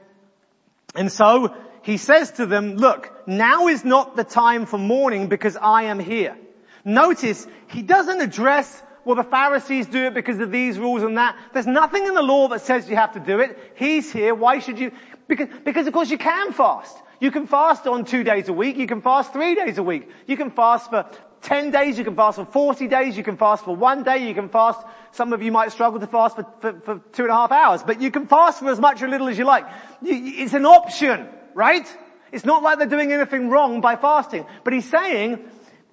and 0.96 1.12
so 1.12 1.56
he 1.84 1.98
says 1.98 2.32
to 2.34 2.46
them, 2.46 2.76
look, 2.76 3.12
now 3.28 3.68
is 3.68 3.84
not 3.84 4.16
the 4.16 4.24
time 4.24 4.66
for 4.66 4.78
mourning 4.78 5.28
because 5.28 5.58
I 5.58 5.84
am 5.84 6.00
here. 6.00 6.38
Notice, 6.84 7.48
he 7.68 7.82
doesn't 7.82 8.22
address, 8.22 8.82
well 9.06 9.16
the 9.16 9.24
Pharisees 9.24 9.88
do 9.88 10.06
it 10.06 10.14
because 10.14 10.40
of 10.40 10.52
these 10.52 10.78
rules 10.78 11.04
and 11.04 11.18
that. 11.18 11.38
There's 11.54 11.68
nothing 11.68 12.06
in 12.06 12.14
the 12.14 12.22
law 12.22 12.50
that 12.50 12.62
says 12.62 12.90
you 12.90 12.96
have 12.96 13.14
to 13.14 13.20
do 13.20 13.40
it. 13.40 13.58
He's 13.76 14.12
here, 14.12 14.36
why 14.36 14.60
should 14.60 14.80
you? 14.80 14.92
Because, 15.28 15.48
because 15.64 15.88
of 15.88 15.94
course 15.94 16.10
you 16.10 16.18
can 16.18 16.54
fast. 16.54 16.98
You 17.20 17.32
can 17.32 17.46
fast 17.48 17.86
on 17.88 18.06
two 18.06 18.24
days 18.24 18.50
a 18.50 18.54
week, 18.54 18.78
you 18.78 18.88
can 18.88 19.02
fast 19.02 19.32
three 19.32 19.56
days 19.56 19.78
a 19.78 19.84
week. 19.84 20.10
You 20.28 20.38
can 20.38 20.50
fast 20.52 20.90
for 20.90 21.08
10 21.42 21.72
days, 21.72 21.98
you 21.98 22.04
can 22.04 22.16
fast 22.16 22.38
for 22.38 22.46
40 22.46 22.88
days, 22.88 23.18
you 23.18 23.24
can 23.24 23.38
fast 23.38 23.66
for 23.66 23.76
one 23.76 24.04
day, 24.04 24.28
you 24.28 24.34
can 24.34 24.50
fast, 24.50 24.80
some 25.12 25.34
of 25.34 25.42
you 25.42 25.52
might 25.52 25.72
struggle 25.72 26.00
to 26.00 26.08
fast 26.08 26.36
for, 26.36 26.46
for, 26.60 26.80
for 26.82 27.02
two 27.14 27.24
and 27.24 27.32
a 27.32 27.36
half 27.36 27.52
hours, 27.52 27.84
but 27.84 28.02
you 28.02 28.12
can 28.12 28.28
fast 28.28 28.60
for 28.60 28.70
as 28.70 28.80
much 28.80 29.02
or 29.02 29.08
little 29.08 29.28
as 29.28 29.38
you 29.38 29.46
like. 29.46 29.66
It's 30.04 30.54
an 30.54 30.66
option, 30.66 31.28
right? 31.54 31.88
It's 32.32 32.46
not 32.46 32.64
like 32.64 32.78
they're 32.78 32.88
doing 32.88 33.12
anything 33.12 33.50
wrong 33.50 33.82
by 33.82 33.96
fasting. 33.96 34.46
But 34.64 34.74
he's 34.74 34.90
saying, 34.90 35.40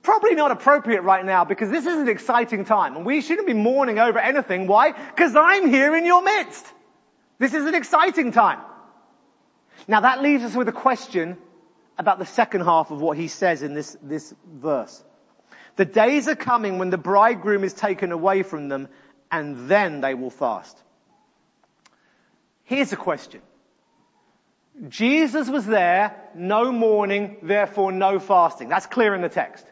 Probably 0.02 0.34
not 0.34 0.50
appropriate 0.50 1.02
right 1.02 1.24
now 1.24 1.44
because 1.44 1.70
this 1.70 1.84
is 1.84 1.98
an 1.98 2.08
exciting 2.08 2.64
time 2.64 2.96
and 2.96 3.04
we 3.04 3.20
shouldn't 3.20 3.46
be 3.46 3.52
mourning 3.52 3.98
over 3.98 4.18
anything. 4.18 4.66
Why? 4.66 4.92
Because 4.92 5.34
I'm 5.36 5.68
here 5.68 5.94
in 5.96 6.06
your 6.06 6.22
midst. 6.22 6.64
This 7.38 7.54
is 7.54 7.66
an 7.66 7.74
exciting 7.74 8.32
time. 8.32 8.58
Now 9.86 10.00
that 10.00 10.22
leaves 10.22 10.44
us 10.44 10.54
with 10.54 10.68
a 10.68 10.72
question 10.72 11.36
about 11.98 12.18
the 12.18 12.26
second 12.26 12.62
half 12.62 12.90
of 12.90 13.00
what 13.00 13.16
he 13.16 13.28
says 13.28 13.62
in 13.62 13.74
this, 13.74 13.96
this 14.02 14.32
verse. 14.46 15.04
The 15.78 15.84
days 15.84 16.26
are 16.26 16.34
coming 16.34 16.78
when 16.78 16.90
the 16.90 16.98
bridegroom 16.98 17.62
is 17.62 17.72
taken 17.72 18.10
away 18.10 18.42
from 18.42 18.68
them 18.68 18.88
and 19.30 19.68
then 19.68 20.00
they 20.00 20.12
will 20.14 20.28
fast. 20.28 20.76
Here's 22.64 22.92
a 22.92 22.96
question. 22.96 23.42
Jesus 24.88 25.48
was 25.48 25.64
there, 25.66 26.16
no 26.34 26.72
mourning, 26.72 27.36
therefore 27.42 27.92
no 27.92 28.18
fasting. 28.18 28.68
That's 28.68 28.86
clear 28.86 29.14
in 29.14 29.22
the 29.22 29.28
text. 29.28 29.64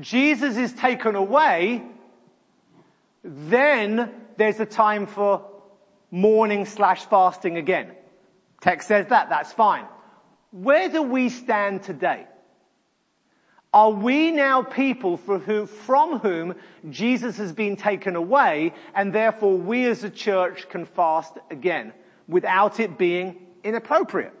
Jesus 0.00 0.56
is 0.56 0.72
taken 0.72 1.16
away, 1.16 1.82
then 3.22 4.10
there's 4.38 4.58
a 4.58 4.66
time 4.66 5.06
for 5.06 5.44
mourning 6.10 6.64
slash 6.64 7.04
fasting 7.04 7.58
again. 7.58 7.90
Text 8.62 8.88
says 8.88 9.08
that, 9.08 9.28
that's 9.28 9.52
fine. 9.52 9.84
Where 10.50 10.88
do 10.88 11.02
we 11.02 11.28
stand 11.28 11.82
today? 11.82 12.26
Are 13.76 13.90
we 13.90 14.30
now 14.30 14.62
people 14.62 15.18
who, 15.18 15.66
from 15.66 16.18
whom 16.20 16.54
Jesus 16.88 17.36
has 17.36 17.52
been 17.52 17.76
taken 17.76 18.16
away 18.16 18.72
and 18.94 19.12
therefore 19.12 19.58
we 19.58 19.84
as 19.84 20.02
a 20.02 20.08
church 20.08 20.66
can 20.70 20.86
fast 20.86 21.34
again 21.50 21.92
without 22.26 22.80
it 22.80 22.96
being 22.96 23.36
inappropriate? 23.64 24.32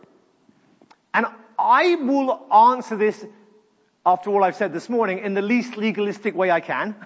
And 1.12 1.26
I 1.58 1.96
will 1.96 2.50
answer 2.50 2.96
this 2.96 3.26
after 4.06 4.30
all 4.30 4.42
I've 4.42 4.56
said 4.56 4.72
this 4.72 4.88
morning, 4.88 5.18
in 5.18 5.34
the 5.34 5.42
least 5.42 5.76
legalistic 5.76 6.34
way 6.34 6.50
I 6.50 6.60
can, 6.60 6.96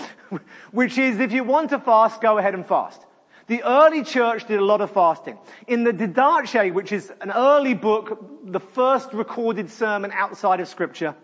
which 0.72 0.98
is 0.98 1.18
if 1.18 1.32
you 1.32 1.44
want 1.44 1.70
to 1.70 1.78
fast, 1.78 2.20
go 2.20 2.36
ahead 2.36 2.52
and 2.52 2.66
fast. 2.66 3.00
The 3.46 3.62
early 3.62 4.04
church 4.04 4.46
did 4.46 4.58
a 4.58 4.64
lot 4.64 4.82
of 4.82 4.90
fasting. 4.90 5.38
In 5.66 5.84
the 5.84 5.94
Didache, 5.94 6.74
which 6.74 6.92
is 6.92 7.10
an 7.22 7.30
early 7.30 7.72
book, 7.72 8.22
the 8.44 8.60
first 8.60 9.14
recorded 9.14 9.70
sermon 9.70 10.12
outside 10.12 10.60
of 10.60 10.68
scripture, 10.68 11.14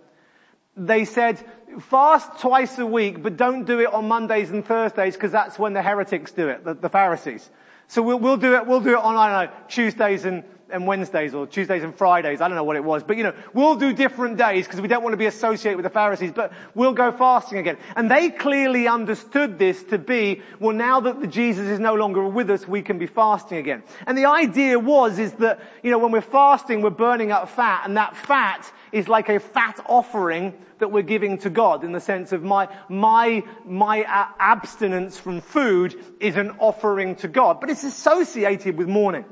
they 0.77 1.05
said, 1.05 1.43
fast 1.81 2.41
twice 2.41 2.79
a 2.79 2.87
week, 2.87 3.23
but 3.23 3.37
don't 3.37 3.65
do 3.65 3.81
it 3.81 3.93
on 3.93 4.09
Mondays 4.09 4.51
and 4.51 4.65
Thursdays 4.65 5.15
because 5.15 5.33
that's 5.33 5.59
when 5.59 5.73
the 5.73 5.83
heretics 5.83 6.33
do 6.33 6.49
it, 6.49 6.65
the, 6.65 6.75
the 6.75 6.89
Pharisees. 6.89 7.49
So 7.89 8.03
we'll, 8.03 8.19
we'll, 8.19 8.37
do 8.37 8.55
it, 8.57 8.67
we'll 8.67 8.81
do 8.81 8.91
it 8.91 8.99
on, 8.99 9.17
I 9.17 9.45
don't 9.45 9.51
know, 9.51 9.61
Tuesdays 9.69 10.25
and 10.25 10.45
and 10.71 10.87
Wednesdays 10.87 11.35
or 11.35 11.47
Tuesdays 11.47 11.83
and 11.83 11.95
Fridays. 11.95 12.41
I 12.41 12.49
don't 12.49 12.57
know 12.57 12.65
what 12.65 12.77
it 12.77 12.85
was. 12.85 13.03
But 13.03 13.17
you 13.17 13.23
know, 13.23 13.35
we'll 13.53 13.77
do 13.77 13.93
different 13.93 14.37
days 14.37 14.67
because 14.67 14.81
we 14.81 14.89
don't 14.89 15.03
want 15.03 15.13
to 15.13 15.19
be 15.19 15.27
associated 15.27 15.77
with 15.77 15.85
the 15.85 15.91
Pharisees, 15.91 16.33
but 16.33 16.53
we'll 16.75 16.93
go 16.93 17.13
fasting 17.13 17.59
again. 17.59 17.77
And 17.95 18.11
they 18.11 18.31
clearly 18.31 18.89
understood 18.89 19.59
this 19.59 19.83
to 19.85 19.99
be, 19.99 20.43
well 20.59 20.75
now 20.75 21.01
that 21.01 21.21
the 21.21 21.27
Jesus 21.27 21.67
is 21.67 21.79
no 21.79 21.95
longer 21.95 22.27
with 22.27 22.51
us, 22.51 22.67
we 22.67 22.83
can 22.83 22.99
be 22.99 23.07
fasting 23.07 23.59
again. 23.59 23.83
And 24.07 24.17
the 24.17 24.27
idea 24.27 24.79
was, 24.79 25.19
is 25.19 25.33
that, 25.35 25.61
you 25.83 25.91
know, 25.91 25.99
when 25.99 26.13
we're 26.13 26.21
fasting, 26.21 26.83
we're 26.83 26.91
burning 26.91 27.33
up 27.33 27.49
fat 27.51 27.83
and 27.85 27.97
that 27.97 28.17
fat 28.17 28.71
is 28.93 29.09
like 29.09 29.29
a 29.29 29.41
fat 29.41 29.79
offering 29.87 30.55
that 30.79 30.91
we're 30.93 31.03
giving 31.03 31.39
to 31.39 31.51
God 31.51 31.85
in 31.85 31.93
the 31.93 32.01
sense 32.01 32.33
of 32.33 32.43
my, 32.43 32.69
my, 32.89 33.43
my 33.65 34.03
abstinence 34.39 35.19
from 35.19 35.41
food 35.41 35.99
is 36.21 36.37
an 36.37 36.57
offering 36.59 37.17
to 37.17 37.29
God. 37.29 37.61
But 37.61 37.71
it's 37.71 37.85
associated 37.85 38.77
with 38.77 38.89
mourning. 38.89 39.25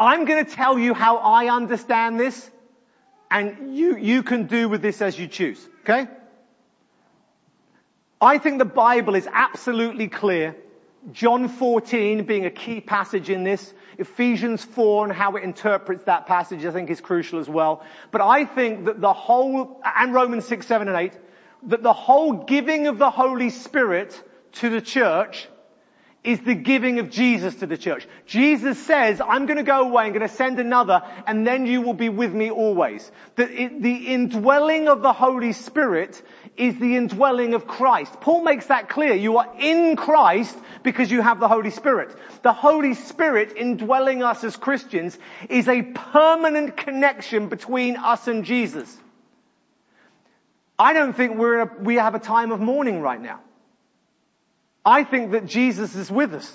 I'm 0.00 0.24
going 0.24 0.44
to 0.44 0.50
tell 0.50 0.78
you 0.78 0.94
how 0.94 1.16
I 1.16 1.54
understand 1.54 2.20
this, 2.20 2.50
and 3.30 3.76
you, 3.76 3.96
you 3.96 4.22
can 4.22 4.46
do 4.46 4.68
with 4.68 4.80
this 4.80 5.02
as 5.02 5.18
you 5.18 5.26
choose. 5.26 5.66
Okay? 5.80 6.06
I 8.20 8.38
think 8.38 8.58
the 8.58 8.64
Bible 8.64 9.14
is 9.14 9.28
absolutely 9.30 10.08
clear. 10.08 10.56
John 11.12 11.48
14 11.48 12.24
being 12.24 12.44
a 12.44 12.50
key 12.50 12.80
passage 12.80 13.30
in 13.30 13.44
this. 13.44 13.72
Ephesians 13.98 14.64
4 14.64 15.06
and 15.06 15.12
how 15.12 15.36
it 15.36 15.42
interprets 15.42 16.04
that 16.04 16.26
passage 16.26 16.64
I 16.64 16.70
think 16.70 16.88
is 16.88 17.00
crucial 17.00 17.40
as 17.40 17.48
well. 17.48 17.82
But 18.10 18.20
I 18.20 18.44
think 18.44 18.84
that 18.84 19.00
the 19.00 19.12
whole, 19.12 19.80
and 19.84 20.14
Romans 20.14 20.46
6, 20.46 20.66
7 20.66 20.88
and 20.88 20.96
8, 20.96 21.12
that 21.64 21.82
the 21.82 21.92
whole 21.92 22.44
giving 22.44 22.86
of 22.86 22.98
the 22.98 23.10
Holy 23.10 23.50
Spirit 23.50 24.22
to 24.52 24.70
the 24.70 24.80
church 24.80 25.48
is 26.24 26.40
the 26.40 26.54
giving 26.54 26.98
of 26.98 27.10
Jesus 27.10 27.54
to 27.56 27.66
the 27.66 27.78
church. 27.78 28.06
Jesus 28.26 28.84
says, 28.84 29.20
I'm 29.20 29.46
going 29.46 29.56
to 29.56 29.62
go 29.62 29.88
away, 29.88 30.04
I'm 30.04 30.12
going 30.12 30.28
to 30.28 30.34
send 30.34 30.58
another, 30.58 31.02
and 31.26 31.46
then 31.46 31.64
you 31.66 31.80
will 31.80 31.94
be 31.94 32.08
with 32.08 32.34
me 32.34 32.50
always. 32.50 33.10
The, 33.36 33.46
the 33.46 33.94
indwelling 34.08 34.88
of 34.88 35.00
the 35.00 35.12
Holy 35.12 35.52
Spirit 35.52 36.20
is 36.58 36.78
the 36.78 36.96
indwelling 36.96 37.54
of 37.54 37.66
Christ. 37.66 38.20
Paul 38.20 38.42
makes 38.42 38.66
that 38.66 38.88
clear. 38.88 39.14
You 39.14 39.38
are 39.38 39.54
in 39.58 39.96
Christ 39.96 40.56
because 40.82 41.10
you 41.10 41.22
have 41.22 41.40
the 41.40 41.48
Holy 41.48 41.70
Spirit. 41.70 42.14
The 42.42 42.52
Holy 42.52 42.94
Spirit 42.94 43.56
indwelling 43.56 44.22
us 44.22 44.42
as 44.42 44.56
Christians 44.56 45.16
is 45.48 45.68
a 45.68 45.82
permanent 45.82 46.76
connection 46.76 47.48
between 47.48 47.96
us 47.96 48.26
and 48.26 48.44
Jesus. 48.44 48.94
I 50.78 50.92
don't 50.92 51.14
think 51.14 51.36
we're 51.36 51.60
a, 51.60 51.70
we 51.80 51.96
have 51.96 52.14
a 52.14 52.20
time 52.20 52.52
of 52.52 52.60
mourning 52.60 53.00
right 53.00 53.20
now. 53.20 53.40
I 54.84 55.04
think 55.04 55.32
that 55.32 55.46
Jesus 55.46 55.94
is 55.94 56.10
with 56.10 56.34
us. 56.34 56.52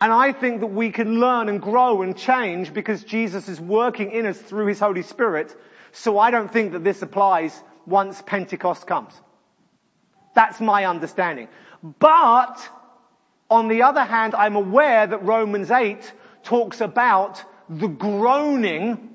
And 0.00 0.12
I 0.12 0.32
think 0.32 0.60
that 0.60 0.68
we 0.68 0.90
can 0.90 1.20
learn 1.20 1.48
and 1.48 1.60
grow 1.60 2.02
and 2.02 2.16
change 2.16 2.72
because 2.72 3.04
Jesus 3.04 3.48
is 3.48 3.60
working 3.60 4.12
in 4.12 4.26
us 4.26 4.38
through 4.38 4.66
His 4.66 4.80
Holy 4.80 5.02
Spirit. 5.02 5.54
So 5.92 6.18
I 6.18 6.30
don't 6.30 6.50
think 6.50 6.72
that 6.72 6.82
this 6.82 7.02
applies 7.02 7.52
once 7.90 8.22
Pentecost 8.24 8.86
comes. 8.86 9.12
That's 10.34 10.60
my 10.60 10.86
understanding. 10.86 11.48
But, 11.82 12.56
on 13.50 13.68
the 13.68 13.82
other 13.82 14.04
hand, 14.04 14.34
I'm 14.34 14.56
aware 14.56 15.06
that 15.06 15.24
Romans 15.24 15.70
8 15.70 16.12
talks 16.44 16.80
about 16.80 17.44
the 17.68 17.88
groaning 17.88 19.14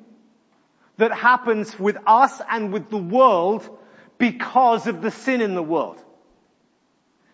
that 0.97 1.11
happens 1.11 1.77
with 1.79 1.97
us 2.05 2.41
and 2.49 2.71
with 2.71 2.89
the 2.89 2.97
world 2.97 3.67
because 4.17 4.87
of 4.87 5.01
the 5.01 5.11
sin 5.11 5.41
in 5.41 5.55
the 5.55 5.63
world. 5.63 6.01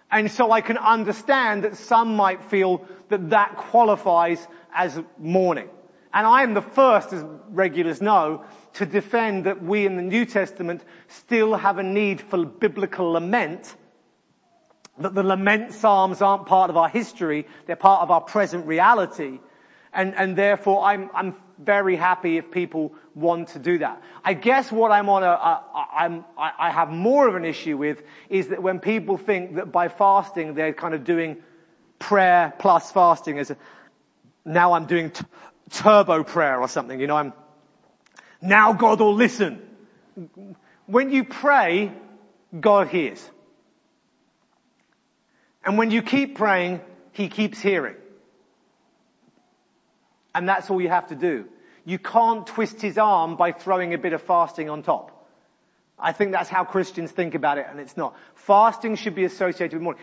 And 0.09 0.29
so 0.29 0.51
I 0.51 0.61
can 0.61 0.77
understand 0.77 1.63
that 1.63 1.77
some 1.77 2.15
might 2.15 2.43
feel 2.45 2.85
that 3.09 3.29
that 3.29 3.55
qualifies 3.55 4.45
as 4.73 4.99
mourning. 5.17 5.69
And 6.13 6.27
I 6.27 6.43
am 6.43 6.53
the 6.53 6.61
first, 6.61 7.13
as 7.13 7.23
regulars 7.49 8.01
know, 8.01 8.43
to 8.74 8.86
defend 8.86 9.45
that 9.45 9.63
we 9.63 9.86
in 9.86 9.95
the 9.95 10.01
New 10.01 10.26
Testament 10.26 10.84
still 11.07 11.55
have 11.55 11.78
a 11.78 11.84
need 11.84 12.22
for 12.22 12.45
biblical 12.45 13.11
lament. 13.11 13.76
That 14.99 15.13
the 15.13 15.24
lament 15.24 15.74
psalms 15.74 16.22
aren't 16.22 16.45
part 16.45 16.69
of 16.69 16.78
our 16.78 16.89
history, 16.89 17.47
they're 17.65 17.76
part 17.76 18.01
of 18.01 18.11
our 18.11 18.22
present 18.22 18.65
reality. 18.65 19.39
And, 19.93 20.15
and 20.15 20.38
therefore 20.38 20.84
I'm, 20.84 21.09
I'm 21.13 21.36
very 21.59 21.95
happy 21.95 22.38
if 22.38 22.51
people 22.51 22.93
want 23.13 23.49
to 23.49 23.59
do 23.59 23.80
that. 23.80 24.01
I 24.24 24.34
guess 24.34 24.72
what 24.72 24.91
I'm 24.91 25.09
on 25.09 25.24
a, 25.24 25.28
a 25.28 25.63
I'm, 25.93 26.26
I 26.38 26.72
have 26.72 26.89
more 26.89 27.28
of 27.28 27.36
an 27.36 27.45
issue 27.45 27.78
with 27.78 28.01
is 28.30 28.49
that 28.49 28.63
when 28.63 28.80
people 28.80 29.17
think 29.17 29.55
that 29.55 29.72
by 29.72 29.89
fasting 29.89 30.53
they're 30.53 30.74
kind 30.74 30.93
of 30.93 31.03
doing 31.03 31.38
prayer 31.99 32.53
plus 32.57 32.91
fasting 32.91 33.38
as 33.38 33.51
a, 33.51 33.57
now 34.45 34.74
I'm 34.74 34.86
doing 34.86 35.11
t- 35.11 35.26
turbo 35.72 36.24
prayer 36.24 36.59
or 36.59 36.67
something, 36.67 36.99
you 36.99 37.07
know, 37.07 37.15
I'm, 37.15 37.34
now 38.41 38.73
God 38.73 38.99
will 38.99 39.15
listen. 39.15 39.61
When 40.85 41.11
you 41.11 41.23
pray, 41.23 41.91
God 42.59 42.87
hears. 42.87 43.29
And 45.63 45.77
when 45.77 45.91
you 45.91 46.01
keep 46.01 46.35
praying, 46.35 46.81
He 47.11 47.29
keeps 47.29 47.59
hearing. 47.59 47.95
And 50.33 50.47
that's 50.47 50.69
all 50.69 50.81
you 50.81 50.89
have 50.89 51.07
to 51.07 51.15
do. 51.15 51.45
You 51.85 51.99
can't 51.99 52.45
twist 52.45 52.81
his 52.81 52.97
arm 52.97 53.35
by 53.35 53.51
throwing 53.51 53.93
a 53.93 53.97
bit 53.97 54.13
of 54.13 54.21
fasting 54.21 54.69
on 54.69 54.83
top. 54.83 55.17
I 55.97 56.13
think 56.13 56.31
that's 56.31 56.49
how 56.49 56.63
Christians 56.63 57.11
think 57.11 57.35
about 57.35 57.57
it, 57.57 57.67
and 57.69 57.79
it's 57.79 57.95
not. 57.95 58.15
Fasting 58.33 58.95
should 58.95 59.13
be 59.15 59.23
associated 59.23 59.73
with 59.73 59.83
mourning. 59.83 60.01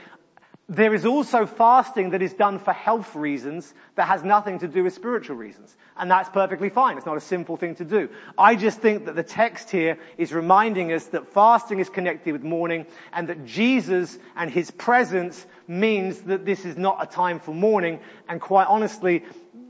There 0.71 0.93
is 0.93 1.07
also 1.07 1.47
fasting 1.47 2.11
that 2.11 2.21
is 2.21 2.35
done 2.35 2.59
for 2.59 2.75
health 2.75 3.17
reasons 3.17 3.73
that 3.95 4.07
has 4.07 4.23
nothing 4.23 4.59
to 4.59 4.69
do 4.69 4.85
with 4.85 4.93
spiritual 4.93 5.37
reasons. 5.37 5.75
And 5.97 6.11
that's 6.11 6.29
perfectly 6.29 6.69
fine. 6.69 6.99
It's 6.99 7.07
not 7.07 7.17
a 7.17 7.23
simple 7.23 7.57
thing 7.57 7.77
to 7.77 7.87
do. 7.87 8.11
I 8.37 8.55
just 8.55 8.79
think 8.81 9.07
that 9.07 9.17
the 9.17 9.23
text 9.23 9.71
here 9.71 9.99
is 10.19 10.31
reminding 10.31 10.93
us 10.93 11.07
that 11.07 11.33
fasting 11.33 11.79
is 11.79 11.89
connected 11.89 12.33
with 12.33 12.43
mourning 12.43 12.85
and 13.15 13.29
that 13.31 13.47
Jesus 13.47 14.19
and 14.37 14.51
his 14.51 14.71
presence 14.71 15.47
means 15.67 16.21
that 16.23 16.45
this 16.45 16.67
is 16.67 16.77
not 16.77 16.99
a 17.03 17.07
time 17.07 17.41
for 17.41 17.55
mourning. 17.55 18.01
And 18.29 18.39
quite 18.39 18.67
honestly, 18.67 19.25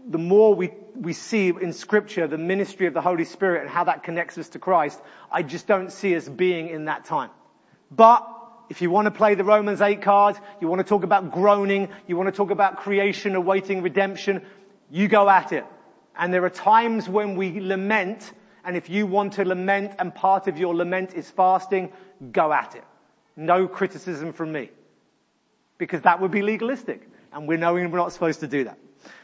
the 0.08 0.18
more 0.18 0.52
we, 0.52 0.72
we 0.96 1.12
see 1.12 1.48
in 1.48 1.74
scripture 1.74 2.26
the 2.26 2.38
ministry 2.38 2.88
of 2.88 2.94
the 2.94 3.02
Holy 3.02 3.24
Spirit 3.24 3.60
and 3.60 3.70
how 3.70 3.84
that 3.84 4.02
connects 4.02 4.36
us 4.36 4.48
to 4.50 4.58
Christ, 4.58 5.00
I 5.30 5.44
just 5.44 5.68
don't 5.68 5.92
see 5.92 6.16
us 6.16 6.28
being 6.28 6.70
in 6.70 6.86
that 6.86 7.04
time. 7.04 7.30
But 7.88 8.37
if 8.68 8.82
you 8.82 8.90
want 8.90 9.06
to 9.06 9.10
play 9.10 9.34
the 9.34 9.44
Romans 9.44 9.80
8 9.80 10.02
card, 10.02 10.36
you 10.60 10.68
want 10.68 10.80
to 10.80 10.84
talk 10.84 11.02
about 11.02 11.32
groaning, 11.32 11.88
you 12.06 12.16
want 12.16 12.28
to 12.28 12.36
talk 12.36 12.50
about 12.50 12.78
creation 12.78 13.34
awaiting 13.34 13.82
redemption, 13.82 14.42
you 14.90 15.08
go 15.08 15.28
at 15.28 15.52
it. 15.52 15.64
And 16.16 16.32
there 16.32 16.44
are 16.44 16.50
times 16.50 17.08
when 17.08 17.36
we 17.36 17.60
lament, 17.60 18.32
and 18.64 18.76
if 18.76 18.90
you 18.90 19.06
want 19.06 19.34
to 19.34 19.44
lament 19.44 19.92
and 19.98 20.14
part 20.14 20.48
of 20.48 20.58
your 20.58 20.74
lament 20.74 21.14
is 21.14 21.30
fasting, 21.30 21.92
go 22.32 22.52
at 22.52 22.74
it. 22.74 22.84
No 23.36 23.68
criticism 23.68 24.32
from 24.32 24.52
me. 24.52 24.70
Because 25.78 26.02
that 26.02 26.20
would 26.20 26.32
be 26.32 26.42
legalistic. 26.42 27.08
And 27.32 27.46
we're 27.46 27.58
knowing 27.58 27.90
we're 27.90 27.98
not 27.98 28.12
supposed 28.12 28.40
to 28.40 28.48
do 28.48 28.64
that. 28.64 28.78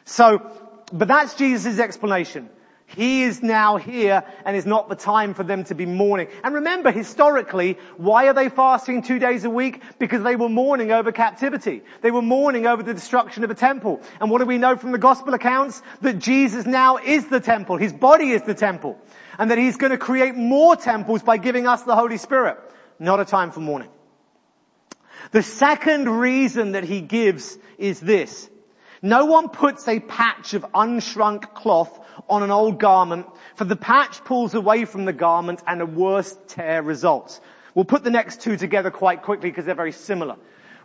So, 0.04 0.50
but 0.92 1.08
that's 1.08 1.34
Jesus' 1.34 1.80
explanation. 1.80 2.48
He 2.96 3.22
is 3.22 3.42
now 3.42 3.76
here 3.76 4.24
and 4.44 4.56
it's 4.56 4.66
not 4.66 4.88
the 4.88 4.94
time 4.94 5.34
for 5.34 5.42
them 5.42 5.64
to 5.64 5.74
be 5.74 5.86
mourning. 5.86 6.28
And 6.42 6.54
remember, 6.54 6.90
historically, 6.90 7.78
why 7.96 8.28
are 8.28 8.34
they 8.34 8.48
fasting 8.48 9.02
two 9.02 9.18
days 9.18 9.44
a 9.44 9.50
week? 9.50 9.82
Because 9.98 10.22
they 10.22 10.36
were 10.36 10.48
mourning 10.48 10.92
over 10.92 11.10
captivity. 11.10 11.82
They 12.02 12.10
were 12.10 12.22
mourning 12.22 12.66
over 12.66 12.82
the 12.82 12.94
destruction 12.94 13.42
of 13.42 13.48
the 13.48 13.54
temple. 13.54 14.00
And 14.20 14.30
what 14.30 14.38
do 14.38 14.46
we 14.46 14.58
know 14.58 14.76
from 14.76 14.92
the 14.92 14.98
gospel 14.98 15.34
accounts? 15.34 15.82
That 16.02 16.18
Jesus 16.18 16.66
now 16.66 16.98
is 16.98 17.26
the 17.26 17.40
temple. 17.40 17.76
His 17.76 17.92
body 17.92 18.30
is 18.30 18.42
the 18.42 18.54
temple. 18.54 18.98
And 19.38 19.50
that 19.50 19.58
he's 19.58 19.76
going 19.76 19.92
to 19.92 19.98
create 19.98 20.36
more 20.36 20.76
temples 20.76 21.22
by 21.22 21.38
giving 21.38 21.66
us 21.66 21.82
the 21.82 21.96
Holy 21.96 22.18
Spirit. 22.18 22.58
Not 22.98 23.18
a 23.18 23.24
time 23.24 23.50
for 23.50 23.60
mourning. 23.60 23.90
The 25.32 25.42
second 25.42 26.08
reason 26.08 26.72
that 26.72 26.84
he 26.84 27.00
gives 27.00 27.58
is 27.78 27.98
this. 27.98 28.48
No 29.02 29.26
one 29.26 29.48
puts 29.48 29.86
a 29.88 30.00
patch 30.00 30.54
of 30.54 30.62
unshrunk 30.72 31.54
cloth 31.54 32.00
on 32.28 32.42
an 32.42 32.50
old 32.50 32.78
garment, 32.78 33.26
for 33.56 33.64
the 33.64 33.76
patch 33.76 34.24
pulls 34.24 34.54
away 34.54 34.84
from 34.84 35.04
the 35.04 35.12
garment 35.12 35.62
and 35.66 35.80
a 35.80 35.86
worse 35.86 36.36
tear 36.48 36.82
results. 36.82 37.40
We'll 37.74 37.84
put 37.84 38.04
the 38.04 38.10
next 38.10 38.40
two 38.40 38.56
together 38.56 38.90
quite 38.90 39.22
quickly 39.22 39.50
because 39.50 39.64
they're 39.64 39.74
very 39.74 39.92
similar. 39.92 40.36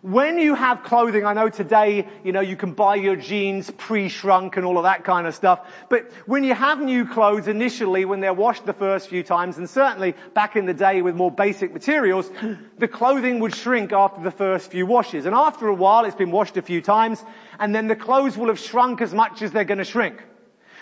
When 0.02 0.40
you 0.40 0.56
have 0.56 0.84
clothing, 0.84 1.26
I 1.26 1.34
know 1.34 1.50
today, 1.50 2.08
you 2.24 2.32
know, 2.32 2.40
you 2.40 2.56
can 2.56 2.72
buy 2.72 2.96
your 2.96 3.18
jeans 3.18 3.70
pre-shrunk 3.70 4.56
and 4.56 4.66
all 4.66 4.78
of 4.78 4.84
that 4.84 5.04
kind 5.04 5.28
of 5.28 5.36
stuff, 5.36 5.68
but 5.90 6.10
when 6.26 6.46
you 6.46 6.56
have 6.56 6.80
new 6.80 7.06
clothes 7.06 7.50
initially, 7.50 8.06
when 8.06 8.22
they're 8.22 8.34
washed 8.34 8.66
the 8.66 8.72
first 8.72 9.10
few 9.10 9.24
times, 9.24 9.58
and 9.58 9.70
certainly 9.70 10.16
back 10.34 10.56
in 10.56 10.66
the 10.66 10.74
day 10.74 11.02
with 11.02 11.16
more 11.16 11.30
basic 11.30 11.74
materials, 11.74 12.32
the 12.78 12.88
clothing 12.88 13.42
would 13.42 13.54
shrink 13.54 13.92
after 13.92 14.24
the 14.24 14.32
first 14.32 14.72
few 14.72 14.86
washes. 14.86 15.26
And 15.26 15.36
after 15.36 15.68
a 15.68 15.76
while, 15.76 16.06
it's 16.06 16.16
been 16.16 16.32
washed 16.32 16.56
a 16.56 16.62
few 16.62 16.82
times, 16.82 17.22
and 17.60 17.76
then 17.76 17.88
the 17.88 17.96
clothes 17.98 18.38
will 18.38 18.48
have 18.48 18.60
shrunk 18.60 19.02
as 19.02 19.14
much 19.14 19.42
as 19.42 19.52
they're 19.52 19.66
going 19.66 19.80
to 19.80 19.84
shrink. 19.84 20.24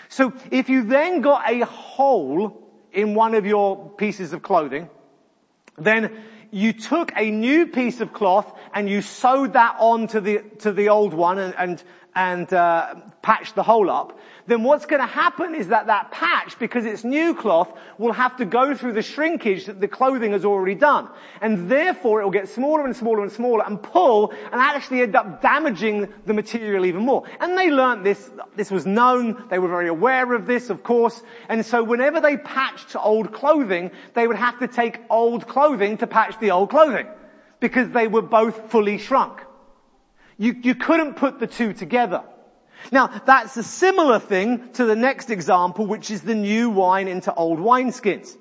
So 0.08 0.32
if 0.50 0.68
you 0.68 0.84
then 0.84 1.20
got 1.20 1.50
a 1.50 1.64
hole 1.64 2.68
in 2.92 3.14
one 3.14 3.34
of 3.34 3.46
your 3.46 3.90
pieces 3.90 4.32
of 4.32 4.42
clothing, 4.42 4.88
then 5.76 6.16
you 6.50 6.72
took 6.72 7.12
a 7.16 7.30
new 7.30 7.66
piece 7.66 8.00
of 8.00 8.12
cloth 8.12 8.58
and 8.72 8.88
you 8.88 9.02
sewed 9.02 9.52
that 9.52 9.76
on 9.78 10.06
to 10.08 10.20
the, 10.20 10.38
to 10.60 10.72
the 10.72 10.88
old 10.88 11.12
one 11.14 11.38
and, 11.38 11.54
and, 11.56 11.82
and 12.18 12.52
uh, 12.52 12.96
patched 13.22 13.54
the 13.54 13.62
hole 13.62 13.88
up, 13.88 14.18
then 14.48 14.64
what's 14.64 14.86
going 14.86 15.00
to 15.00 15.06
happen 15.06 15.54
is 15.54 15.68
that 15.68 15.86
that 15.86 16.10
patch, 16.10 16.58
because 16.58 16.84
it's 16.84 17.04
new 17.04 17.32
cloth, 17.32 17.70
will 17.96 18.12
have 18.12 18.38
to 18.38 18.44
go 18.44 18.74
through 18.74 18.94
the 18.94 19.02
shrinkage 19.02 19.66
that 19.66 19.80
the 19.80 19.86
clothing 19.86 20.32
has 20.32 20.44
already 20.44 20.74
done. 20.74 21.08
And 21.40 21.70
therefore 21.70 22.20
it 22.20 22.24
will 22.24 22.32
get 22.32 22.48
smaller 22.48 22.84
and 22.84 22.96
smaller 22.96 23.22
and 23.22 23.30
smaller 23.30 23.64
and 23.64 23.80
pull 23.80 24.32
and 24.32 24.60
actually 24.60 25.02
end 25.02 25.14
up 25.14 25.42
damaging 25.42 26.12
the 26.26 26.34
material 26.34 26.86
even 26.86 27.04
more. 27.04 27.22
And 27.38 27.56
they 27.56 27.70
learned 27.70 28.04
this, 28.04 28.28
this 28.56 28.72
was 28.72 28.84
known, 28.84 29.44
they 29.48 29.60
were 29.60 29.68
very 29.68 29.86
aware 29.86 30.34
of 30.34 30.44
this, 30.44 30.70
of 30.70 30.82
course, 30.82 31.22
and 31.48 31.64
so 31.64 31.84
whenever 31.84 32.20
they 32.20 32.36
patched 32.36 32.96
old 32.96 33.32
clothing, 33.32 33.92
they 34.14 34.26
would 34.26 34.36
have 34.36 34.58
to 34.58 34.66
take 34.66 34.98
old 35.08 35.46
clothing 35.46 35.98
to 35.98 36.08
patch 36.08 36.40
the 36.40 36.50
old 36.50 36.70
clothing. 36.70 37.06
Because 37.60 37.90
they 37.90 38.08
were 38.08 38.22
both 38.22 38.70
fully 38.72 38.98
shrunk. 38.98 39.40
You, 40.38 40.54
you 40.62 40.74
couldn't 40.74 41.14
put 41.14 41.40
the 41.40 41.46
two 41.46 41.72
together. 41.72 42.22
Now, 42.92 43.08
that's 43.26 43.56
a 43.56 43.62
similar 43.62 44.20
thing 44.20 44.72
to 44.74 44.84
the 44.84 44.94
next 44.94 45.30
example, 45.30 45.84
which 45.86 46.10
is 46.10 46.22
the 46.22 46.34
new 46.34 46.70
wine 46.70 47.08
into 47.08 47.34
old 47.34 47.58
wineskins. 47.58 48.36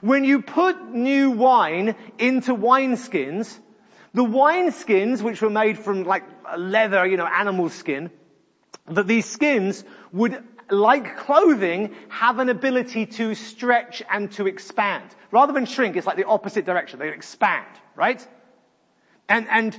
When 0.00 0.24
you 0.24 0.42
put 0.42 0.90
new 0.92 1.30
wine 1.30 1.94
into 2.18 2.54
wineskins, 2.54 3.58
the 4.12 4.24
wineskins, 4.24 5.22
which 5.22 5.40
were 5.40 5.50
made 5.50 5.78
from 5.78 6.04
like 6.04 6.24
leather, 6.58 7.06
you 7.06 7.16
know, 7.16 7.26
animal 7.26 7.70
skin, 7.70 8.10
that 8.88 9.06
these 9.06 9.26
skins 9.26 9.84
would, 10.12 10.42
like 10.68 11.18
clothing, 11.18 11.94
have 12.08 12.40
an 12.40 12.48
ability 12.48 13.06
to 13.06 13.34
stretch 13.34 14.02
and 14.10 14.32
to 14.32 14.46
expand. 14.46 15.04
Rather 15.30 15.52
than 15.52 15.64
shrink, 15.64 15.96
it's 15.96 16.06
like 16.06 16.16
the 16.16 16.26
opposite 16.26 16.66
direction. 16.66 16.98
They 16.98 17.08
expand, 17.08 17.66
right? 17.94 18.26
And, 19.28 19.46
and 19.48 19.78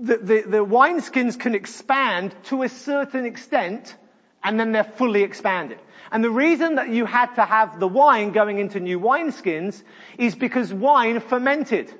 the, 0.00 0.16
the, 0.16 0.40
the 0.42 0.64
wineskins 0.64 1.38
can 1.38 1.54
expand 1.54 2.34
to 2.44 2.62
a 2.62 2.68
certain 2.68 3.26
extent 3.26 3.96
and 4.42 4.58
then 4.58 4.72
they're 4.72 4.84
fully 4.84 5.22
expanded. 5.22 5.78
And 6.10 6.24
the 6.24 6.30
reason 6.30 6.76
that 6.76 6.88
you 6.88 7.04
had 7.04 7.34
to 7.34 7.44
have 7.44 7.78
the 7.78 7.86
wine 7.86 8.32
going 8.32 8.58
into 8.58 8.80
new 8.80 8.98
wineskins 8.98 9.82
is 10.18 10.34
because 10.34 10.72
wine 10.72 11.20
fermented. 11.20 11.92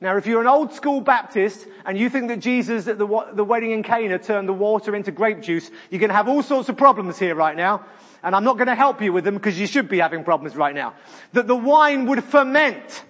Now, 0.00 0.16
if 0.16 0.26
you're 0.26 0.40
an 0.40 0.46
old 0.46 0.72
school 0.72 1.02
Baptist 1.02 1.66
and 1.84 1.98
you 1.98 2.08
think 2.08 2.28
that 2.28 2.38
Jesus 2.38 2.86
at 2.86 2.96
the, 2.96 3.06
the 3.34 3.44
wedding 3.44 3.72
in 3.72 3.82
Cana 3.82 4.18
turned 4.18 4.48
the 4.48 4.54
water 4.54 4.96
into 4.96 5.10
grape 5.10 5.42
juice, 5.42 5.70
you're 5.90 6.00
going 6.00 6.08
to 6.08 6.16
have 6.16 6.28
all 6.28 6.42
sorts 6.42 6.70
of 6.70 6.78
problems 6.78 7.18
here 7.18 7.34
right 7.34 7.56
now. 7.56 7.84
And 8.22 8.34
I'm 8.34 8.44
not 8.44 8.56
going 8.56 8.68
to 8.68 8.74
help 8.74 9.02
you 9.02 9.12
with 9.12 9.24
them 9.24 9.34
because 9.34 9.58
you 9.58 9.66
should 9.66 9.90
be 9.90 9.98
having 9.98 10.24
problems 10.24 10.56
right 10.56 10.74
now. 10.74 10.94
That 11.32 11.46
the 11.46 11.56
wine 11.56 12.06
would 12.06 12.24
ferment. 12.24 13.04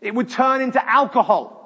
It 0.00 0.14
would 0.14 0.30
turn 0.30 0.62
into 0.62 0.84
alcohol. 0.84 1.61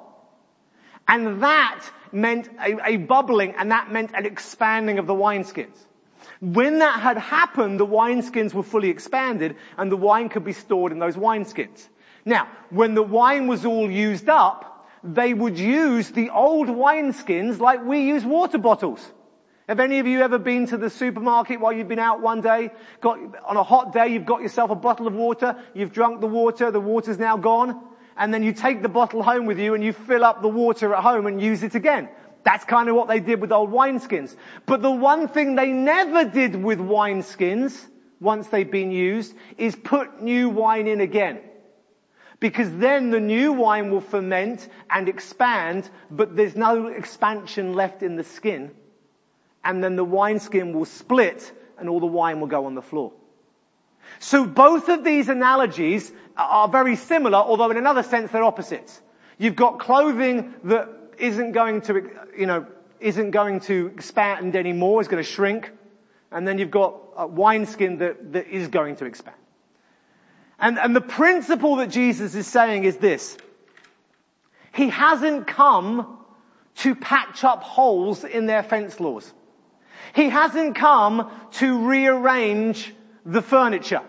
And 1.07 1.41
that 1.41 1.85
meant 2.11 2.49
a, 2.59 2.93
a 2.93 2.97
bubbling 2.97 3.55
and 3.57 3.71
that 3.71 3.91
meant 3.91 4.11
an 4.13 4.25
expanding 4.25 4.99
of 4.99 5.07
the 5.07 5.13
wineskins. 5.13 5.77
When 6.41 6.79
that 6.79 6.99
had 6.99 7.17
happened, 7.17 7.79
the 7.79 7.87
wineskins 7.87 8.53
were 8.53 8.63
fully 8.63 8.89
expanded 8.89 9.55
and 9.77 9.91
the 9.91 9.97
wine 9.97 10.29
could 10.29 10.43
be 10.43 10.53
stored 10.53 10.91
in 10.91 10.99
those 10.99 11.15
wineskins. 11.15 11.87
Now, 12.25 12.47
when 12.69 12.93
the 12.93 13.03
wine 13.03 13.47
was 13.47 13.65
all 13.65 13.89
used 13.89 14.29
up, 14.29 14.89
they 15.03 15.33
would 15.33 15.57
use 15.57 16.09
the 16.11 16.29
old 16.29 16.67
wineskins 16.67 17.59
like 17.59 17.83
we 17.85 18.01
use 18.01 18.25
water 18.25 18.57
bottles. 18.57 18.99
Have 19.67 19.79
any 19.79 19.99
of 19.99 20.07
you 20.07 20.21
ever 20.21 20.37
been 20.37 20.67
to 20.67 20.77
the 20.77 20.89
supermarket 20.89 21.59
while 21.59 21.73
you've 21.73 21.87
been 21.87 21.99
out 21.99 22.21
one 22.21 22.41
day? 22.41 22.71
Got, 23.01 23.19
on 23.45 23.57
a 23.57 23.63
hot 23.63 23.93
day, 23.93 24.07
you've 24.07 24.25
got 24.25 24.41
yourself 24.41 24.71
a 24.71 24.75
bottle 24.75 25.07
of 25.07 25.13
water, 25.13 25.57
you've 25.73 25.91
drunk 25.91 26.21
the 26.21 26.27
water, 26.27 26.71
the 26.71 26.79
water's 26.79 27.17
now 27.17 27.37
gone, 27.37 27.81
and 28.17 28.33
then 28.33 28.43
you 28.43 28.53
take 28.53 28.81
the 28.81 28.89
bottle 28.89 29.21
home 29.21 29.45
with 29.45 29.59
you 29.59 29.73
and 29.73 29.83
you 29.83 29.93
fill 29.93 30.23
up 30.23 30.41
the 30.41 30.47
water 30.47 30.93
at 30.93 31.03
home 31.03 31.27
and 31.27 31.41
use 31.41 31.63
it 31.63 31.75
again. 31.75 32.09
That's 32.43 32.65
kind 32.65 32.89
of 32.89 32.95
what 32.95 33.07
they 33.07 33.19
did 33.19 33.41
with 33.41 33.51
old 33.51 33.71
wineskins. 33.71 34.35
But 34.65 34.81
the 34.81 34.91
one 34.91 35.27
thing 35.27 35.55
they 35.55 35.71
never 35.71 36.25
did 36.25 36.55
with 36.55 36.79
wineskins, 36.79 37.77
once 38.19 38.47
they've 38.47 38.69
been 38.69 38.91
used, 38.91 39.35
is 39.57 39.75
put 39.75 40.21
new 40.21 40.49
wine 40.49 40.87
in 40.87 41.01
again. 41.01 41.39
Because 42.39 42.69
then 42.77 43.09
the 43.09 43.19
new 43.19 43.53
wine 43.53 43.91
will 43.91 44.01
ferment 44.01 44.67
and 44.89 45.09
expand, 45.09 45.89
but 46.09 46.35
there's 46.35 46.55
no 46.55 46.87
expansion 46.87 47.73
left 47.73 48.03
in 48.03 48.15
the 48.15 48.23
skin. 48.23 48.71
And 49.63 49.83
then 49.83 49.95
the 49.95 50.05
wineskin 50.05 50.73
will 50.73 50.85
split 50.85 51.51
and 51.77 51.89
all 51.89 51.99
the 51.99 52.05
wine 52.05 52.39
will 52.39 52.47
go 52.47 52.65
on 52.65 52.75
the 52.75 52.81
floor. 52.81 53.13
So 54.19 54.45
both 54.45 54.87
of 54.89 55.03
these 55.03 55.29
analogies 55.29 56.11
are 56.37 56.67
very 56.67 56.95
similar, 56.95 57.37
although 57.37 57.71
in 57.71 57.77
another 57.77 58.03
sense 58.03 58.31
they're 58.31 58.43
opposites. 58.43 59.01
You've 59.37 59.55
got 59.55 59.79
clothing 59.79 60.53
that 60.65 60.89
isn't 61.17 61.51
going 61.51 61.81
to, 61.81 62.09
you 62.37 62.45
know, 62.45 62.65
isn't 62.99 63.31
going 63.31 63.59
to 63.61 63.87
expand 63.87 64.55
anymore, 64.55 65.01
is 65.01 65.07
going 65.07 65.23
to 65.23 65.29
shrink. 65.29 65.71
And 66.31 66.47
then 66.47 66.57
you've 66.57 66.71
got 66.71 66.95
a 67.15 67.27
wineskin 67.27 67.99
that, 67.99 68.33
that 68.33 68.47
is 68.47 68.67
going 68.67 68.97
to 68.97 69.05
expand. 69.05 69.37
And, 70.59 70.79
and 70.79 70.95
the 70.95 71.01
principle 71.01 71.77
that 71.77 71.89
Jesus 71.89 72.35
is 72.35 72.47
saying 72.47 72.83
is 72.83 72.97
this. 72.97 73.37
He 74.73 74.89
hasn't 74.89 75.47
come 75.47 76.17
to 76.77 76.95
patch 76.95 77.43
up 77.43 77.63
holes 77.63 78.23
in 78.23 78.45
their 78.45 78.63
fence 78.63 78.99
laws. 78.99 79.31
He 80.13 80.29
hasn't 80.29 80.75
come 80.75 81.31
to 81.53 81.87
rearrange 81.87 82.93
the 83.25 83.41
furniture. 83.41 84.01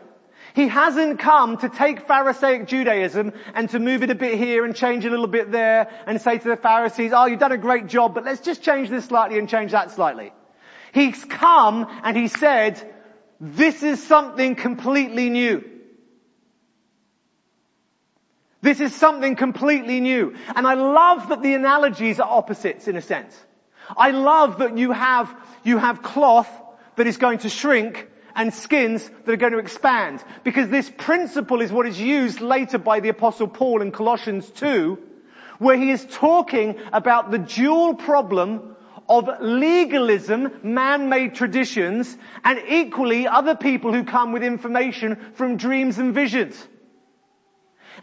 He 0.59 0.67
hasn't 0.67 1.21
come 1.21 1.57
to 1.59 1.69
take 1.69 2.09
Pharisaic 2.09 2.67
Judaism 2.67 3.33
and 3.55 3.71
to 3.71 3.79
move 3.79 4.03
it 4.03 4.11
a 4.11 4.17
bit 4.17 4.37
here 4.37 4.65
and 4.65 4.75
change 4.75 5.05
a 5.05 5.09
little 5.09 5.29
bit 5.29 5.53
there 5.53 5.89
and 6.05 6.21
say 6.21 6.37
to 6.37 6.49
the 6.49 6.57
Pharisees, 6.57 7.13
oh, 7.15 7.27
you've 7.27 7.39
done 7.39 7.53
a 7.53 7.57
great 7.57 7.87
job, 7.87 8.13
but 8.13 8.25
let's 8.25 8.41
just 8.41 8.61
change 8.61 8.89
this 8.89 9.05
slightly 9.05 9.39
and 9.39 9.49
change 9.49 9.71
that 9.71 9.93
slightly. 9.93 10.33
He's 10.93 11.25
come 11.25 11.87
and 12.03 12.17
he 12.17 12.27
said, 12.27 12.93
this 13.41 13.85
is 13.85 14.03
something 14.03 14.57
completely 14.57 15.31
new. 15.31 15.63
This 18.61 18.81
is 18.81 18.93
something 18.93 19.37
completely 19.37 20.01
new. 20.01 20.35
And 20.57 20.67
I 20.67 20.75
love 20.75 21.29
that 21.29 21.41
the 21.41 21.55
analogies 21.55 22.19
are 22.19 22.29
opposites 22.29 22.89
in 22.89 22.97
a 22.97 23.03
sense. 23.03 23.41
I 23.97 24.11
love 24.11 24.59
that 24.59 24.77
you 24.77 24.91
have, 24.91 25.33
you 25.63 25.79
have 25.79 26.03
cloth 26.03 26.51
that 26.97 27.07
is 27.07 27.17
going 27.17 27.39
to 27.39 27.49
shrink 27.49 28.08
and 28.39 28.55
skins 28.55 29.11
that 29.25 29.33
are 29.33 29.37
going 29.37 29.53
to 29.53 29.59
expand. 29.59 30.23
Because 30.45 30.71
this 30.71 30.89
principle 30.97 31.61
is 31.61 31.73
what 31.73 31.87
is 31.87 32.01
used 32.01 32.41
later 32.41 32.79
by 32.79 33.01
the 33.01 33.09
apostle 33.09 33.49
Paul 33.49 33.83
in 33.83 33.91
Colossians 33.91 34.49
2, 34.51 34.97
where 35.59 35.77
he 35.77 35.91
is 35.91 36.07
talking 36.13 36.79
about 36.93 37.33
the 37.33 37.39
dual 37.39 37.97
problem 37.97 38.77
of 39.09 39.29
legalism, 39.41 40.53
man-made 40.63 41.35
traditions, 41.35 42.17
and 42.45 42.63
equally 42.69 43.27
other 43.27 43.57
people 43.57 43.93
who 43.93 44.05
come 44.05 44.33
with 44.33 44.45
information 44.45 45.17
from 45.35 45.57
dreams 45.57 45.99
and 45.99 46.15
visions. 46.15 46.69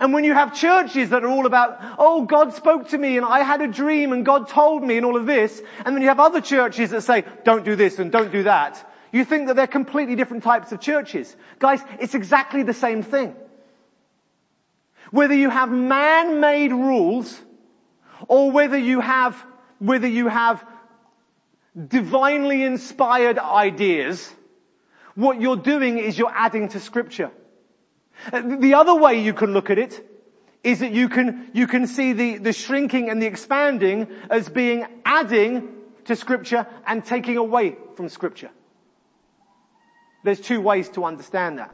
And 0.02 0.14
when 0.14 0.26
you 0.26 0.34
have 0.34 0.54
churches 0.54 1.12
that 1.12 1.24
are 1.24 1.30
all 1.30 1.46
about, 1.46 1.78
oh, 1.98 2.26
God 2.26 2.54
spoke 2.54 2.90
to 2.90 2.98
me 2.98 3.16
and 3.16 3.26
I 3.26 3.44
had 3.44 3.62
a 3.62 3.68
dream 3.68 4.12
and 4.12 4.26
God 4.26 4.50
told 4.50 4.84
me 4.84 4.98
and 4.98 5.06
all 5.06 5.16
of 5.16 5.26
this, 5.26 5.62
and 5.86 5.96
then 5.96 6.02
you 6.02 6.10
have 6.10 6.20
other 6.20 6.42
churches 6.42 6.90
that 6.90 7.04
say, 7.04 7.24
don't 7.46 7.64
do 7.64 7.78
this 7.78 8.00
and 8.00 8.12
don't 8.12 8.34
do 8.34 8.44
that, 8.44 8.86
you 9.16 9.24
think 9.24 9.48
that 9.48 9.56
they're 9.56 9.66
completely 9.66 10.16
different 10.16 10.44
types 10.44 10.74
of 10.74 10.82
churches. 10.82 11.34
Guys, 11.58 11.82
it's 12.00 12.16
exactly 12.16 12.64
the 12.64 12.74
same 12.74 13.02
thing. 13.02 13.34
Whether 15.10 15.36
you 15.36 15.50
have 15.50 15.72
man-made 15.72 16.72
rules, 16.72 17.40
or 18.28 18.52
whether 18.52 18.78
you 18.78 19.00
have, 19.00 19.42
whether 19.80 20.08
you 20.08 20.28
have 20.28 20.66
divinely 21.88 22.64
inspired 22.64 23.40
ideas, 23.40 24.30
what 25.16 25.40
you're 25.40 25.56
doing 25.56 25.98
is 25.98 26.18
you're 26.18 26.34
adding 26.36 26.68
to 26.70 26.82
scripture. 26.82 27.32
Uh, 28.34 28.42
the 28.58 28.74
other 28.74 28.96
way 28.96 29.22
you 29.22 29.34
can 29.34 29.54
look 29.54 29.70
at 29.70 29.78
it 29.78 30.06
is 30.62 30.80
that 30.80 30.92
you 30.92 31.08
can, 31.08 31.52
you 31.54 31.68
can 31.68 31.88
see 31.88 32.12
the, 32.12 32.38
the 32.40 32.52
shrinking 32.52 33.10
and 33.10 33.22
the 33.22 33.28
expanding 33.28 34.08
as 34.30 34.50
being 34.50 34.86
adding 35.06 35.70
to 36.04 36.18
scripture 36.18 36.68
and 36.86 37.06
taking 37.06 37.38
away 37.38 37.78
from 37.96 38.10
scripture. 38.10 38.50
There's 40.26 40.42
two 40.42 40.60
ways 40.60 40.90
to 40.90 41.06
understand 41.06 41.60
that. 41.60 41.74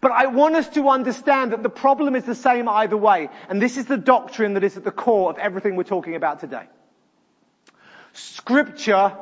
But 0.00 0.12
I 0.12 0.26
want 0.26 0.56
us 0.56 0.68
to 0.70 0.88
understand 0.88 1.52
that 1.52 1.62
the 1.62 1.70
problem 1.70 2.16
is 2.16 2.24
the 2.24 2.34
same 2.34 2.68
either 2.68 2.96
way. 2.96 3.30
And 3.48 3.62
this 3.62 3.76
is 3.76 3.86
the 3.86 3.96
doctrine 3.96 4.54
that 4.54 4.64
is 4.64 4.76
at 4.76 4.84
the 4.84 4.90
core 4.90 5.30
of 5.30 5.38
everything 5.38 5.76
we're 5.76 5.84
talking 5.84 6.14
about 6.14 6.40
today. 6.40 6.64
Scripture 8.12 9.16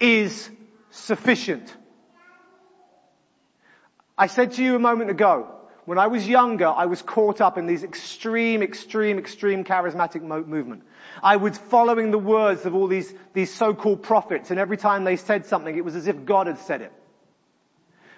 is 0.00 0.48
sufficient. 0.90 1.74
I 4.16 4.28
said 4.28 4.52
to 4.52 4.64
you 4.64 4.76
a 4.76 4.78
moment 4.78 5.10
ago, 5.10 5.52
when 5.84 5.98
I 5.98 6.08
was 6.08 6.26
younger, 6.26 6.66
I 6.66 6.86
was 6.86 7.00
caught 7.00 7.40
up 7.40 7.58
in 7.58 7.66
these 7.66 7.84
extreme, 7.84 8.62
extreme, 8.62 9.18
extreme 9.18 9.62
charismatic 9.64 10.22
mo- 10.22 10.42
movement. 10.42 10.82
I 11.22 11.36
was 11.36 11.56
following 11.56 12.10
the 12.10 12.18
words 12.18 12.66
of 12.66 12.74
all 12.74 12.88
these, 12.88 13.12
these 13.34 13.54
so-called 13.54 14.02
prophets, 14.02 14.50
and 14.50 14.58
every 14.58 14.76
time 14.76 15.04
they 15.04 15.16
said 15.16 15.46
something, 15.46 15.76
it 15.76 15.84
was 15.84 15.94
as 15.94 16.08
if 16.08 16.24
God 16.24 16.46
had 16.48 16.58
said 16.58 16.80
it. 16.80 16.92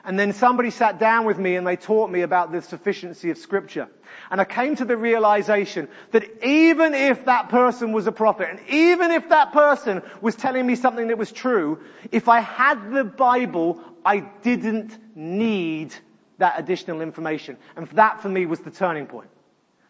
And 0.08 0.18
then 0.18 0.32
somebody 0.32 0.70
sat 0.70 0.98
down 0.98 1.26
with 1.26 1.38
me 1.38 1.56
and 1.56 1.66
they 1.66 1.76
taught 1.76 2.10
me 2.10 2.22
about 2.22 2.50
the 2.50 2.62
sufficiency 2.62 3.28
of 3.30 3.36
scripture. 3.36 3.88
And 4.30 4.40
I 4.40 4.46
came 4.46 4.74
to 4.76 4.86
the 4.86 4.96
realization 4.96 5.86
that 6.12 6.42
even 6.42 6.94
if 6.94 7.26
that 7.26 7.50
person 7.50 7.92
was 7.92 8.06
a 8.06 8.12
prophet, 8.12 8.48
and 8.48 8.58
even 8.70 9.10
if 9.10 9.28
that 9.28 9.52
person 9.52 10.00
was 10.22 10.34
telling 10.34 10.66
me 10.66 10.76
something 10.76 11.08
that 11.08 11.18
was 11.18 11.30
true, 11.30 11.80
if 12.10 12.26
I 12.26 12.40
had 12.40 12.90
the 12.90 13.04
Bible, 13.04 13.82
I 14.02 14.20
didn't 14.20 14.96
need 15.14 15.94
that 16.38 16.58
additional 16.58 17.02
information. 17.02 17.58
And 17.76 17.86
that 17.88 18.22
for 18.22 18.30
me 18.30 18.46
was 18.46 18.60
the 18.60 18.70
turning 18.70 19.04
point. 19.04 19.28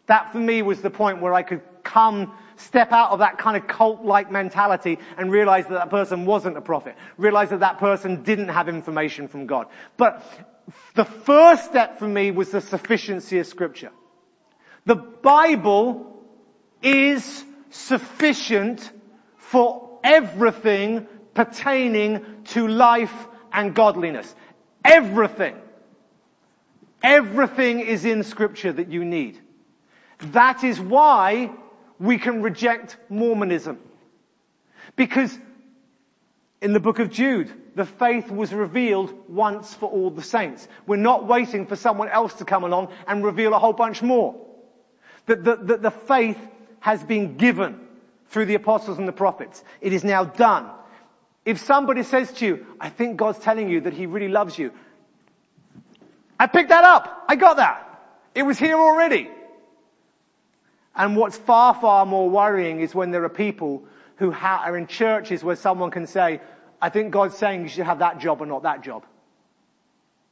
That 0.06 0.32
for 0.32 0.38
me 0.38 0.62
was 0.62 0.82
the 0.82 0.90
point 0.90 1.20
where 1.20 1.32
I 1.32 1.44
could 1.44 1.62
come, 1.82 2.32
step 2.56 2.92
out 2.92 3.10
of 3.10 3.20
that 3.20 3.38
kind 3.38 3.56
of 3.56 3.66
cult-like 3.66 4.30
mentality 4.30 4.98
and 5.16 5.30
realize 5.30 5.64
that 5.64 5.74
that 5.74 5.90
person 5.90 6.26
wasn't 6.26 6.56
a 6.56 6.60
prophet. 6.60 6.96
Realize 7.16 7.50
that 7.50 7.60
that 7.60 7.78
person 7.78 8.22
didn't 8.22 8.48
have 8.48 8.68
information 8.68 9.28
from 9.28 9.46
God. 9.46 9.66
But 9.96 10.22
the 10.94 11.04
first 11.04 11.64
step 11.64 11.98
for 11.98 12.08
me 12.08 12.30
was 12.30 12.50
the 12.50 12.60
sufficiency 12.60 13.38
of 13.38 13.46
scripture. 13.46 13.90
The 14.84 14.96
Bible 14.96 16.22
is 16.82 17.44
sufficient 17.70 18.90
for 19.36 19.98
everything 20.02 21.06
pertaining 21.34 22.24
to 22.44 22.66
life 22.68 23.14
and 23.52 23.74
godliness. 23.74 24.34
Everything. 24.84 25.56
Everything 27.02 27.80
is 27.80 28.04
in 28.04 28.24
scripture 28.24 28.72
that 28.72 28.88
you 28.88 29.04
need. 29.04 29.38
That 30.18 30.64
is 30.64 30.80
why 30.80 31.50
we 31.99 32.18
can 32.18 32.42
reject 32.42 32.96
Mormonism. 33.09 33.78
Because 34.96 35.36
in 36.61 36.72
the 36.72 36.80
book 36.80 36.99
of 36.99 37.11
Jude, 37.11 37.53
the 37.74 37.84
faith 37.84 38.30
was 38.30 38.53
revealed 38.53 39.14
once 39.28 39.74
for 39.74 39.88
all 39.88 40.11
the 40.11 40.22
saints. 40.22 40.66
We're 40.86 40.96
not 40.96 41.26
waiting 41.26 41.66
for 41.66 41.76
someone 41.76 42.09
else 42.09 42.34
to 42.34 42.44
come 42.44 42.64
along 42.64 42.92
and 43.07 43.24
reveal 43.24 43.55
a 43.55 43.59
whole 43.59 43.72
bunch 43.72 44.03
more. 44.03 44.34
That 45.26 45.44
the, 45.44 45.57
the, 45.57 45.76
the 45.76 45.90
faith 45.90 46.38
has 46.80 47.03
been 47.03 47.36
given 47.36 47.80
through 48.30 48.46
the 48.46 48.55
apostles 48.55 48.99
and 48.99 49.07
the 49.07 49.12
prophets. 49.12 49.62
It 49.80 49.92
is 49.92 50.05
now 50.05 50.24
done. 50.24 50.70
If 51.44 51.61
somebody 51.61 52.03
says 52.03 52.32
to 52.34 52.46
you, 52.46 52.66
I 52.80 52.90
think 52.90 53.16
God's 53.16 53.38
telling 53.38 53.68
you 53.68 53.82
that 53.82 53.92
He 53.92 54.07
really 54.07 54.28
loves 54.28 54.59
you, 54.59 54.72
I 56.38 56.46
picked 56.46 56.68
that 56.68 56.84
up. 56.84 57.24
I 57.28 57.36
got 57.36 57.57
that. 57.57 57.84
It 58.34 58.42
was 58.42 58.59
here 58.59 58.76
already. 58.76 59.30
And 60.95 61.16
what's 61.16 61.36
far, 61.36 61.74
far 61.74 62.07
more 62.07 62.28
worrying 62.28 62.80
is 62.80 62.95
when 62.95 63.11
there 63.11 63.24
are 63.24 63.28
people 63.28 63.84
who 64.16 64.30
ha- 64.32 64.62
are 64.64 64.76
in 64.76 64.86
churches 64.86 65.45
where 65.45 65.57
someone 65.57 65.91
can 65.91 66.07
say, 66.07 66.41
I 66.80 66.89
think 66.91 67.12
God's 67.12 67.36
saying 67.36 67.62
you 67.62 67.68
should 67.68 67.86
have 67.86 68.01
that 68.01 68.18
job 68.18 68.41
or 68.41 68.47
not 68.47 68.64
that 68.64 68.82
job. 68.82 69.05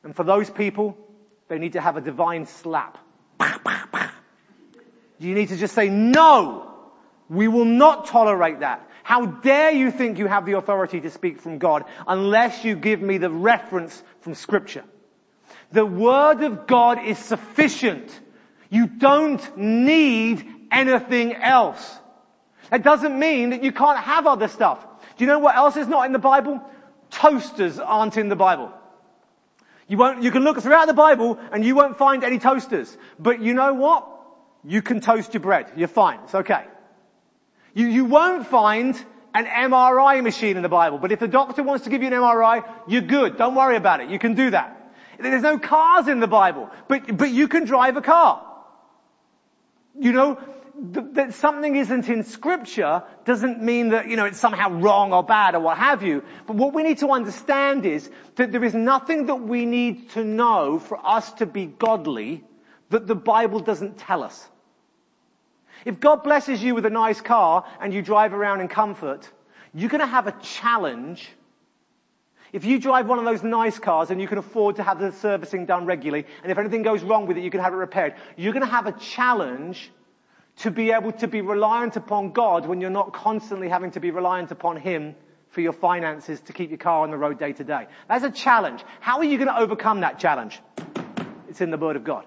And 0.02 0.14
for 0.14 0.24
those 0.24 0.50
people, 0.50 0.96
they 1.48 1.58
need 1.58 1.72
to 1.74 1.80
have 1.80 1.96
a 1.96 2.00
divine 2.00 2.46
slap. 2.46 2.98
You 5.18 5.34
need 5.34 5.48
to 5.48 5.56
just 5.56 5.74
say, 5.74 5.88
no, 5.88 6.70
we 7.28 7.48
will 7.48 7.64
not 7.64 8.06
tolerate 8.06 8.60
that. 8.60 8.88
How 9.02 9.26
dare 9.26 9.70
you 9.70 9.90
think 9.90 10.18
you 10.18 10.26
have 10.26 10.46
the 10.46 10.54
authority 10.54 11.00
to 11.00 11.10
speak 11.10 11.40
from 11.40 11.58
God 11.58 11.84
unless 12.06 12.64
you 12.64 12.74
give 12.74 13.00
me 13.00 13.18
the 13.18 13.30
reference 13.30 14.02
from 14.20 14.34
scripture. 14.34 14.84
The 15.72 15.86
word 15.86 16.42
of 16.42 16.66
God 16.66 17.04
is 17.04 17.18
sufficient. 17.18 18.10
You 18.70 18.86
don't 18.86 19.56
need 19.56 20.46
anything 20.70 21.34
else. 21.34 21.98
It 22.72 22.82
doesn't 22.82 23.18
mean 23.18 23.50
that 23.50 23.62
you 23.62 23.72
can't 23.72 23.98
have 23.98 24.26
other 24.26 24.48
stuff. 24.48 24.84
Do 25.16 25.24
you 25.24 25.28
know 25.28 25.38
what 25.38 25.56
else 25.56 25.76
is 25.76 25.86
not 25.86 26.06
in 26.06 26.12
the 26.12 26.18
Bible? 26.18 26.60
Toasters 27.10 27.78
aren't 27.78 28.16
in 28.16 28.28
the 28.28 28.36
Bible. 28.36 28.72
You 29.88 29.96
won't, 29.96 30.22
you 30.22 30.32
can 30.32 30.42
look 30.42 30.60
throughout 30.60 30.86
the 30.86 30.94
Bible 30.94 31.38
and 31.52 31.64
you 31.64 31.76
won't 31.76 31.96
find 31.96 32.24
any 32.24 32.38
toasters. 32.38 32.96
But 33.18 33.40
you 33.40 33.54
know 33.54 33.74
what? 33.74 34.08
You 34.64 34.82
can 34.82 35.00
toast 35.00 35.32
your 35.34 35.42
bread. 35.42 35.70
You're 35.76 35.86
fine. 35.86 36.20
It's 36.24 36.34
okay. 36.34 36.64
You, 37.72 37.86
you 37.86 38.04
won't 38.04 38.48
find 38.48 38.96
an 39.32 39.46
MRI 39.46 40.22
machine 40.22 40.56
in 40.56 40.62
the 40.62 40.68
Bible. 40.68 40.98
But 40.98 41.12
if 41.12 41.20
the 41.20 41.28
doctor 41.28 41.62
wants 41.62 41.84
to 41.84 41.90
give 41.90 42.02
you 42.02 42.08
an 42.08 42.14
MRI, 42.14 42.64
you're 42.88 43.02
good. 43.02 43.36
Don't 43.36 43.54
worry 43.54 43.76
about 43.76 44.00
it. 44.00 44.10
You 44.10 44.18
can 44.18 44.34
do 44.34 44.50
that. 44.50 44.72
There's 45.20 45.42
no 45.42 45.58
cars 45.58 46.08
in 46.08 46.20
the 46.20 46.26
Bible, 46.26 46.70
but, 46.88 47.16
but 47.16 47.30
you 47.30 47.48
can 47.48 47.64
drive 47.64 47.96
a 47.96 48.02
car. 48.02 48.45
You 49.98 50.12
know, 50.12 50.38
that 50.78 51.34
something 51.34 51.74
isn't 51.74 52.08
in 52.08 52.24
scripture 52.24 53.02
doesn't 53.24 53.62
mean 53.62 53.90
that, 53.90 54.08
you 54.08 54.16
know, 54.16 54.26
it's 54.26 54.38
somehow 54.38 54.70
wrong 54.70 55.12
or 55.12 55.22
bad 55.22 55.54
or 55.54 55.60
what 55.60 55.78
have 55.78 56.02
you. 56.02 56.22
But 56.46 56.56
what 56.56 56.74
we 56.74 56.82
need 56.82 56.98
to 56.98 57.08
understand 57.10 57.86
is 57.86 58.10
that 58.34 58.52
there 58.52 58.62
is 58.62 58.74
nothing 58.74 59.26
that 59.26 59.36
we 59.36 59.64
need 59.64 60.10
to 60.10 60.24
know 60.24 60.78
for 60.78 60.98
us 61.04 61.32
to 61.34 61.46
be 61.46 61.66
godly 61.66 62.44
that 62.90 63.06
the 63.06 63.14
Bible 63.14 63.60
doesn't 63.60 63.96
tell 63.96 64.22
us. 64.22 64.48
If 65.84 65.98
God 65.98 66.22
blesses 66.22 66.62
you 66.62 66.74
with 66.74 66.84
a 66.84 66.90
nice 66.90 67.20
car 67.20 67.64
and 67.80 67.94
you 67.94 68.02
drive 68.02 68.34
around 68.34 68.60
in 68.60 68.68
comfort, 68.68 69.30
you're 69.72 69.90
going 69.90 70.00
to 70.00 70.06
have 70.06 70.26
a 70.26 70.34
challenge 70.42 71.28
if 72.52 72.64
you 72.64 72.78
drive 72.78 73.08
one 73.08 73.18
of 73.18 73.24
those 73.24 73.42
nice 73.42 73.78
cars 73.78 74.10
and 74.10 74.20
you 74.20 74.28
can 74.28 74.38
afford 74.38 74.76
to 74.76 74.82
have 74.82 74.98
the 74.98 75.12
servicing 75.12 75.66
done 75.66 75.86
regularly, 75.86 76.26
and 76.42 76.52
if 76.52 76.58
anything 76.58 76.82
goes 76.82 77.02
wrong 77.02 77.26
with 77.26 77.36
it, 77.36 77.42
you 77.42 77.50
can 77.50 77.60
have 77.60 77.72
it 77.72 77.76
repaired, 77.76 78.14
you're 78.36 78.52
going 78.52 78.64
to 78.64 78.70
have 78.70 78.86
a 78.86 78.92
challenge 78.92 79.90
to 80.58 80.70
be 80.70 80.90
able 80.92 81.12
to 81.12 81.28
be 81.28 81.40
reliant 81.40 81.96
upon 81.96 82.32
God 82.32 82.66
when 82.66 82.80
you're 82.80 82.90
not 82.90 83.12
constantly 83.12 83.68
having 83.68 83.90
to 83.92 84.00
be 84.00 84.10
reliant 84.10 84.50
upon 84.50 84.76
Him 84.76 85.14
for 85.50 85.60
your 85.60 85.72
finances 85.72 86.40
to 86.42 86.52
keep 86.52 86.70
your 86.70 86.78
car 86.78 87.02
on 87.02 87.10
the 87.10 87.16
road 87.16 87.38
day 87.38 87.52
to 87.52 87.64
day. 87.64 87.86
That's 88.08 88.24
a 88.24 88.30
challenge. 88.30 88.82
How 89.00 89.18
are 89.18 89.24
you 89.24 89.36
going 89.38 89.48
to 89.48 89.58
overcome 89.58 90.00
that 90.00 90.18
challenge? 90.18 90.60
It's 91.48 91.60
in 91.60 91.70
the 91.70 91.78
Word 91.78 91.96
of 91.96 92.04
God. 92.04 92.24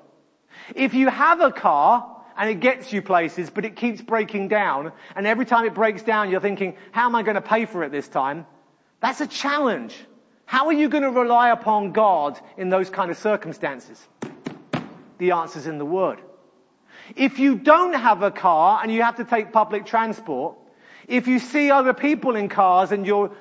If 0.76 0.94
you 0.94 1.08
have 1.08 1.42
a 1.42 1.52
car 1.52 2.18
and 2.38 2.50
it 2.50 2.60
gets 2.60 2.94
you 2.94 3.02
places, 3.02 3.50
but 3.50 3.66
it 3.66 3.76
keeps 3.76 4.02
breaking 4.02 4.48
down, 4.48 4.92
and 5.16 5.28
every 5.28 5.46
time 5.46 5.66
it 5.66 5.74
breaks 5.74 6.04
down, 6.04 6.30
you're 6.30 6.40
thinking, 6.40 6.76
how 6.92 7.06
am 7.06 7.16
I 7.16 7.24
going 7.24 7.36
to 7.36 7.42
pay 7.42 7.66
for 7.66 7.84
it 7.84 7.92
this 7.92 8.08
time? 8.08 8.46
That's 9.02 9.22
a 9.22 9.28
challenge. 9.28 9.96
How 10.46 10.68
are 10.68 10.74
you 10.74 10.90
going 10.90 11.04
to 11.04 11.12
rely 11.12 11.50
upon 11.50 11.92
God 11.92 12.40
in 12.58 12.70
those 12.70 12.90
kind 12.90 13.12
of 13.12 13.18
circumstances? 13.18 14.00
The 15.20 15.32
answer's 15.32 15.68
in 15.68 15.78
the 15.78 15.86
Word. 15.86 16.20
If 17.16 17.40
you 17.40 17.56
don't 17.56 17.94
have 17.94 18.22
a 18.24 18.32
car 18.32 18.80
and 18.82 18.92
you 18.92 19.02
have 19.04 19.18
to 19.18 19.24
take 19.24 19.52
public 19.52 19.86
transport, 19.86 20.58
if 21.08 21.28
you 21.28 21.40
see 21.40 21.72
other 21.72 21.94
people 21.94 22.36
in 22.36 22.50
cars 22.50 22.92
and 22.92 23.06
you're 23.06 23.32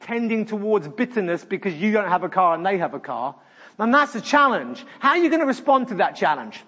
tending 0.00 0.46
towards 0.46 0.88
bitterness 0.88 1.44
because 1.44 1.74
you 1.74 1.92
don't 1.92 2.08
have 2.08 2.24
a 2.24 2.28
car 2.28 2.54
and 2.54 2.64
they 2.64 2.78
have 2.78 2.94
a 2.94 3.00
car, 3.00 3.34
then 3.78 3.90
that's 3.90 4.14
a 4.14 4.20
challenge. 4.20 4.84
How 4.98 5.10
are 5.10 5.18
you 5.18 5.28
going 5.28 5.40
to 5.40 5.46
respond 5.46 5.88
to 5.88 5.94
that 5.96 6.16
challenge? 6.16 6.62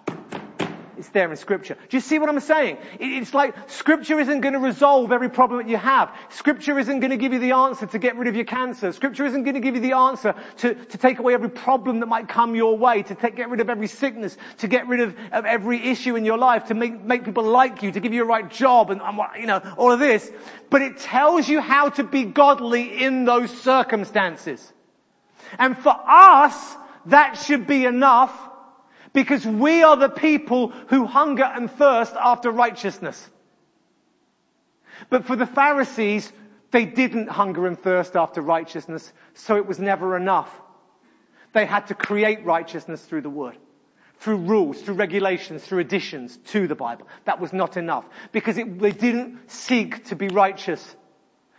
It's 1.02 1.10
there 1.10 1.28
in 1.28 1.36
scripture. 1.36 1.74
Do 1.74 1.96
you 1.96 2.00
see 2.00 2.20
what 2.20 2.28
I'm 2.28 2.38
saying? 2.38 2.78
It's 3.00 3.34
like 3.34 3.56
scripture 3.68 4.20
isn't 4.20 4.40
going 4.40 4.52
to 4.52 4.60
resolve 4.60 5.10
every 5.10 5.30
problem 5.30 5.60
that 5.60 5.68
you 5.68 5.76
have. 5.76 6.16
Scripture 6.28 6.78
isn't 6.78 7.00
going 7.00 7.10
to 7.10 7.16
give 7.16 7.32
you 7.32 7.40
the 7.40 7.50
answer 7.50 7.86
to 7.86 7.98
get 7.98 8.14
rid 8.14 8.28
of 8.28 8.36
your 8.36 8.44
cancer. 8.44 8.92
Scripture 8.92 9.24
isn't 9.24 9.42
going 9.42 9.54
to 9.54 9.60
give 9.60 9.74
you 9.74 9.80
the 9.80 9.96
answer 9.96 10.32
to, 10.58 10.76
to 10.76 10.98
take 10.98 11.18
away 11.18 11.34
every 11.34 11.50
problem 11.50 11.98
that 11.98 12.06
might 12.06 12.28
come 12.28 12.54
your 12.54 12.78
way, 12.78 13.02
to 13.02 13.16
take, 13.16 13.34
get 13.34 13.50
rid 13.50 13.58
of 13.58 13.68
every 13.68 13.88
sickness, 13.88 14.38
to 14.58 14.68
get 14.68 14.86
rid 14.86 15.00
of, 15.00 15.16
of 15.32 15.44
every 15.44 15.84
issue 15.84 16.14
in 16.14 16.24
your 16.24 16.38
life, 16.38 16.66
to 16.66 16.74
make, 16.74 17.02
make 17.02 17.24
people 17.24 17.42
like 17.42 17.82
you, 17.82 17.90
to 17.90 17.98
give 17.98 18.14
you 18.14 18.22
a 18.22 18.26
right 18.26 18.48
job 18.48 18.92
and, 18.92 19.00
and, 19.02 19.18
you 19.40 19.46
know, 19.46 19.60
all 19.76 19.90
of 19.90 19.98
this. 19.98 20.30
But 20.70 20.82
it 20.82 20.98
tells 20.98 21.48
you 21.48 21.60
how 21.60 21.88
to 21.88 22.04
be 22.04 22.26
godly 22.26 23.02
in 23.02 23.24
those 23.24 23.50
circumstances. 23.50 24.72
And 25.58 25.76
for 25.76 25.96
us, 26.06 26.76
that 27.06 27.38
should 27.38 27.66
be 27.66 27.86
enough 27.86 28.50
because 29.12 29.44
we 29.46 29.82
are 29.82 29.96
the 29.96 30.08
people 30.08 30.68
who 30.88 31.06
hunger 31.06 31.44
and 31.44 31.70
thirst 31.70 32.14
after 32.14 32.50
righteousness. 32.50 33.30
But 35.10 35.26
for 35.26 35.36
the 35.36 35.46
Pharisees, 35.46 36.32
they 36.70 36.84
didn't 36.84 37.28
hunger 37.28 37.66
and 37.66 37.78
thirst 37.78 38.16
after 38.16 38.40
righteousness, 38.40 39.12
so 39.34 39.56
it 39.56 39.66
was 39.66 39.78
never 39.78 40.16
enough. 40.16 40.50
They 41.52 41.66
had 41.66 41.88
to 41.88 41.94
create 41.94 42.44
righteousness 42.44 43.02
through 43.04 43.22
the 43.22 43.30
Word. 43.30 43.56
Through 44.20 44.38
rules, 44.38 44.80
through 44.80 44.94
regulations, 44.94 45.64
through 45.64 45.80
additions 45.80 46.36
to 46.46 46.68
the 46.68 46.76
Bible. 46.76 47.08
That 47.24 47.40
was 47.40 47.52
not 47.52 47.76
enough. 47.76 48.04
Because 48.30 48.56
it, 48.56 48.78
they 48.78 48.92
didn't 48.92 49.50
seek 49.50 50.04
to 50.06 50.16
be 50.16 50.28
righteous. 50.28 50.96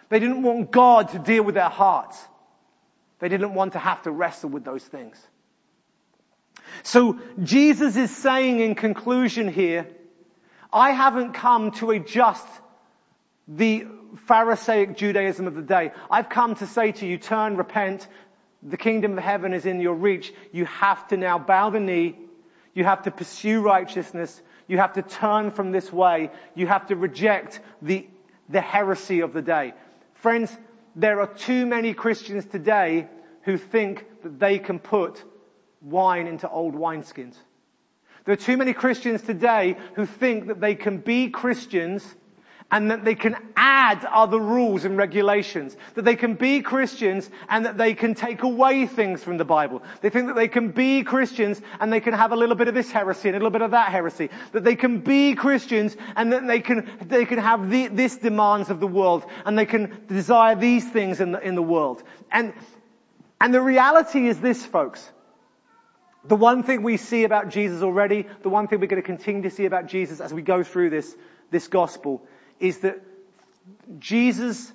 They 0.10 0.20
didn't 0.20 0.44
want 0.44 0.72
God 0.72 1.10
to 1.10 1.20
deal 1.20 1.44
with 1.44 1.56
their 1.56 1.70
hearts. 1.70 2.18
They 3.20 3.28
didn't 3.30 3.54
want 3.54 3.74
to 3.74 3.80
have 3.80 4.02
to 4.04 4.12
wrestle 4.12 4.50
with 4.50 4.64
those 4.64 4.84
things. 4.84 5.18
So 6.82 7.20
Jesus 7.42 7.96
is 7.96 8.16
saying 8.16 8.60
in 8.60 8.76
conclusion 8.76 9.48
here, 9.48 9.88
I 10.72 10.92
haven't 10.92 11.34
come 11.34 11.72
to 11.74 11.92
adjust 11.92 12.48
the 13.48 13.86
Pharisaic 14.26 14.98
Judaism 14.98 15.48
of 15.48 15.56
the 15.56 15.62
day. 15.62 15.92
I've 16.10 16.30
come 16.30 16.56
to 16.56 16.68
say 16.68 16.92
to 16.94 17.06
you, 17.06 17.18
turn, 17.18 17.58
repent. 17.58 18.08
The 18.64 18.78
kingdom 18.78 19.18
of 19.18 19.24
heaven 19.24 19.54
is 19.54 19.66
in 19.66 19.80
your 19.80 19.96
reach. 19.96 20.34
You 20.52 20.66
have 20.66 21.08
to 21.10 21.18
now 21.18 21.38
bow 21.38 21.70
the 21.70 21.80
knee. 21.80 22.18
You 22.74 22.86
have 22.86 23.04
to 23.04 23.12
pursue 23.12 23.62
righteousness. 23.62 24.42
You 24.68 24.78
have 24.78 24.94
to 24.94 25.02
turn 25.02 25.52
from 25.52 25.72
this 25.72 25.92
way. 25.92 26.32
You 26.56 26.68
have 26.68 26.88
to 26.88 26.96
reject 26.96 27.60
the, 27.82 28.08
the 28.50 28.62
heresy 28.62 29.20
of 29.20 29.34
the 29.34 29.42
day. 29.42 29.74
Friends, 30.16 30.56
there 30.96 31.20
are 31.20 31.28
too 31.28 31.66
many 31.66 31.94
Christians 31.94 32.46
today 32.46 33.08
who 33.44 33.58
think 33.58 34.06
that 34.24 34.40
they 34.40 34.60
can 34.60 34.80
put 34.80 35.24
wine 35.84 36.28
into 36.28 36.50
old 36.50 36.76
wineskins. 36.76 37.36
There 38.26 38.34
are 38.34 38.38
too 38.38 38.58
many 38.58 38.74
Christians 38.74 39.22
today 39.22 39.76
who 39.96 40.06
think 40.06 40.48
that 40.48 40.62
they 40.62 40.76
can 40.76 40.98
be 41.00 41.30
Christians 41.30 42.04
and 42.72 42.90
that 42.90 43.06
they 43.06 43.14
can 43.14 43.36
add 43.56 44.04
other 44.06 44.40
rules 44.40 44.86
and 44.86 44.98
regulations. 44.98 45.76
That 45.94 46.06
they 46.06 46.16
can 46.16 46.34
be 46.34 46.62
Christians 46.62 47.30
and 47.50 47.66
that 47.66 47.78
they 47.78 47.94
can 47.94 48.16
take 48.16 48.42
away 48.42 48.88
things 48.88 49.22
from 49.24 49.38
the 49.38 49.46
Bible. 49.46 49.84
They 50.02 50.10
think 50.10 50.28
that 50.28 50.36
they 50.36 50.48
can 50.48 50.72
be 50.72 51.04
Christians 51.04 51.62
and 51.80 51.94
they 51.94 52.00
can 52.00 52.14
have 52.14 52.32
a 52.32 52.36
little 52.36 52.56
bit 52.56 52.68
of 52.68 52.74
this 52.74 52.90
heresy 52.90 53.28
and 53.28 53.36
a 53.36 53.40
little 53.40 53.52
bit 53.52 53.62
of 53.62 53.72
that 53.72 53.92
heresy. 53.92 54.30
That 54.54 54.64
they 54.64 54.76
can 54.76 55.02
be 55.02 55.36
Christians 55.36 55.96
and 56.16 56.34
that 56.34 56.48
they 56.48 56.62
can, 56.62 56.90
they 57.02 57.26
can 57.26 57.38
have 57.38 57.70
the, 57.70 57.90
this 57.90 58.18
demands 58.18 58.70
of 58.70 58.80
the 58.80 58.88
world 58.88 59.26
and 59.46 59.56
they 59.60 59.68
can 59.68 60.06
desire 60.08 60.56
these 60.56 60.90
things 60.90 61.20
in 61.20 61.34
the, 61.34 61.42
in 61.42 61.56
the 61.56 61.62
world. 61.62 62.02
And, 62.32 62.54
and 63.40 63.54
the 63.54 63.62
reality 63.62 64.28
is 64.28 64.40
this, 64.40 64.66
folks. 64.66 65.12
The 66.26 66.36
one 66.36 66.64
thing 66.64 66.84
we 66.84 66.98
see 66.98 67.26
about 67.26 67.50
Jesus 67.50 67.82
already, 67.82 68.26
the 68.42 68.50
one 68.50 68.68
thing 68.68 68.80
we're 68.80 68.88
going 68.88 69.02
to 69.02 69.06
continue 69.06 69.44
to 69.44 69.50
see 69.50 69.66
about 69.66 69.88
Jesus 69.88 70.22
as 70.22 70.34
we 70.34 70.42
go 70.42 70.64
through 70.64 70.90
this, 70.90 71.16
this 71.52 71.68
gospel, 71.68 72.22
is 72.60 72.80
that 72.80 73.02
Jesus 74.00 74.72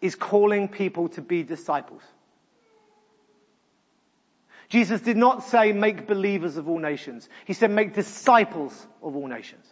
is 0.00 0.14
calling 0.14 0.68
people 0.68 1.08
to 1.10 1.20
be 1.20 1.42
disciples. 1.42 2.02
Jesus 4.68 5.00
did 5.00 5.16
not 5.16 5.44
say 5.44 5.72
make 5.72 6.06
believers 6.06 6.56
of 6.56 6.68
all 6.68 6.78
nations. 6.78 7.28
He 7.46 7.54
said 7.54 7.70
make 7.70 7.94
disciples 7.94 8.86
of 9.02 9.16
all 9.16 9.26
nations. 9.26 9.64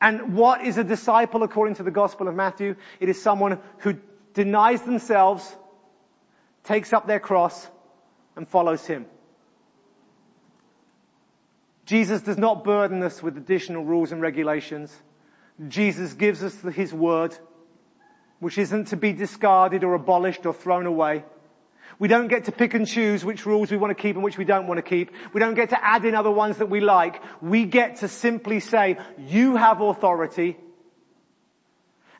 And 0.00 0.34
what 0.34 0.64
is 0.64 0.78
a 0.78 0.84
disciple 0.84 1.42
according 1.42 1.76
to 1.76 1.82
the 1.82 1.90
Gospel 1.90 2.28
of 2.28 2.34
Matthew? 2.34 2.76
It 3.00 3.08
is 3.08 3.22
someone 3.22 3.60
who 3.78 3.96
denies 4.34 4.82
themselves, 4.82 5.56
takes 6.64 6.92
up 6.92 7.06
their 7.06 7.20
cross, 7.20 7.66
and 8.36 8.46
follows 8.46 8.84
Him. 8.84 9.06
Jesus 11.84 12.22
does 12.22 12.38
not 12.38 12.64
burden 12.64 13.02
us 13.02 13.22
with 13.22 13.36
additional 13.36 13.84
rules 13.84 14.12
and 14.12 14.22
regulations. 14.22 14.94
Jesus 15.68 16.12
gives 16.14 16.42
us 16.42 16.54
His 16.74 16.92
Word, 16.92 17.36
which 18.38 18.58
isn't 18.58 18.88
to 18.88 18.96
be 18.96 19.12
discarded 19.12 19.84
or 19.84 19.94
abolished 19.94 20.46
or 20.46 20.54
thrown 20.54 20.86
away. 20.86 21.24
We 21.98 22.08
don't 22.08 22.28
get 22.28 22.44
to 22.44 22.52
pick 22.52 22.74
and 22.74 22.86
choose 22.86 23.24
which 23.24 23.46
rules 23.46 23.70
we 23.70 23.76
want 23.76 23.96
to 23.96 24.00
keep 24.00 24.16
and 24.16 24.24
which 24.24 24.38
we 24.38 24.44
don't 24.44 24.66
want 24.66 24.78
to 24.78 24.82
keep. 24.82 25.10
We 25.32 25.40
don't 25.40 25.54
get 25.54 25.70
to 25.70 25.84
add 25.84 26.04
in 26.04 26.14
other 26.14 26.30
ones 26.30 26.58
that 26.58 26.70
we 26.70 26.80
like. 26.80 27.22
We 27.40 27.64
get 27.64 27.96
to 27.96 28.08
simply 28.08 28.60
say, 28.60 28.98
you 29.18 29.56
have 29.56 29.80
authority. 29.80 30.56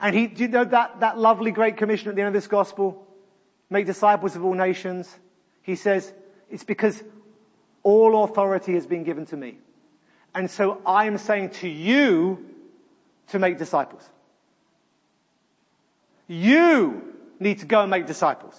And 0.00 0.14
he, 0.14 0.26
do 0.26 0.42
you 0.42 0.48
know 0.48 0.64
that, 0.64 1.00
that 1.00 1.18
lovely 1.18 1.52
great 1.52 1.78
commission 1.78 2.10
at 2.10 2.16
the 2.16 2.20
end 2.20 2.28
of 2.28 2.34
this 2.34 2.48
gospel? 2.48 3.06
Make 3.70 3.86
disciples 3.86 4.36
of 4.36 4.44
all 4.44 4.54
nations. 4.54 5.08
He 5.62 5.76
says, 5.76 6.12
it's 6.50 6.64
because 6.64 7.02
all 7.83 8.24
authority 8.24 8.74
has 8.74 8.87
been 8.87 9.05
given 9.05 9.26
to 9.26 9.37
me. 9.37 9.59
And 10.35 10.51
so 10.51 10.80
I 10.87 11.07
am 11.07 11.18
saying 11.18 11.51
to 11.61 11.68
you 11.68 12.45
to 13.28 13.39
make 13.39 13.59
disciples. 13.59 14.03
You 16.26 17.03
need 17.39 17.59
to 17.61 17.66
go 17.66 17.80
and 17.83 17.91
make 17.91 18.07
disciples. 18.07 18.59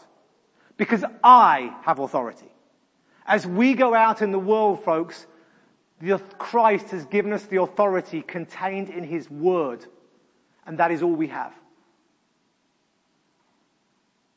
Because 0.78 1.04
I 1.24 1.76
have 1.84 2.00
authority. 2.00 2.52
As 3.26 3.48
we 3.48 3.74
go 3.74 3.94
out 3.94 4.22
in 4.22 4.32
the 4.32 4.40
world, 4.40 4.84
folks, 4.84 5.26
the, 6.02 6.20
Christ 6.38 6.90
has 6.90 7.06
given 7.06 7.32
us 7.32 7.44
the 7.44 7.62
authority 7.62 8.22
contained 8.22 8.90
in 8.90 9.04
His 9.04 9.30
Word. 9.30 9.86
And 10.66 10.80
that 10.80 10.92
is 10.92 11.02
all 11.02 11.14
we 11.14 11.28
have. 11.28 11.54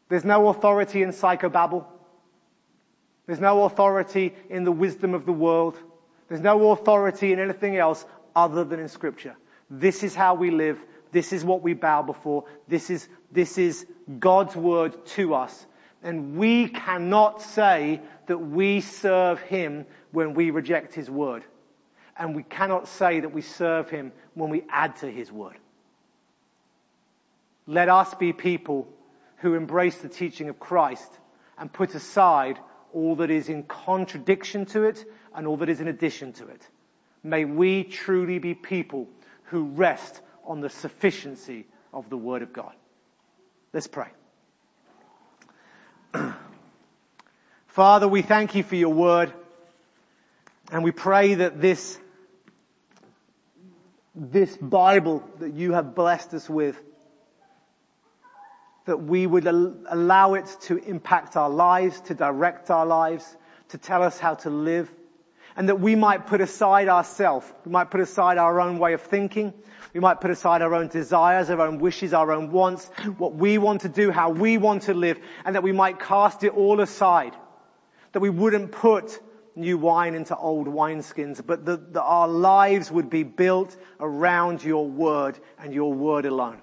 There's 0.09 0.25
no 0.25 0.49
authority 0.49 1.03
in 1.03 1.11
psychobabble. 1.11 1.85
There's 3.27 3.41
no 3.41 3.65
authority 3.65 4.35
in 4.49 4.65
the 4.65 4.73
wisdom 4.73 5.15
of 5.15 5.27
the 5.27 5.33
world. 5.33 5.77
There's 6.29 6.41
no 6.41 6.71
authority 6.71 7.33
in 7.33 7.39
anything 7.39 7.77
else 7.77 8.05
other 8.35 8.65
than 8.65 8.81
in 8.81 8.89
Scripture. 8.89 9.37
This 9.71 10.03
is 10.03 10.15
how 10.15 10.35
we 10.35 10.51
live. 10.51 10.79
This 11.13 11.33
is 11.33 11.45
what 11.45 11.63
we 11.63 11.75
bow 11.75 12.03
before. 12.03 12.45
This 12.69 12.91
is, 12.91 13.09
this 13.33 13.59
is 13.59 13.87
God's 14.19 14.55
Word 14.55 15.07
to 15.07 15.35
us. 15.35 15.67
And 16.03 16.37
we 16.37 16.69
cannot 16.69 17.43
say 17.43 18.01
that 18.27 18.39
we 18.39 18.81
serve 18.81 19.41
Him 19.41 19.87
when 20.13 20.35
we 20.35 20.51
reject 20.51 20.95
His 20.95 21.11
word. 21.11 21.43
And 22.17 22.35
we 22.35 22.43
cannot 22.43 22.87
say 22.89 23.21
that 23.21 23.33
we 23.33 23.43
serve 23.43 23.91
Him 23.91 24.13
when 24.35 24.51
we 24.51 24.65
add 24.71 24.97
to 24.97 25.11
His 25.11 25.33
word. 25.33 25.57
Let 27.67 27.89
us 27.89 28.15
be 28.15 28.33
people 28.33 28.89
who 29.39 29.55
embrace 29.55 29.97
the 29.97 30.09
teaching 30.09 30.49
of 30.49 30.61
Christ 30.61 31.11
and 31.59 31.73
put 31.73 31.95
aside 31.95 32.59
all 32.97 33.17
that 33.17 33.31
is 33.31 33.51
in 33.51 33.63
contradiction 33.63 34.65
to 34.65 34.85
it 34.85 35.05
and 35.35 35.47
all 35.47 35.59
that 35.59 35.69
is 35.69 35.83
in 35.83 35.89
addition 35.89 36.33
to 36.33 36.49
it. 36.49 36.67
May 37.23 37.45
we 37.45 37.85
truly 37.85 38.39
be 38.39 38.55
people 38.55 39.07
who 39.45 39.65
rest 39.65 40.23
on 40.47 40.63
the 40.63 40.71
sufficiency 40.71 41.67
of 41.93 42.09
the 42.09 42.17
Word 42.17 42.41
of 42.41 42.55
God. 42.55 42.73
Let's 43.75 43.87
pray. 43.87 44.09
Father, 47.67 48.09
we 48.09 48.23
thank 48.23 48.55
you 48.55 48.63
for 48.63 48.77
your 48.77 48.95
word. 48.95 49.31
And 50.73 50.83
we 50.83 50.91
pray 50.91 51.35
that 51.35 51.61
this, 51.61 51.99
this 54.15 54.57
Bible 54.57 55.23
that 55.41 55.53
you 55.53 55.73
have 55.73 55.95
blessed 55.95 56.33
us 56.33 56.49
with, 56.49 56.81
that 58.87 58.99
we 58.99 59.27
would 59.27 59.47
allow 59.47 60.35
it 60.35 60.57
to 60.63 60.77
impact 60.79 61.37
our 61.37 61.51
lives, 61.51 62.01
to 62.03 62.15
direct 62.15 62.71
our 62.71 62.87
lives, 62.87 63.37
to 63.69 63.79
tell 63.79 64.03
us 64.03 64.19
how 64.19 64.35
to 64.35 64.51
live, 64.51 64.91
and 65.57 65.69
that 65.69 65.81
we 65.81 65.97
might 65.97 66.27
put 66.27 66.41
aside 66.41 66.89
ourselves, 66.89 67.51
we 67.65 67.73
might 67.73 67.91
put 67.91 68.01
aside 68.01 68.39
our 68.39 68.61
own 68.61 68.79
way 68.79 68.93
of 68.93 69.03
thinking, 69.03 69.53
we 69.93 70.01
might 70.01 70.21
put 70.21 70.31
aside 70.31 70.63
our 70.63 70.75
own 70.75 70.89
desires, 70.89 71.51
our 71.51 71.61
own 71.63 71.79
wishes, 71.79 72.13
our 72.13 72.31
own 72.31 72.53
wants, 72.53 72.87
what 73.17 73.35
we 73.35 73.59
want 73.59 73.81
to 73.81 73.89
do, 73.89 74.11
how 74.11 74.31
we 74.31 74.59
want 74.59 74.83
to 74.83 74.95
live, 74.95 75.19
and 75.45 75.55
that 75.55 75.63
we 75.63 75.73
might 75.73 75.99
cast 75.99 76.45
it 76.45 76.53
all 76.53 76.81
aside. 76.81 77.35
That 78.13 78.21
we 78.21 78.31
wouldn't 78.31 78.73
put 78.73 79.19
new 79.57 79.79
wine 79.79 80.15
into 80.15 80.37
old 80.37 80.69
wineskins, 80.69 81.45
but 81.45 81.65
that, 81.65 81.95
that 81.95 82.03
our 82.03 82.29
lives 82.29 82.91
would 82.91 83.09
be 83.09 83.23
built 83.23 83.75
around 83.99 84.63
your 84.63 84.87
word 84.87 85.39
and 85.59 85.73
your 85.73 85.93
word 85.95 86.27
alone. 86.27 86.61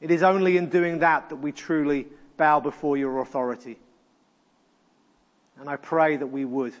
It 0.00 0.10
is 0.10 0.22
only 0.22 0.56
in 0.56 0.70
doing 0.70 1.00
that 1.00 1.28
that 1.28 1.36
we 1.36 1.52
truly 1.52 2.06
bow 2.36 2.60
before 2.60 2.96
your 2.96 3.20
authority. 3.20 3.78
And 5.58 5.68
I 5.68 5.76
pray 5.76 6.16
that 6.16 6.26
we 6.26 6.44
would. 6.44 6.72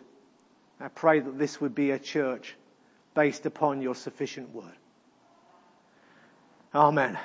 I 0.80 0.88
pray 0.88 1.20
that 1.20 1.38
this 1.38 1.60
would 1.60 1.74
be 1.74 1.90
a 1.90 1.98
church 1.98 2.56
based 3.14 3.44
upon 3.44 3.82
your 3.82 3.94
sufficient 3.94 4.54
word. 4.54 4.72
Amen. 6.74 7.18